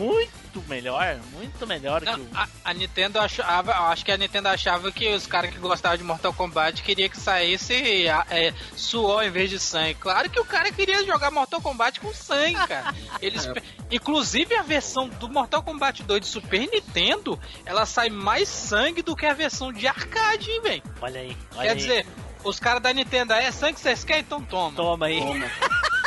[0.00, 2.28] muito melhor, muito melhor Não, que o.
[2.34, 6.04] a, a Nintendo achava, acho que a Nintendo achava que os caras que gostavam de
[6.04, 9.94] Mortal Kombat queria que saísse a- é, suor em vez de sangue.
[9.94, 12.94] Claro que o cara queria jogar Mortal Kombat com sangue, cara.
[13.20, 13.62] Eles, É.
[13.90, 19.14] inclusive a versão do Mortal Kombat 2 de Super Nintendo, ela sai mais sangue do
[19.14, 20.82] que a versão de arcade, hein, velho.
[21.00, 21.76] Olha aí, olha Quer aí.
[21.76, 22.06] dizer,
[22.42, 24.22] os caras da Nintendo, "Ah, é sangue que vocês querem?
[24.22, 24.74] Então toma.
[24.76, 25.18] Toma aí.
[25.20, 25.44] Toma.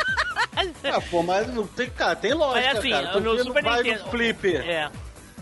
[0.56, 3.20] Ah, pô, mas não tem, cara, tem lógica, Mas assim, cara.
[3.20, 4.68] No não Super vai Nintendo- no flipper.
[4.68, 4.90] É.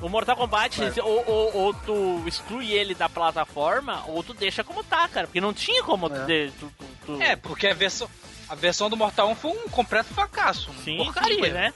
[0.01, 0.91] O Mortal Kombat, Vai.
[0.91, 5.27] se- ou, ou, ou tu exclui ele da plataforma, ou tu deixa como tá, cara.
[5.29, 6.25] Porque não tinha como tu, É.
[6.27, 8.09] de- tu, tu, tu- É, porque a versão,
[8.49, 10.73] a versão do Mortal 1 foi um completo fracasso.
[10.85, 11.35] Sim, porcaria.
[11.35, 11.73] sim, pois é.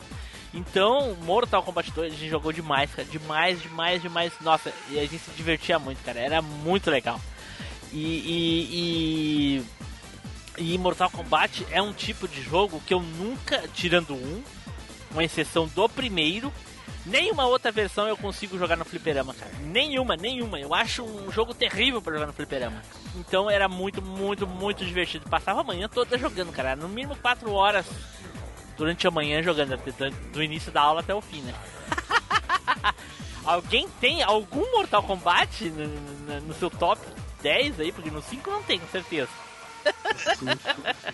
[0.53, 3.07] Então, Mortal Kombat 2 a gente jogou demais, cara.
[3.07, 4.33] Demais, demais, demais.
[4.41, 6.19] Nossa, e a gente se divertia muito, cara.
[6.19, 7.21] Era muito legal.
[7.93, 8.69] E, e,
[9.59, 9.63] e,
[10.59, 14.43] e Mortal Kombat é um tipo de jogo que eu nunca, tirando um,
[15.11, 16.53] uma exceção do primeiro,
[17.05, 19.53] nenhuma outra versão eu consigo jogar no fliperama, cara.
[19.61, 20.59] Nenhuma, nenhuma.
[20.59, 22.83] Eu acho um jogo terrível pra jogar no fliperama.
[23.17, 25.29] Então era muito, muito, muito divertido.
[25.29, 26.75] Passava a manhã toda jogando, cara.
[26.77, 27.87] No mínimo 4 horas
[28.77, 31.55] durante a manhã jogando, do- do início da aula até o fim, né?
[33.45, 37.01] Alguém tem algum Mortal Kombat no, no- no seu top
[37.43, 37.93] 10 aí?
[37.93, 39.29] Porque no 5 não tem, com certeza.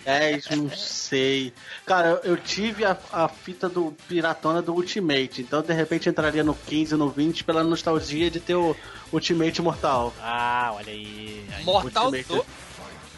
[0.03, 1.53] 10, não sei.
[1.85, 6.55] Cara, eu, tive a, a fita do Piratona do Ultimate, então de repente entraria no
[6.55, 8.75] 15, no 20 pela nostalgia de ter o
[9.11, 10.13] Ultimate Mortal.
[10.21, 11.45] Ah, olha aí.
[11.55, 11.63] aí.
[11.63, 12.27] Mortal, Ultimate.
[12.27, 12.45] do...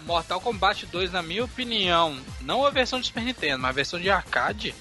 [0.05, 3.99] Mortal Kombat 2, na minha opinião, não a versão de Super Nintendo, mas a versão
[3.99, 4.75] de arcade,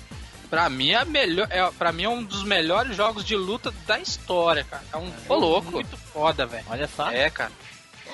[0.50, 3.72] pra mim é a melhor, é, para mim é um dos melhores jogos de luta
[3.86, 4.82] da história, cara.
[4.92, 5.70] É um jogo louco.
[5.70, 6.64] muito foda, velho.
[6.68, 7.10] Olha só.
[7.10, 7.50] É, cara.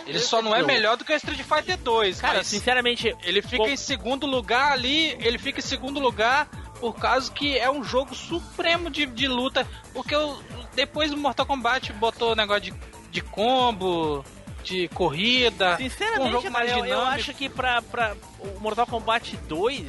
[0.06, 3.68] Ele só não é melhor do que o Street Fighter 2, Cara, sinceramente, ele fica
[3.68, 6.47] em segundo lugar ali, ele fica em segundo lugar
[6.81, 10.43] por causa que é um jogo supremo de, de luta, porque eu,
[10.74, 12.74] depois do Mortal Kombat botou negócio de,
[13.10, 14.24] de combo,
[14.64, 19.36] de corrida, um Sinceramente, jogo cara, mais eu, acho que pra, pra o Mortal Kombat
[19.48, 19.86] 2,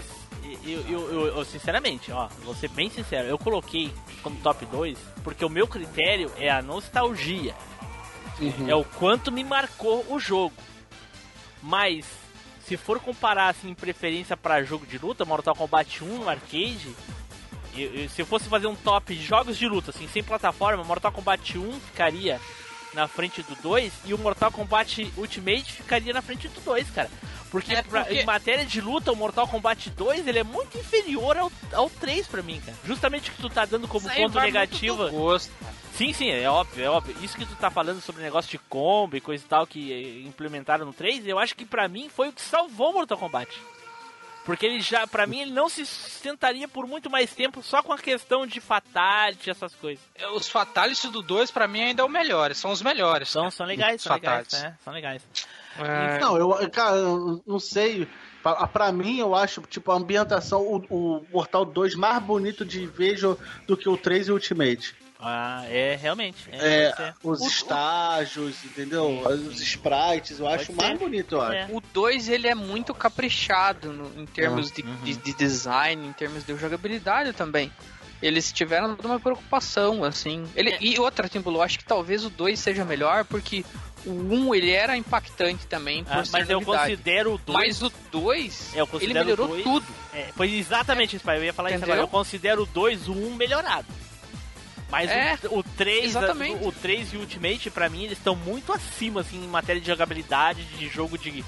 [0.65, 4.97] eu, eu, eu- eu, sinceramente, ó, vou ser bem sincero, eu coloquei como top 2
[5.23, 7.55] porque o meu critério é a nostalgia.
[8.67, 10.55] É o quanto me marcou o jogo.
[11.61, 12.05] Mas,
[12.65, 16.95] se for comparar assim, em preferência pra jogo de luta, Mortal Kombat 1 no arcade,
[17.75, 20.83] eu- eu- se eu fosse fazer um top de jogos de luta, assim, sem plataforma,
[20.83, 22.39] Mortal Kombat 1 ficaria
[22.93, 27.09] na frente do 2 e o Mortal Kombat Ultimate ficaria na frente do 2, cara.
[27.51, 30.77] Porque, É pra- porque- em matéria de luta, o Mortal Kombat 2 ele é muito
[30.77, 32.77] inferior ao, ao 3 pra mim, cara.
[32.85, 35.09] Justamente o que tu tá dando como Isso ponto negativo.
[35.09, 35.51] gosto.
[35.93, 37.15] Sim, sim, é óbvio, é óbvio.
[37.21, 40.27] Isso que tu tá falando sobre negócio de combo e coisa e tal que eh,
[40.27, 43.61] implementaram no 3, eu acho que pra mim foi o que salvou o Mortal Kombat.
[44.43, 47.93] Porque ele já, pra mim, ele não se sustentaria por muito mais tempo só com
[47.93, 50.03] a questão de fatality, essas coisas.
[50.35, 52.53] Os Fatalities do 2, pra mim, ainda é o melhor.
[52.55, 53.29] São os melhores.
[53.29, 54.75] São, são legais, são legais, né?
[54.83, 55.21] São legais.
[55.77, 58.07] É, Não, eu, cara, eu não sei.
[58.41, 62.87] Pra, pra mim, eu acho, tipo, a ambientação, o, o Mortal 2 mais bonito de
[62.87, 63.37] vejo
[63.67, 64.95] do que o 3 e o Ultimate.
[65.21, 66.49] Ah, é, realmente.
[66.51, 67.13] É, ser.
[67.23, 69.19] os O- o- estágios, entendeu?
[69.21, 71.53] Os sprites, eu acho mais bonito, eu acho.
[71.53, 71.67] É.
[71.71, 74.95] O 2 ele é muito caprichado no- em termos de, Uhum.
[75.03, 77.71] de- de design, em termos de jogabilidade também.
[78.21, 80.45] Eles tiveram toda uma preocupação, assim.
[80.55, 83.65] Ele, E outra, tipo, eu acho que talvez o 2 seja melhor, porque
[84.05, 86.91] o 1 um, ele era impactante também por Ah, mas eu novidade.
[86.95, 87.57] considero o 2.
[87.59, 89.85] Mas o 2, Eu ele melhorou o dois- tudo.
[90.13, 91.37] É, foi exatamente isso, pai.
[91.39, 91.93] Eu ia falar isso Entendeu?
[91.95, 92.05] agora.
[92.05, 93.87] Eu considero o 2 o 1 melhorado.
[94.91, 96.63] Mas É, o, o 3, exatamente.
[96.63, 99.81] o, o 3 e o Ultimate, pra mim, eles estão muito acima, assim, em matéria
[99.81, 101.31] de jogabilidade, de jogo de.
[101.31, 101.45] de, de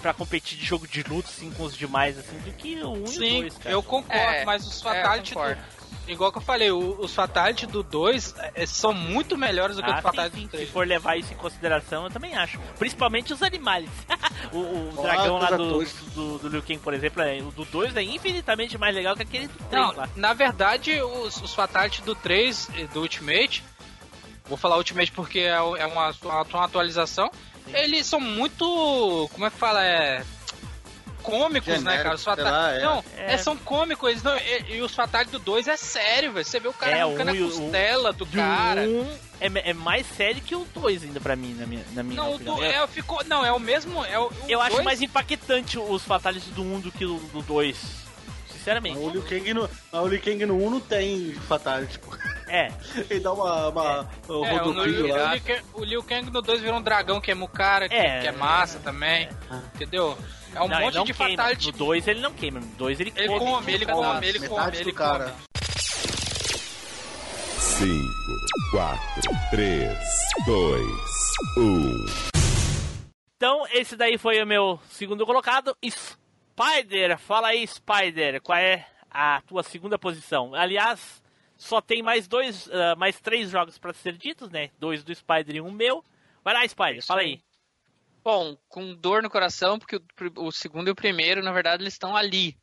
[0.00, 2.96] pra competir de jogo de luta, assim, com os demais, assim, do que o 1
[2.96, 3.70] e o Sim, 2, cara.
[3.74, 5.60] eu concordo, É, mas os É, Fatality do, concordo.
[6.06, 9.90] Igual que eu falei, o- os Fatality do 2 é, são muito melhores do que
[9.90, 10.46] Ah, os Fatality sim, sim.
[10.46, 10.70] do Se 3.
[10.70, 12.58] for levar isso em consideração, eu também acho.
[12.78, 13.88] Principalmente os animais.
[14.52, 15.84] o o dragão lá do,
[16.14, 19.22] do, do Liu Kang, por exemplo, é, o do 2 é infinitamente mais legal que
[19.22, 20.08] aquele do 3 Não, lá.
[20.16, 23.62] na verdade, os, os Fatality do 3 e do Ultimate,
[24.46, 27.30] vou falar Ultimate porque é, é uma, uma atualização,
[27.74, 29.28] eles são muito.
[29.32, 29.84] Como é que fala?
[29.84, 30.24] É.
[31.22, 32.14] Cômicos, né, Genérico, cara?
[32.14, 32.52] Os Fatality.
[32.52, 32.82] lá, é.
[32.82, 33.34] Não, É.
[33.34, 34.08] é, são cômicos.
[34.10, 36.44] Eles não, e, e os Fatality do 2 é sério, velho.
[36.44, 38.80] Você vê o cara É, arrancando um a o- costela do Do cara.
[38.82, 42.16] 1 é, é mais sério que o 2 ainda pra mim, na minha, na minha
[42.22, 42.56] Não, o opinião.
[42.56, 44.04] do, eu, é, ficou, não, é o mesmo.
[44.04, 47.18] É o, o eu acho dois- mais impactante os fatalities do 1 do que o
[47.32, 47.76] do 2.
[48.50, 48.98] Sinceramente.
[48.98, 52.10] O Liu Kang no, o Liu Kang no 1 não tem fatality, pô.
[52.48, 52.70] É,
[53.08, 55.30] Ele dá uma, uma um É, o, rodopio Liu- lá.
[55.30, 57.94] o Liu Kang- o Liu Kang no 2 virou um dragão que é mucara, que
[57.94, 58.20] É.
[58.20, 59.28] que é massa também.
[59.74, 60.18] Entendeu?
[60.54, 61.36] É um não, monte de queima.
[61.36, 61.66] fatality.
[61.72, 62.60] No 2 ele não queima.
[62.60, 63.40] No 2 ele, Ele come.
[63.40, 64.02] come, ele pedaço.
[64.02, 65.24] come, ele Metade come, do ele cara.
[65.30, 65.48] come.
[67.60, 69.00] 5, 4,
[69.50, 69.98] 3,
[70.46, 70.86] 2,
[71.58, 72.04] 1.
[73.36, 75.76] Então, esse daí foi o meu segundo colocado.
[75.86, 80.54] Spider, fala aí, Spider, qual é a tua segunda posição?
[80.54, 81.22] Aliás,
[81.56, 84.70] só tem mais dois, ah, mais três jogos pra ser ditos, né?
[84.80, 86.02] Dois do Spider e um meu.
[86.42, 87.40] Vai lá, Spider, fala aí.
[88.28, 91.94] Bom, com dor no coração, porque o, o segundo e o primeiro, na verdade, eles
[91.94, 92.58] estão ali.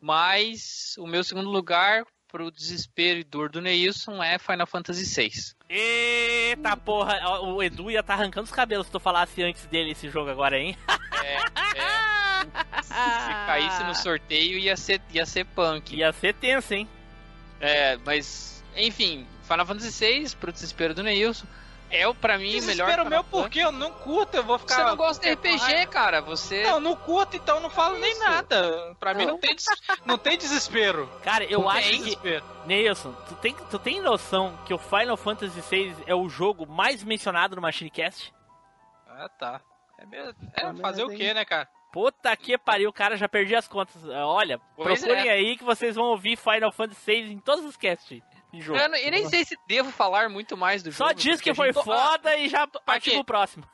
[0.00, 5.56] Mas o meu segundo lugar, pro desespero e dor do Neilson, é Final Fantasy VI.
[5.68, 10.08] Eita porra, o Edu ia estar arrancando os cabelos se tu falasse antes dele esse
[10.08, 10.78] jogo agora, hein?
[11.24, 11.98] É, é.
[12.80, 15.96] Se caísse no sorteio, ia ser, ia ser punk.
[15.96, 16.88] Ia ser tenso, hein?
[17.60, 21.44] É, mas, enfim, Final Fantasy VI, pro desespero do Neilson,
[21.90, 22.60] é o pra mim melhor.
[22.60, 24.74] Desespero meu porque eu não curto, eu vou ficar.
[24.76, 26.20] Você não gosta de RPG, cara.
[26.20, 26.62] Você.
[26.62, 28.24] Não, não curto, então não falo nem Isso.
[28.24, 28.96] nada.
[29.00, 29.66] Pra mim não tem, des-
[30.04, 31.08] não tem desespero.
[31.22, 32.44] Cara, eu Não acho tem que desespero.
[32.66, 37.02] Nilson, tu tem, tu tem noção que o Final Fantasy VI é o jogo mais
[37.02, 38.32] mencionado no Machine Cast?
[39.08, 39.60] Ah, tá.
[39.98, 40.34] É, mesmo.
[40.54, 41.68] é Tá fazer o quê, né, cara?
[41.90, 43.96] Puta que pariu, cara, já perdi as contas.
[44.06, 45.32] Olha, Pois procurem é.
[45.32, 48.22] aí que vocês vão ouvir Final Fantasy VI em todos os casts
[48.54, 48.78] jogo.
[48.78, 51.20] Eu, não- eu nem sei se devo falar muito mais do Só jogo.
[51.20, 53.64] diz que foi gente- foda e já partiu pro próximo.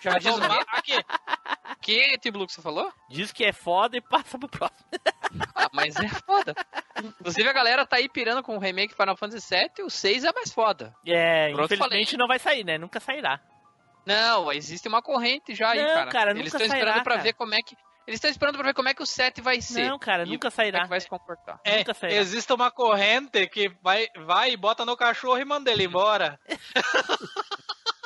[0.00, 0.64] Já diz o quê?
[0.68, 1.04] Aqui,
[1.82, 2.90] Que, Tiblu, que você falou?
[3.10, 4.88] Diz que é foda e passa pro próximo.
[5.54, 6.54] Ah, mas é foda.
[6.98, 10.24] Inclusive a galera tá aí pirando com o remake Final Fantasy VII e o 6
[10.24, 10.94] é mais foda.
[11.06, 12.18] É, Pronto, infelizmente falei.
[12.18, 12.78] não vai sair, né?
[12.78, 13.38] Nunca sairá.
[14.06, 16.10] Não, existe uma corrente já aí, Não, cara.
[16.10, 17.22] cara, Eles estão esperando sairá, pra cara.
[17.24, 17.76] ver como é que.
[18.06, 19.88] Eles estão esperando pra ver como é que o 7 vai ser.
[19.88, 20.82] Não, cara, nunca Como é sairá.
[20.82, 21.58] que vai se comportar.
[21.64, 22.14] é, Nunca sairá.
[22.16, 26.38] existe uma corrente que vai, vai e bota no cachorro e manda ele embora.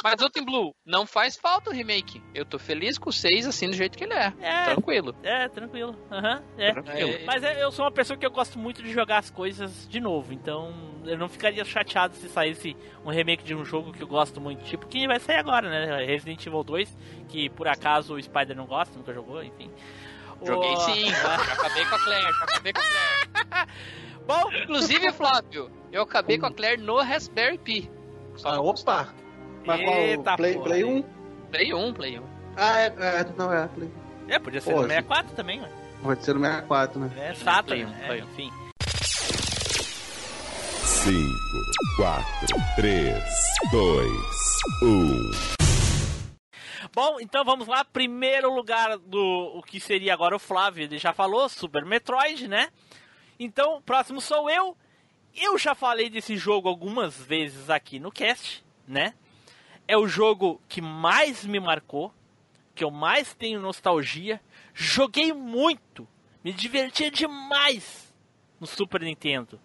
[0.03, 2.23] Mas o Team Blue, não faz falta o remake.
[2.35, 4.33] Eu tô feliz com o 6 assim do jeito que ele é.
[4.41, 5.15] É, Tranquilo.
[5.23, 5.97] é, tranquilo.
[6.11, 6.73] Aham, é.
[6.73, 7.11] Tranquilo.
[7.11, 9.87] É, Mas é, eu sou uma pessoa que eu gosto muito de jogar as coisas
[9.89, 10.73] de novo, então
[11.05, 14.65] eu não ficaria chateado se saísse um remake de um jogo que eu gosto muito,
[14.65, 16.05] tipo que vai sair agora, né?
[16.05, 16.97] Resident Evil 2,
[17.29, 19.71] que por acaso o Spider não gosta, nunca jogou, enfim.
[20.43, 23.71] Joguei O- sim, já acabei com a Claire, já acabei com a Claire.
[24.27, 27.91] Bom, Inclusive, Flávio, eu acabei com a Claire no Raspberry Pi.
[28.45, 29.13] Ah, opa!
[29.65, 30.37] Mas Eita qual?
[30.37, 30.67] Play, porra.
[30.67, 31.03] Play 1?
[31.51, 32.23] Play 1, Play 1.
[32.57, 33.91] Ah, é, é, não é, Play.
[34.29, 35.69] é, podia ser Pô, no 64 também, ué.
[36.03, 37.11] Pode ser no 64, né?
[37.17, 38.07] É Saturn, Play um, né?
[38.07, 38.25] Play um.
[38.25, 38.53] enfim.
[41.03, 41.17] 5,
[41.97, 42.25] 4,
[42.77, 43.25] 3,
[43.73, 44.11] 2,
[44.83, 45.31] 1.
[46.93, 47.85] Bom, então vamos lá.
[47.85, 52.69] Primeiro lugar do o que seria agora o Flávio, ele já falou, Super Metroid, né?
[53.39, 54.77] Então, o próximo sou eu.
[55.35, 59.15] Eu já falei desse jogo algumas vezes aqui no cast, né?
[59.91, 62.15] É o jogo que mais me marcou,
[62.77, 64.41] que eu mais tenho nostalgia.
[64.73, 66.07] Joguei muito,
[66.45, 68.15] Me divertia demais
[68.61, 69.61] no Super Nintendo.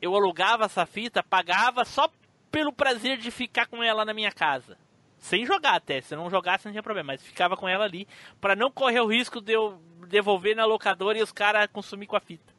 [0.00, 2.08] Eu alugava essa fita, pagava só
[2.48, 4.78] pelo prazer de ficar com ela na minha casa.
[5.18, 8.06] Sem jogar até, se não jogasse não tinha problema, mas ficava com ela ali
[8.40, 12.14] para não correr o risco de eu devolver na locadora e os caras consumir com
[12.14, 12.54] a fita.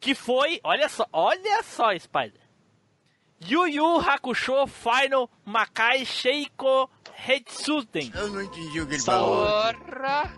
[0.00, 2.43] Que foi, olha só, olha só, Spider.
[3.48, 6.88] Yu Yu Hakusho Final Makai Sheiko
[7.26, 8.10] Hetsuten.
[8.14, 9.46] Eu não entendi o que ele falou.
[9.46, 10.32] Porra!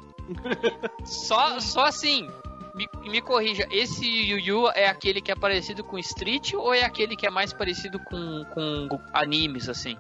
[1.05, 2.29] só, só assim,
[2.75, 6.85] me, me corrija, esse Yu Yu é aquele que é parecido com Street ou é
[6.85, 9.97] aquele que é mais parecido com, com animes, assim?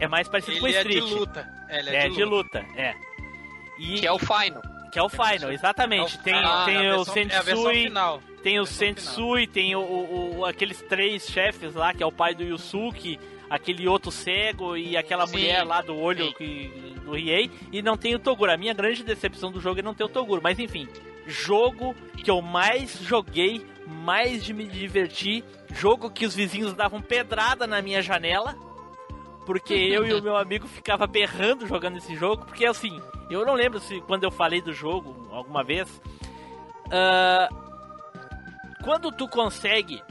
[0.00, 1.04] É mais parecido com Ele é Street.
[1.04, 1.48] de luta.
[1.68, 2.94] Ele É, de luta, é.
[3.78, 4.62] E, Que é o Final.
[4.92, 6.18] que é o Final, exatamente.
[6.22, 8.22] tem Ah, tem o versão- É a versão Sensui, final.
[8.42, 12.34] Tem o Sensui, tem o, o- o- aqueles três chefes lá, que é o pai
[12.34, 16.32] do Yusuke, aquele outro cego e aquela Sim, mulher lá do olho sim.
[16.32, 18.50] que, do Riei, e não tem o Toguro.
[18.50, 20.88] A minha grande decepção do jogo é não ter o Toguro, mas enfim,
[21.26, 25.44] jogo que eu mais joguei, mais de me divertir,
[25.74, 28.56] jogo que os vizinhos davam pedrada na minha janela,
[29.46, 33.00] porque eu e o meu amigo ficava berrando jogando esse jogo, porque assim,
[33.30, 36.00] eu não lembro se quando eu falei do jogo alguma vez,
[36.90, 37.48] ah,
[38.82, 40.02] quando tu consegue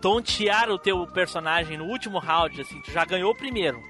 [0.00, 3.82] tontear o teu personagem no último round, assim, tu já ganhou o primeiro,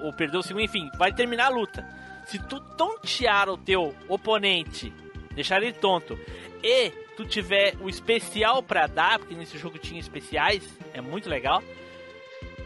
[0.00, 1.84] ou perdeu o segundo, enfim, vai terminar a luta.
[2.26, 4.92] Se tu tontear o teu oponente,
[5.32, 6.18] deixar ele tonto,
[6.62, 11.62] e tu tiver o especial pra dar, porque nesse jogo tinha especiais, é muito legal.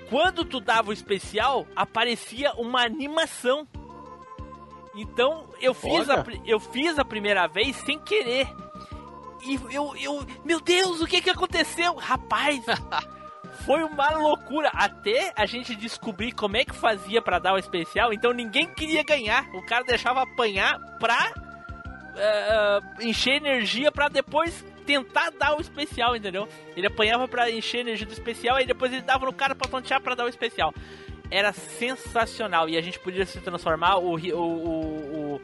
[0.09, 3.67] Quando tu dava o especial, aparecia uma animação.
[4.95, 6.43] Então eu fiz, a, Olha.
[6.45, 8.49] eu fiz a primeira vez sem querer.
[9.43, 10.27] E eu, eu.
[10.45, 11.95] Meu Deus, o que que aconteceu?
[11.95, 12.65] Rapaz!
[13.65, 18.13] Foi uma loucura até a gente descobrir como é que fazia pra dar o especial.
[18.13, 19.49] Então ninguém queria ganhar.
[19.55, 21.33] O cara deixava apanhar pra
[22.17, 26.49] eh, encher energia pra depois tentar dar o especial, entendeu?
[26.77, 30.01] Ele apanhava pra encher energia do especial e depois ele dava no cara pra tontear
[30.01, 30.75] pra dar o especial.
[31.31, 35.41] Era sensacional e a gente podia se transformar o, o, o, o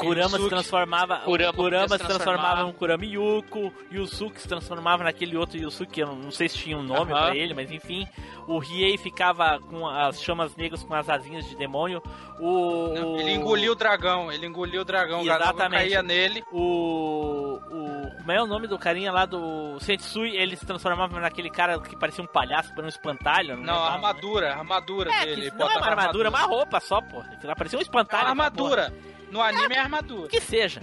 [0.00, 5.36] Kurama se transformava Kurama o Kurama se transformava no Kurama Yuko, Yusuke se transformava naquele
[5.36, 7.26] outro Yusuke, eu não, não sei se tinha um nome Aham.
[7.26, 8.06] pra ele, mas enfim.
[8.46, 12.02] O Riei ficava com as chamas negras com as asinhas de demônio.
[12.40, 15.80] O, Não, Ele engoliu o dragão, ele engoliu o dragão, Exatamente.
[15.82, 16.42] caía nele.
[16.52, 18.10] o, o.
[18.20, 20.36] Como é o nome do carinha lá do Sensui?
[20.36, 23.56] Ele se transformava naquele cara que parecia um palhaço, para um espantalho.
[23.56, 23.94] Não, a né?
[23.96, 25.52] armadura, armadura É, dele.
[25.56, 27.22] não é uma armadura, é uma roupa só, pô.
[27.56, 28.28] Parecia um A espantalho.
[28.28, 28.92] armadura.
[29.30, 30.28] No anime é armadura.
[30.28, 30.82] Que seja.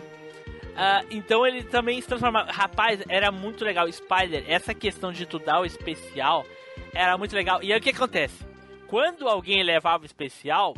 [0.75, 2.51] Ah, então ele também se transformava.
[2.51, 3.91] Rapaz, era muito legal.
[3.91, 6.45] Spider, essa questão de tu dar o especial
[6.93, 7.61] era muito legal.
[7.63, 8.45] E aí o que acontece?
[8.87, 10.73] Quando alguém levava o especial,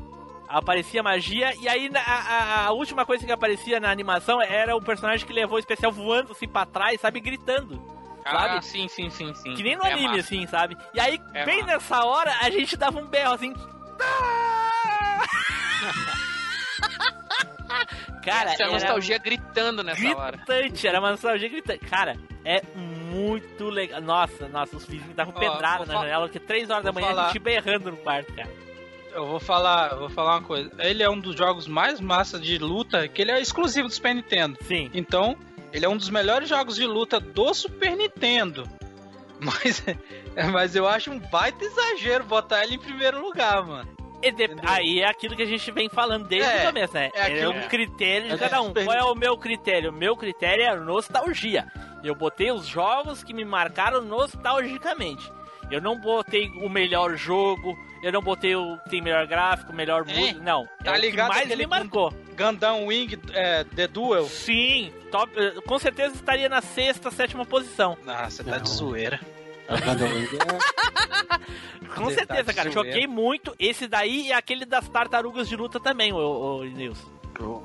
[0.47, 1.53] aparecia magia.
[1.61, 5.33] E aí a, a- a última coisa que aparecia na animação era o personagem que
[5.33, 7.19] levou o especial voando assim pra trás, sabe?
[7.19, 7.79] Gritando.
[8.23, 8.57] Sabe?
[8.57, 9.53] Ah, sim, sim, sim, sim.
[9.55, 10.19] Que nem no É anime, massa.
[10.21, 10.77] assim, sabe?
[10.93, 11.73] E aí, É bem massa.
[11.73, 13.53] nessa hora, a gente dava um berro assim.
[18.23, 20.37] Cara, Essa é a era nostalgia gritando nessa hora.
[20.37, 21.85] gritante, era uma nostalgia gritante.
[21.85, 24.01] Cara, é muito legal.
[24.01, 27.27] Nossa, nossa, os vizinhos estavam vou na janela, porque 3 horas da manhã a falar.
[27.27, 28.49] gente berrando no quarto, cara.
[29.13, 30.69] Eu vou falar, vou falar uma coisa.
[30.79, 34.13] Ele é um dos jogos mais massa de luta, que ele é exclusivo do Super
[34.13, 34.57] Nintendo.
[34.61, 34.89] Sim.
[34.93, 35.35] Então,
[35.73, 38.67] ele é um dos melhores jogos de luta do Super Nintendo.
[39.41, 39.81] Mas,
[40.51, 43.89] mas eu acho um baita exagero botar ele em primeiro lugar, mano.
[44.21, 44.63] E de- Entendeu?
[44.69, 47.09] Aí é aquilo que a gente vem falando desde É, o começo, né?
[47.13, 48.73] é É, aquilo- um critério de é cada um.
[48.73, 49.89] Qual é o meu critério?
[49.91, 51.67] O meu critério é nostalgia.
[52.03, 55.31] Eu botei os jogos que me marcaram nostalgicamente.
[55.71, 60.03] Eu não botei o melhor jogo, eu não botei o que tem melhor gráfico, melhor
[60.07, 60.39] É, música.
[60.39, 60.65] Não.
[60.83, 62.11] tá é o que ligado mais me marcou.
[62.35, 64.25] Gundam Wing é, The Duel.
[64.25, 67.95] Sim, top, eh, com certeza estaria na sexta, sétima posição.
[68.03, 68.61] Nossa, tá Não.
[68.63, 69.19] de zoeira.
[69.69, 69.79] É-
[71.95, 72.71] Com certeza, de cara.
[72.71, 73.55] Joguei muito.
[73.59, 77.07] Esse daí e aquele das tartarugas de luta também, o, Nilson.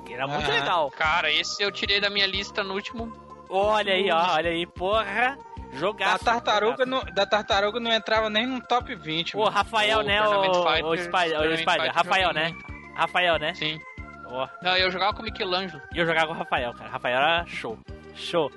[0.07, 0.55] Que Era muito Aham.
[0.61, 0.91] legal.
[0.93, 3.13] Cara, esse eu tirei da minha lista no último.
[3.49, 5.37] Olha aí, ó, olha aí, porra.
[5.73, 6.13] Jogar.
[6.13, 9.35] Da tartaruga, não, da tartaruga não entrava nem no top 20.
[9.37, 9.51] O mano.
[9.51, 10.23] Rafael, O né?
[10.23, 10.51] O,
[10.91, 11.93] o Spider, o Spider.
[11.93, 12.51] Rafael, né?
[12.51, 12.95] muito.
[12.95, 13.55] Rafael, né?
[13.55, 13.81] Sim.
[14.27, 14.49] Ó.
[14.63, 15.83] Não, eu jogava com o Michelangelo.
[15.93, 16.91] E eu jogava com o Rafael, cara.
[16.91, 17.77] Rafael era show.
[18.15, 18.51] Show.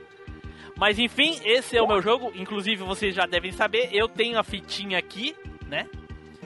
[0.77, 2.31] Mas enfim, esse é o meu jogo.
[2.35, 5.35] Inclusive, vocês já devem saber, eu tenho a fitinha aqui,
[5.67, 5.87] né?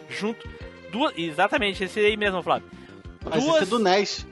[0.10, 0.48] Junto.
[0.92, 1.14] Duas.
[1.18, 2.68] Exatamente, esse aí mesmo, Flávio.
[3.24, 4.28] Mas Duas- esse é do NES.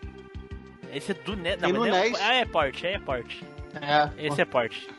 [0.92, 1.62] Esse é do NES.
[1.62, 2.20] Não, no é, NES.
[2.22, 3.44] ah, é porte, é porte.
[3.82, 4.90] É, Esse é porte.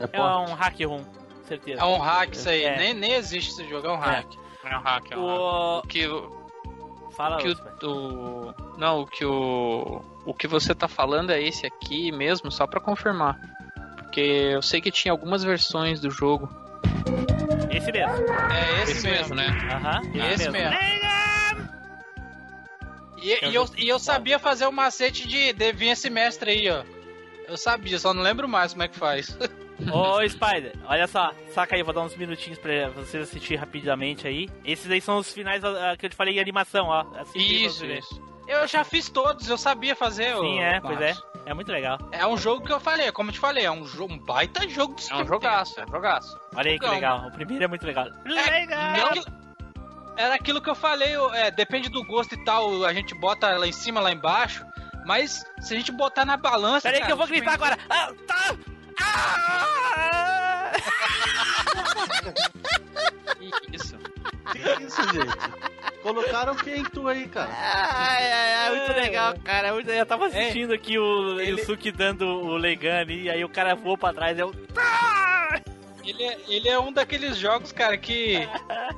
[0.00, 0.50] é, É porte.
[0.50, 1.04] um hack room,
[1.46, 1.80] certeza.
[1.80, 2.64] É um hack isso aí.
[2.64, 2.76] É.
[2.78, 4.26] Nem, nem existe esse jogo, é um hack.
[4.64, 5.82] É um hack, é um hack.
[5.84, 5.86] O...
[5.86, 6.08] Que
[7.16, 7.48] Fala, O que
[7.86, 12.50] o, o- não, o que o o que você tá falando é esse aqui mesmo,
[12.50, 13.40] só pra confirmar.
[14.06, 16.48] Porque eu sei que tinha algumas versões do jogo.
[17.70, 18.14] Esse mesmo.
[18.52, 19.46] É esse, Esse mesmo, né?
[19.70, 20.00] Aham,
[20.32, 20.74] Esse mesmo.
[23.22, 26.70] E, Eu e eu, e eu sabia fazer o macete de devia esse mestre aí,
[26.70, 26.84] ó.
[27.48, 29.36] Eu sabia, só não lembro mais como é que faz.
[29.92, 34.48] Ô, Spider, olha só, saca aí, vou dar uns minutinhos pra vocês assistir rapidamente aí.
[34.64, 35.62] Esses aí são os finais
[35.98, 37.04] que eu te falei em animação, ó.
[37.04, 38.20] Pra Isso, isso.
[38.46, 40.34] Eu já fiz todos, eu sabia fazer.
[40.36, 41.14] Sim, ô, é, pois é.
[41.44, 41.98] É muito legal.
[42.10, 44.68] É um jogo que eu falei, como eu te falei, é um, jogo, um baita
[44.68, 46.38] jogo de É um jogaço, é um jogaço.
[46.54, 46.94] Olha aí que Não.
[46.94, 47.26] legal.
[47.26, 48.06] O primeiro é muito legal.
[48.06, 49.24] É, Era aquilo,
[50.16, 53.66] era aquilo que eu falei, é, depende do gosto e tal, a gente bota lá
[53.66, 54.64] em cima, lá embaixo,
[55.04, 56.88] mas se a gente botar na balança.
[56.88, 57.78] Pera aí cara, que eu vou tipo, gritar agora.
[57.88, 58.56] Ah, tá.
[59.00, 60.72] Ah!
[63.72, 63.96] Isso.
[64.52, 65.36] Que isso, gente?
[66.02, 67.50] Colocaram quem tu aí, cara?
[67.52, 69.00] Ai, ai, ai, muito É.
[69.00, 69.72] legal, cara.
[69.72, 73.74] Muito- Eu tava assistindo aqui o ele- Yusuke dando o Leigan ali, aí o cara
[73.74, 74.38] voou pra trás.
[74.38, 74.54] Eu...
[76.04, 78.38] Ele é, ele é um daqueles jogos, cara, que.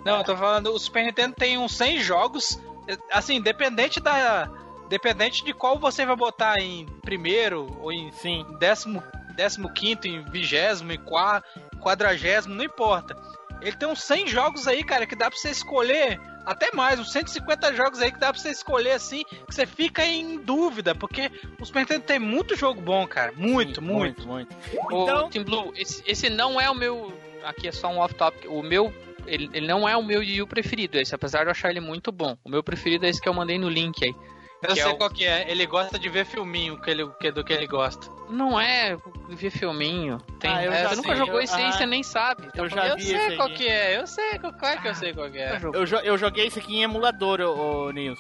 [0.04, 4.50] Não, eu tô falando, o Super Nintendo tem uns 100 jogos, é, assim, independente da.
[4.90, 8.44] Dependente de qual você vai botar em primeiro ou em Sim.
[8.58, 9.02] décimo,
[9.34, 11.42] décimo quinto, em vigésimo, em qua-
[11.80, 13.14] quadragésimo, não importa.
[13.60, 17.12] Ele tem uns 100 jogos aí, cara, que dá pra você escolher, até mais, uns
[17.12, 21.30] 150 jogos aí que dá pra você escolher assim, que você fica em dúvida, porque
[21.60, 24.26] o Super Nintendo tem muito jogo bom, cara, muito, Sim, muito.
[24.26, 24.56] muito.
[24.90, 27.12] Ô, Então, Team Blue, esse, esse não é o meu.
[27.44, 28.46] Aqui é só um off-topic.
[28.48, 28.92] O meu.
[29.26, 32.10] Ele, ele não é o meu Yu preferido, esse, apesar de eu achar ele muito
[32.10, 32.34] bom.
[32.42, 34.14] O meu preferido é esse que eu mandei no link aí.
[34.60, 35.48] Eu Que é sei o- qual que é.
[35.50, 38.10] Ele gosta de ver filminho que ele, que, do que ele gosta.
[38.28, 38.96] Não é
[39.28, 40.18] ver filminho.
[40.40, 42.02] Tem, Ah, eu é, já você nunca sei, jogou eu- esse aí, ah, você nem
[42.02, 42.48] sabe.
[42.56, 44.94] eu já eu vi sei esse qual que é, eu sei, qual- claro que eu
[44.96, 45.46] sei qual que é.
[45.46, 45.80] Nunca jogou.
[45.80, 48.18] Eu, jo- eu joguei isso aqui em emulador, ô, ô Nils.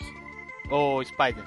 [0.70, 1.44] Ô, Spider.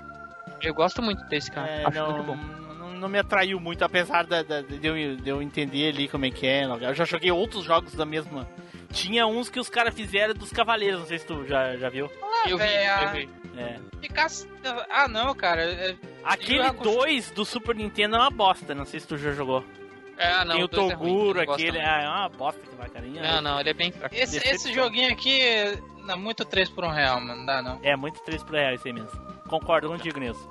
[0.61, 1.68] Eu gosto muito desse cara.
[1.69, 2.35] É, acho não, muito bom.
[2.35, 6.26] não, não me atraiu muito, apesar da, da- de, eu, de eu entender ali como
[6.26, 6.65] é que é.
[6.65, 8.47] Eu já joguei outros jogos da mesma.
[8.91, 12.11] Tinha uns que os caras fizeram dos Cavaleiros, não sei se tu já, já viu.
[12.47, 12.63] Eu vi,
[13.03, 13.30] eu vi.
[13.57, 13.80] É.
[14.01, 14.27] Ficar-
[14.89, 15.61] Ah, não, cara.
[15.63, 19.18] é- Aquele Eu acho- 2 do Super Nintendo é uma bosta, não sei se tu
[19.18, 19.63] já jogou.
[20.18, 21.80] É, não, Tem o é ruim, Toguro, gosto aquele.
[21.80, 23.22] Ah, é uma bosta que vai, carinha.
[23.23, 24.13] Não, não, ele é bem fraco.
[24.15, 25.80] Esse, esse joguinho aqui é
[26.15, 27.38] muito 3 por 1 real, mano.
[27.39, 27.80] Não dá não.
[27.81, 29.09] É muito 3 por real isso aí mesmo.
[29.47, 30.47] Concordo contigo nisso.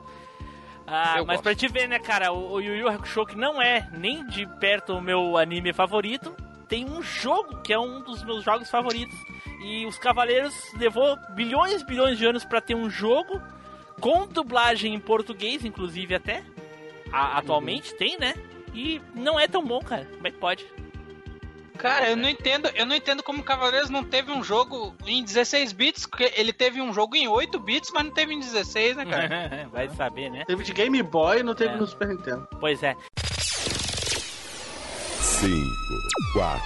[0.87, 1.43] Ah, Eu mas gosto.
[1.45, 4.45] pra te ver, né, cara, o, o Yu Yu Hakusho, que não é nem de
[4.59, 6.35] perto o meu anime favorito,
[6.69, 9.15] tem um jogo que é um dos meus jogos favoritos.
[9.63, 13.41] E os Cavaleiros levou bilhões e bilhões de anos pra ter um jogo
[14.01, 16.43] com dublagem em português, inclusive até.
[17.13, 18.35] A- atualmente tem, né?
[18.73, 20.07] E não é tão bom, cara.
[20.07, 20.65] Como é que pode?
[21.77, 25.25] Cara, eu não entendo, eu não entendo como o Cavaleiros não teve um jogo em
[25.25, 28.97] 16 bits, porque ele teve um jogo em 8 bits, mas não teve em 16,
[28.97, 29.69] né, cara?
[29.73, 30.45] Vai saber, né?
[30.47, 31.77] Teve de Game Boy e não teve É.
[31.77, 32.47] no Super Nintendo.
[32.61, 32.95] Pois é.
[35.21, 35.57] 5,
[36.35, 36.63] 4,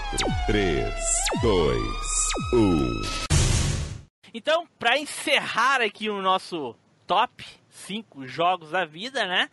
[0.46, 0.94] 3,
[1.42, 1.82] 2,
[2.52, 3.00] 1.
[4.32, 6.74] Então, pra encerrar aqui o nosso
[7.06, 9.48] top 5 jogos da vida, né?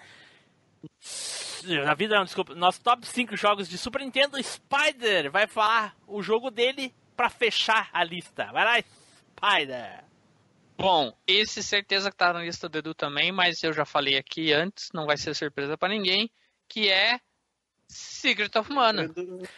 [1.85, 2.55] Da vida não, desculpa.
[2.55, 7.89] Nosso top 5 jogos de Super Nintendo, Spider vai falar o jogo dele pra fechar
[7.93, 8.51] a lista.
[8.51, 8.83] Vai lá,
[9.37, 10.03] Spider.
[10.75, 14.51] Bom, esse certeza que tá na lista do Edu também, mas eu já falei aqui
[14.51, 16.31] antes, não vai ser surpresa pra ninguém,
[16.67, 17.19] que é
[17.91, 19.11] Secret of Mana.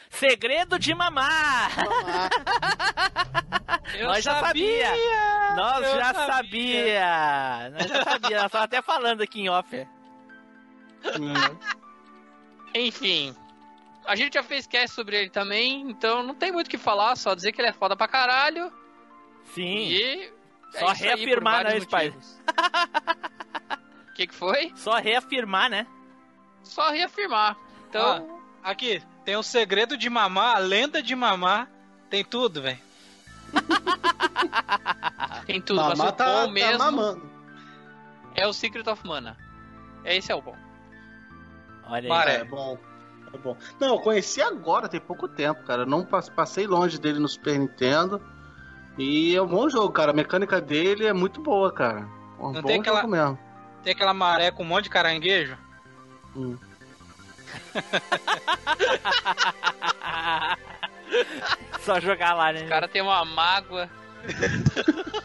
[0.10, 1.70] Segredo de mamar.
[3.94, 4.90] Eu Nós já sabia.
[5.56, 7.70] Nós eu já sabia.
[7.70, 8.42] Nós já sabia.
[8.42, 9.88] Nós tava até falando aqui em off.
[12.74, 13.36] Enfim,
[14.06, 17.16] a gente já fez cast sobre ele também, então não tem muito o que falar,
[17.16, 18.74] só dizer que ele é foda pra caralho.
[19.54, 19.90] Sim.
[19.90, 20.34] E.
[20.74, 22.16] é Só por reafirmar, né, Spider?
[24.10, 24.72] O que, que foi?
[24.76, 25.86] Só reafirmar, né?
[26.64, 27.56] Só reafirmar.
[27.99, 31.70] Então, Aqui, tem o segredo de mamar, a lenda de mamar,
[32.10, 32.80] tem tudo, velho.
[35.45, 35.82] tem tudo.
[35.82, 37.30] Mas Mamar o tá, bom tá mesmo mamando.
[38.36, 39.38] é o Secret of Mana.
[40.06, 40.56] Esse é o bom.
[41.86, 42.07] Olha aí.
[42.07, 42.36] Maré.
[42.38, 42.78] É bom.
[43.34, 43.57] É bom.
[43.80, 45.82] Não, eu conheci agora, tem pouco tempo, cara.
[45.84, 48.22] Eu não pas- passei longe dele no Super Nintendo.
[48.98, 50.11] E é um bom jogo, cara.
[50.11, 52.07] A mecânica dele é muito boa, cara.
[52.40, 53.40] Um Não bom tem aquela- jogo mesmo.
[53.84, 55.57] Tem aquela maré com um monte de caranguejo.
[56.36, 56.57] Hum.
[61.82, 62.64] Só jogar lá, né?
[62.64, 63.90] O cara tem uma mágoa.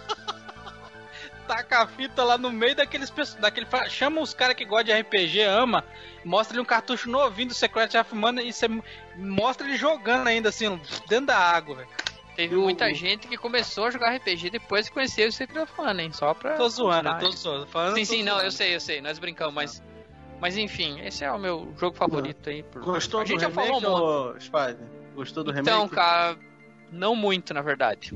[1.47, 3.41] Taca a fita lá no meio daqueles pessoas.
[3.41, 5.83] Daquele, chama os caras que gostam de RPG, ama.
[6.25, 8.69] Mostra ele um cartucho novinho do Secret of Mana e você
[9.17, 10.79] mostra ele jogando ainda assim,
[11.09, 11.89] dentro da água, velho.
[12.37, 15.73] Teve Eu- muita gente que começou a jogar RPG depois que conheceu o Secret of
[15.79, 16.13] Mana, hein?
[16.13, 16.55] Só pra.
[16.57, 17.67] Tô zoando, tô zoando.
[17.67, 18.47] Falando, Sim, tô sim, não, zoando.
[18.47, 19.83] eu sei, eu sei, nós brincamos, mas.
[20.40, 22.62] Mas enfim, esse é o meu jogo favorito aí.
[22.62, 22.82] Por...
[22.82, 23.81] Gostou a do gente já remake, falou
[24.27, 24.44] um monte.
[24.44, 24.78] Spider?
[25.15, 25.69] Gostou do remake?
[25.69, 26.39] Então, cara,
[26.93, 28.12] não muito, na verdade.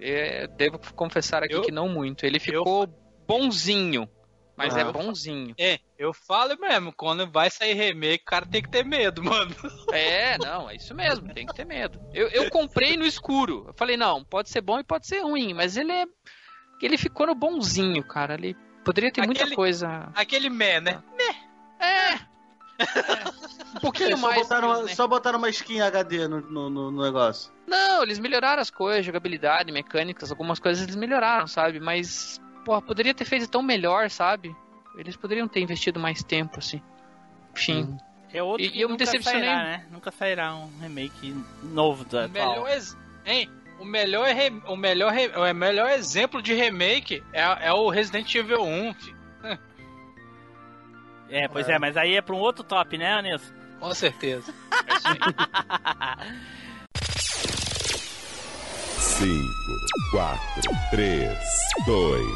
[0.00, 2.24] É, devo confessar aqui Eu- que não muito.
[2.24, 2.88] Ele ficou
[3.26, 4.08] bonzinho,
[4.56, 4.80] mas Ah.
[4.80, 5.54] é bonzinho.
[5.58, 9.54] É, eu falo mesmo, quando vai sair remake, o cara tem que ter medo, mano.
[9.92, 12.00] É, não, é isso mesmo, tem que ter medo.
[12.14, 13.64] Eu, eu comprei no escuro.
[13.66, 16.06] Eu falei, não, pode ser bom e pode ser ruim, mas ele é.
[16.80, 18.34] Ele ficou no bonzinho, cara.
[18.34, 18.56] Ele
[18.88, 20.08] poderia ter muita Aquele- coisa.
[20.14, 21.02] Aquele meh, né?
[21.78, 22.14] É.
[22.14, 22.18] é,
[23.76, 24.42] um pouquinho É, só, mais.
[24.42, 24.94] botaram, uma- né?
[24.94, 27.52] só botaram uma skin HD no, no, no- negócio.
[27.66, 31.78] Não, eles melhoraram as coisas, jogabilidade, mecânicas, algumas coisas eles melhoraram, sabe?
[31.80, 34.54] Mas, pô, poderia ter feito tão melhor, sabe?
[34.96, 36.80] Eles poderiam ter investido mais tempo, assim.
[37.54, 37.96] Enfim.
[38.32, 39.48] É outro E- que eu me nunca decepcionei.
[39.48, 39.86] sairá, né?
[39.90, 42.96] Nunca sairá um remake novo da melhor, ex...
[43.24, 43.48] hein?
[43.78, 48.34] O melhor, re- o, melhor re- o melhor exemplo de remake é, é o Resident
[48.34, 49.18] Evil 1, filho.
[51.30, 51.78] É, pois é.
[51.78, 53.52] mas aí é pra um outro top, né, Nilson?
[53.78, 54.50] Com certeza.
[54.72, 54.78] É.
[58.98, 59.52] 5,
[60.10, 60.40] 4,
[60.90, 61.38] 3,
[61.86, 62.26] 2,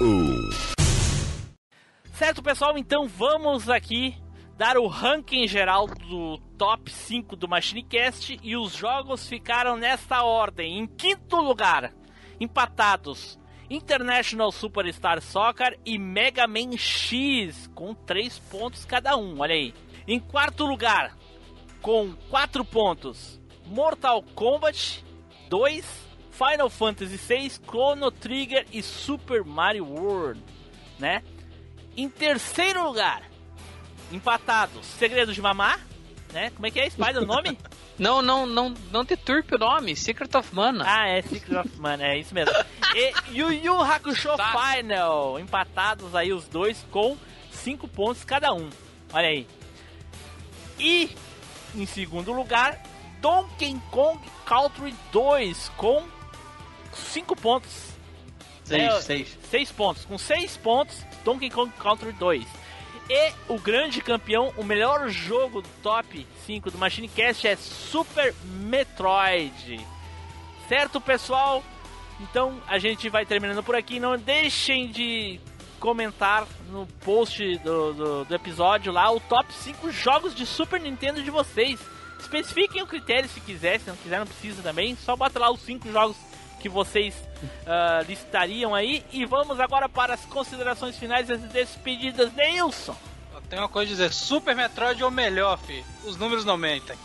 [0.00, 0.50] 1.
[2.14, 4.16] Certo, pessoal, então vamos aqui
[4.56, 10.78] dar o ranking geral do top 5 do MachineCast e os jogos ficaram nesta ordem.
[10.78, 11.92] Em quinto lugar,
[12.38, 13.38] empatados
[13.68, 19.74] International Superstar Soccer e Mega Man X com 3 pontos cada um, olha aí.
[20.06, 21.16] Em quarto lugar,
[21.80, 25.02] com 4 pontos, Mortal Kombat
[25.48, 25.84] 2,
[26.30, 30.42] Final Fantasy VI, Chrono Trigger e Super Mario World,
[30.98, 31.22] né?
[31.96, 33.31] Em terceiro lugar,
[34.12, 35.80] empatados, Segredo de Mamar,
[36.32, 36.50] né?
[36.50, 37.58] Como é que é, Spider, o nome?
[37.98, 40.82] Não, não, não, não deturpe o nome, Secret of Mana.
[40.88, 42.52] ah, é Secret of Mana, é isso mesmo.
[42.96, 44.74] E Yu Yu Hakusho Tá.
[44.74, 47.16] Final, empatados aí os dois com
[47.52, 48.68] 5 pontos cada um.
[49.12, 49.46] Olha aí.
[50.78, 51.10] E
[51.74, 52.82] em segundo lugar,
[53.20, 56.02] Donkey Kong Country 2 com
[56.94, 57.70] 5 pontos.
[58.64, 59.38] Seis, É, seis.
[59.50, 60.04] 6 pontos.
[60.06, 62.44] Com 6 pontos, Donkey Kong Country 2.
[63.08, 68.34] E o grande campeão, o melhor jogo do top 5 do Machine Cast é Super
[68.44, 69.84] Metroid.
[70.68, 71.62] Certo, pessoal?
[72.20, 73.98] Então a gente vai terminando por aqui.
[73.98, 75.40] Não deixem de
[75.80, 81.22] comentar no post do, do, do episódio lá o top 5 jogos de Super Nintendo
[81.22, 81.80] de vocês.
[82.20, 84.94] Especifiquem o critério se quiser, se não quiser não precisa também.
[84.94, 86.16] Só bota lá os 5 jogos
[86.60, 87.14] que vocês
[87.66, 89.04] ah, listariam aí.
[89.12, 92.32] E vamos agora para as considerações finais e as despedidas.
[92.34, 92.96] Neilson!
[93.34, 95.84] Eu tenho uma coisa a dizer, Super Metroid é o melhor, filho.
[96.04, 96.96] Os números não mentem.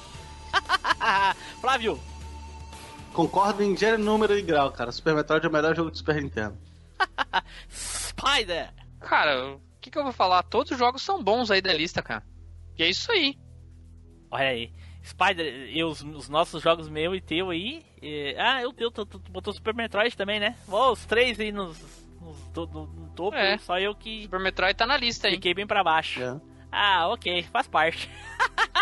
[1.61, 1.99] Flávio!
[3.13, 4.91] Concordo em gênero, número e grau, cara.
[4.91, 6.57] Super Metroid é o melhor jogo de Super Nintendo.
[7.69, 8.73] Spider!
[8.99, 10.43] Cara, o que, que eu vou falar?
[10.43, 12.23] Todos os jogos são bons aí da lista, cara.
[12.77, 13.37] E é isso aí.
[14.29, 14.71] Olha aí.
[15.07, 17.83] Spider, e os, os nossos jogos meu e teu aí.
[18.01, 20.55] eh, ah, eu teu, tu, tu botou Super Metroid também, né?
[20.67, 21.79] Ó, os três aí nos,
[22.21, 23.57] nos no, no topo, É.
[23.59, 25.35] só eu que Super Metroid tá na lista aí.
[25.35, 26.21] fiquei bem pra baixo.
[26.21, 26.39] É.
[26.71, 28.09] Ah, ok, faz parte.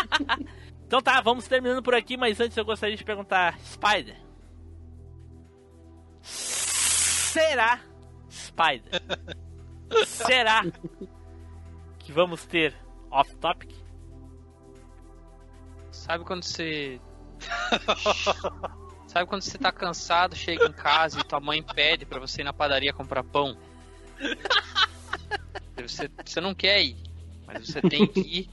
[0.88, 4.16] então tá, vamos terminando por aqui, mas antes eu gostaria de perguntar, Spider.
[6.22, 7.80] Será,
[8.30, 9.02] Spider?
[10.08, 10.64] será
[12.00, 12.74] que vamos ter
[13.12, 13.72] off-topic?
[16.06, 17.00] Sabe quando você.
[19.08, 22.44] Sabe quando você tá cansado, chega em casa e tua mãe pede pra você ir
[22.44, 23.58] na padaria comprar pão?
[25.78, 26.96] Você, você não quer ir,
[27.46, 28.50] mas você tem que ir.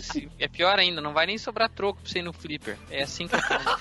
[0.00, 2.78] Se- É pior ainda, não vai nem sobrar troco pra você ir no flipper.
[2.88, 3.78] É assim que eu falo.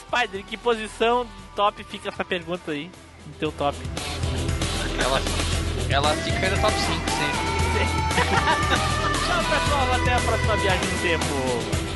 [0.00, 1.24] Spider, em que posição
[1.54, 2.90] top fica essa pergunta aí?
[3.24, 3.78] No teu top.
[5.00, 5.20] Ela,
[5.88, 7.61] ela fica no top 5 sempre.
[8.14, 9.94] Tchau, pessoal.
[9.94, 11.91] Até a próxima viagem no tempo.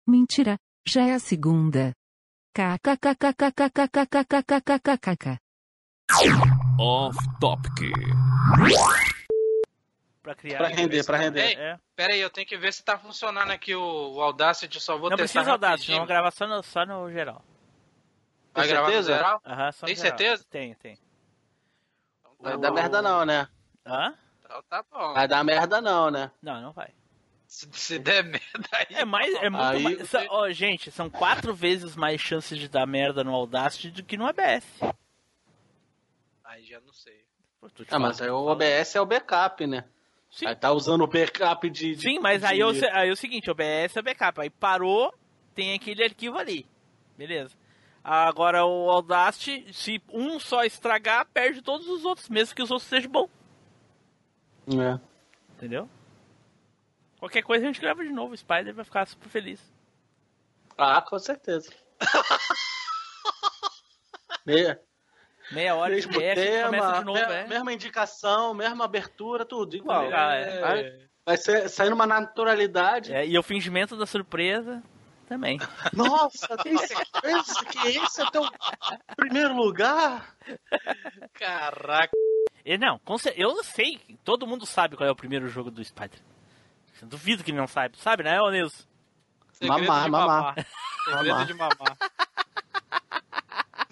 [0.06, 1.94] Mentira, já é a segunda.
[2.54, 5.38] KKKKKKKKKKKKKK.
[6.78, 7.86] Off Topic.
[10.26, 10.58] Pra criar.
[10.58, 11.46] Pra render, pra render.
[11.46, 11.80] Ei, É.
[11.96, 14.98] pera aí, eu tenho que ver se tá funcionando aqui o, o Audacity, eu só
[14.98, 15.96] vou Não testar precisa dar, rapidinho.
[15.98, 17.46] senão gravar só no, só no geral.
[18.52, 19.14] Vai Tem gravar no certeza?
[19.14, 19.42] geral?
[19.46, 20.18] Aham, só no Tem geral.
[20.18, 20.46] certeza?
[20.50, 20.98] Tem, tem.
[22.40, 23.48] Vai dar merda não, né?
[23.86, 24.16] Hã?
[24.44, 25.14] Então tá bom.
[25.14, 26.32] Vai dar merda não, né?
[26.42, 26.90] Não, não vai.
[27.46, 28.88] Se, se der merda aí.
[28.90, 30.14] É mais, é muito Aí- mais.
[30.32, 34.26] ó, gente, são quatro vezes mais chances de dar merda no Audacity do que no
[34.26, 34.66] ABS.
[36.44, 37.24] Aí já não sei.
[37.62, 38.44] Pô, Ah, mas aí falando.
[38.46, 39.86] o OBS é o backup, né?
[40.36, 40.48] Sim.
[40.48, 41.96] Aí tá usando o backup de.
[41.96, 44.42] de- Sim, mas aí, de- é o aí é o seguinte, o OBS é backup.
[44.42, 45.14] Aí parou,
[45.54, 46.66] tem aquele arquivo ali.
[47.18, 47.56] Beleza.
[48.04, 52.90] Agora o Audacity, se um só estragar, perde todos os outros, mesmo que os outros
[52.90, 53.30] sejam bons.
[54.68, 55.00] É.
[55.54, 55.90] Entendeu?
[57.18, 59.62] Qualquer coisa a gente grava de novo, o Spider vai ficar super feliz.
[60.78, 61.72] Ah, com certeza.
[64.46, 64.78] Me-
[65.52, 67.48] Meia hora de Mesmo cast, a gente começa tema, de novo, me- é.
[67.48, 70.10] mesma indicação, mesma abertura, tudo igual.
[70.12, 70.60] Ah, é.
[70.62, 73.14] Vai, vai ser, sair numa naturalidade.
[73.14, 74.82] É, E o fingimento da surpresa
[75.28, 75.60] também.
[75.94, 78.44] Nossa, tem certeza que esse é o teu
[79.16, 80.36] primeiro lugar?
[81.34, 82.12] Caraca.
[82.66, 83.00] E não,
[83.36, 86.20] eu sei, todo mundo sabe qual é o primeiro jogo do Spider.
[87.04, 88.84] Duvido que ele não sabe, sabe, né, ô Nilson?
[89.52, 90.56] Segredo Mamar, de mamar.
[91.06, 91.46] Segredo Mamar.
[91.46, 91.98] de mamar.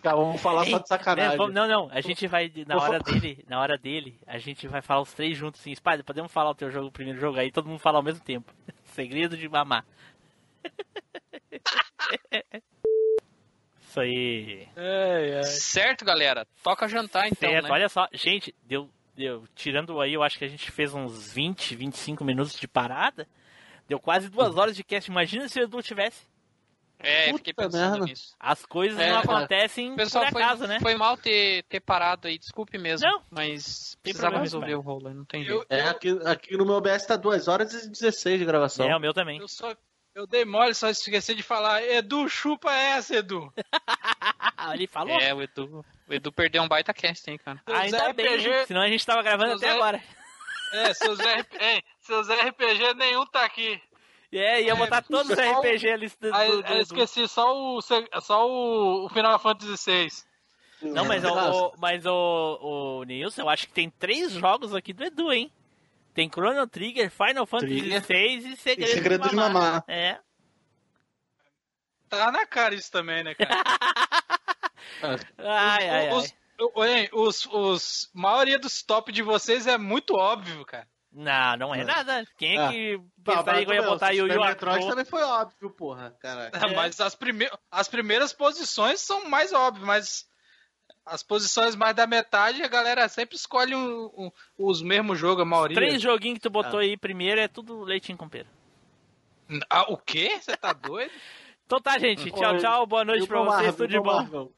[0.04, 1.38] Cara, vamos falar só de É, sacanagem.
[1.38, 4.82] vamos- não, não, a gente vai, na hora dele, na hora dele, a gente vai
[4.82, 7.50] falar os três juntos assim, Spider, podemos falar o teu jogo, o primeiro jogo, aí
[7.50, 8.52] todo mundo fala ao mesmo tempo.
[8.84, 9.86] Segredo de mamar.
[13.82, 14.68] Isso aí.
[15.44, 16.48] Certo, galera?
[16.64, 17.72] Toca jantar então, Certo, né?
[17.72, 21.76] olha só, gente, deu, deu, tirando aí, eu acho que a gente fez uns 20,
[21.76, 23.28] 25 minutos de parada,
[23.88, 26.28] deu quase duas horas de cast, imagina se o Edu tivesse.
[27.04, 28.06] É, Puta fiquei pensando merda.
[28.06, 28.34] nisso.
[28.40, 30.80] As coisas É, não acontecem Pessoal, por foi, acaso, né?
[30.82, 33.06] foi mal ter, ter parado aí, desculpe mesmo.
[33.08, 33.22] Não.
[33.30, 35.66] Mas precisava resolver o rolo, não tem Eu, jeito.
[35.70, 38.90] É, aqui, aqui no meu OBS tá 2 horas e 16 de gravação.
[38.90, 39.40] É, o meu também.
[39.40, 39.76] eu só.
[40.16, 41.82] Eu dei mole, só esqueci de falar.
[41.84, 43.52] Edu, chupa essa, Edu.
[44.56, 45.20] Ah, ele falou.
[45.20, 47.60] É, o Edu, o Edu perdeu um baita cast, hein, cara.
[47.66, 50.04] Ainda Seus bem, RPG senão a gente tava gravando Seus até R- agora.
[50.72, 53.82] É, seus, RP, é, seus RPG nenhum tá aqui.
[54.36, 57.56] É, ia botar todos os RPG ali do, do, Aí, do- eu do- esqueci só
[57.56, 60.08] o, só o, o Final Fantasy VI.
[60.90, 62.60] Não, mas, o, o- mas o,
[63.00, 65.52] o Nilson, eu acho que tem três jogos aqui do Edu, hein?
[66.14, 67.82] Tem Chrono Trigger, Final Fantasy.
[67.82, 69.84] VI e Segredo, E Segredo de Mamar.
[69.88, 70.20] É.
[72.10, 73.64] Tá na cara isso também, né, cara?
[75.02, 75.18] Ai,
[75.90, 76.14] ai, ai.
[76.14, 76.34] os,
[76.76, 80.88] o- hein, os, os, maioria dos top de vocês é muito óbvio, cara.
[81.14, 82.26] Não, não é nada.
[82.38, 82.69] Quem é Ah.
[82.72, 84.90] que Tá, pensaria que eu ia botar Yu Yu Metroid Hakusho?
[84.90, 86.15] também foi óbvio, porra.
[86.19, 86.57] Caraca.
[86.65, 86.76] É.
[86.76, 90.26] Mas as, prime as primeiras posições são mais óbvias, mas
[91.06, 95.45] as posições mais da metade a galera sempre escolhe um- um- os mesmos jogos, a
[95.45, 95.76] maioria.
[95.76, 96.64] Três joguinhos que tu Ah.
[96.64, 98.48] botou aí primeiro é tudo leitinho com pera.
[99.69, 100.38] Ah, o quê?
[100.41, 101.11] Você tá doido?
[101.65, 102.30] Então tá, gente.
[102.31, 102.85] Tchau, tchau.
[102.85, 103.56] Boa noite pra vocês.
[103.56, 104.14] Marvel, Tudo de bom.
[104.15, 104.52] Marvel?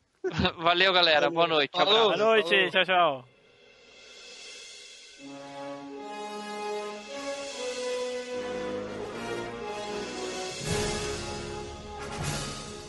[0.58, 1.30] Valeu, galera.
[1.30, 1.72] Boa noite.
[1.78, 2.06] Falou.
[2.06, 2.50] Boa noite.
[2.50, 2.72] Falou.
[2.72, 3.35] Tchau, tchau.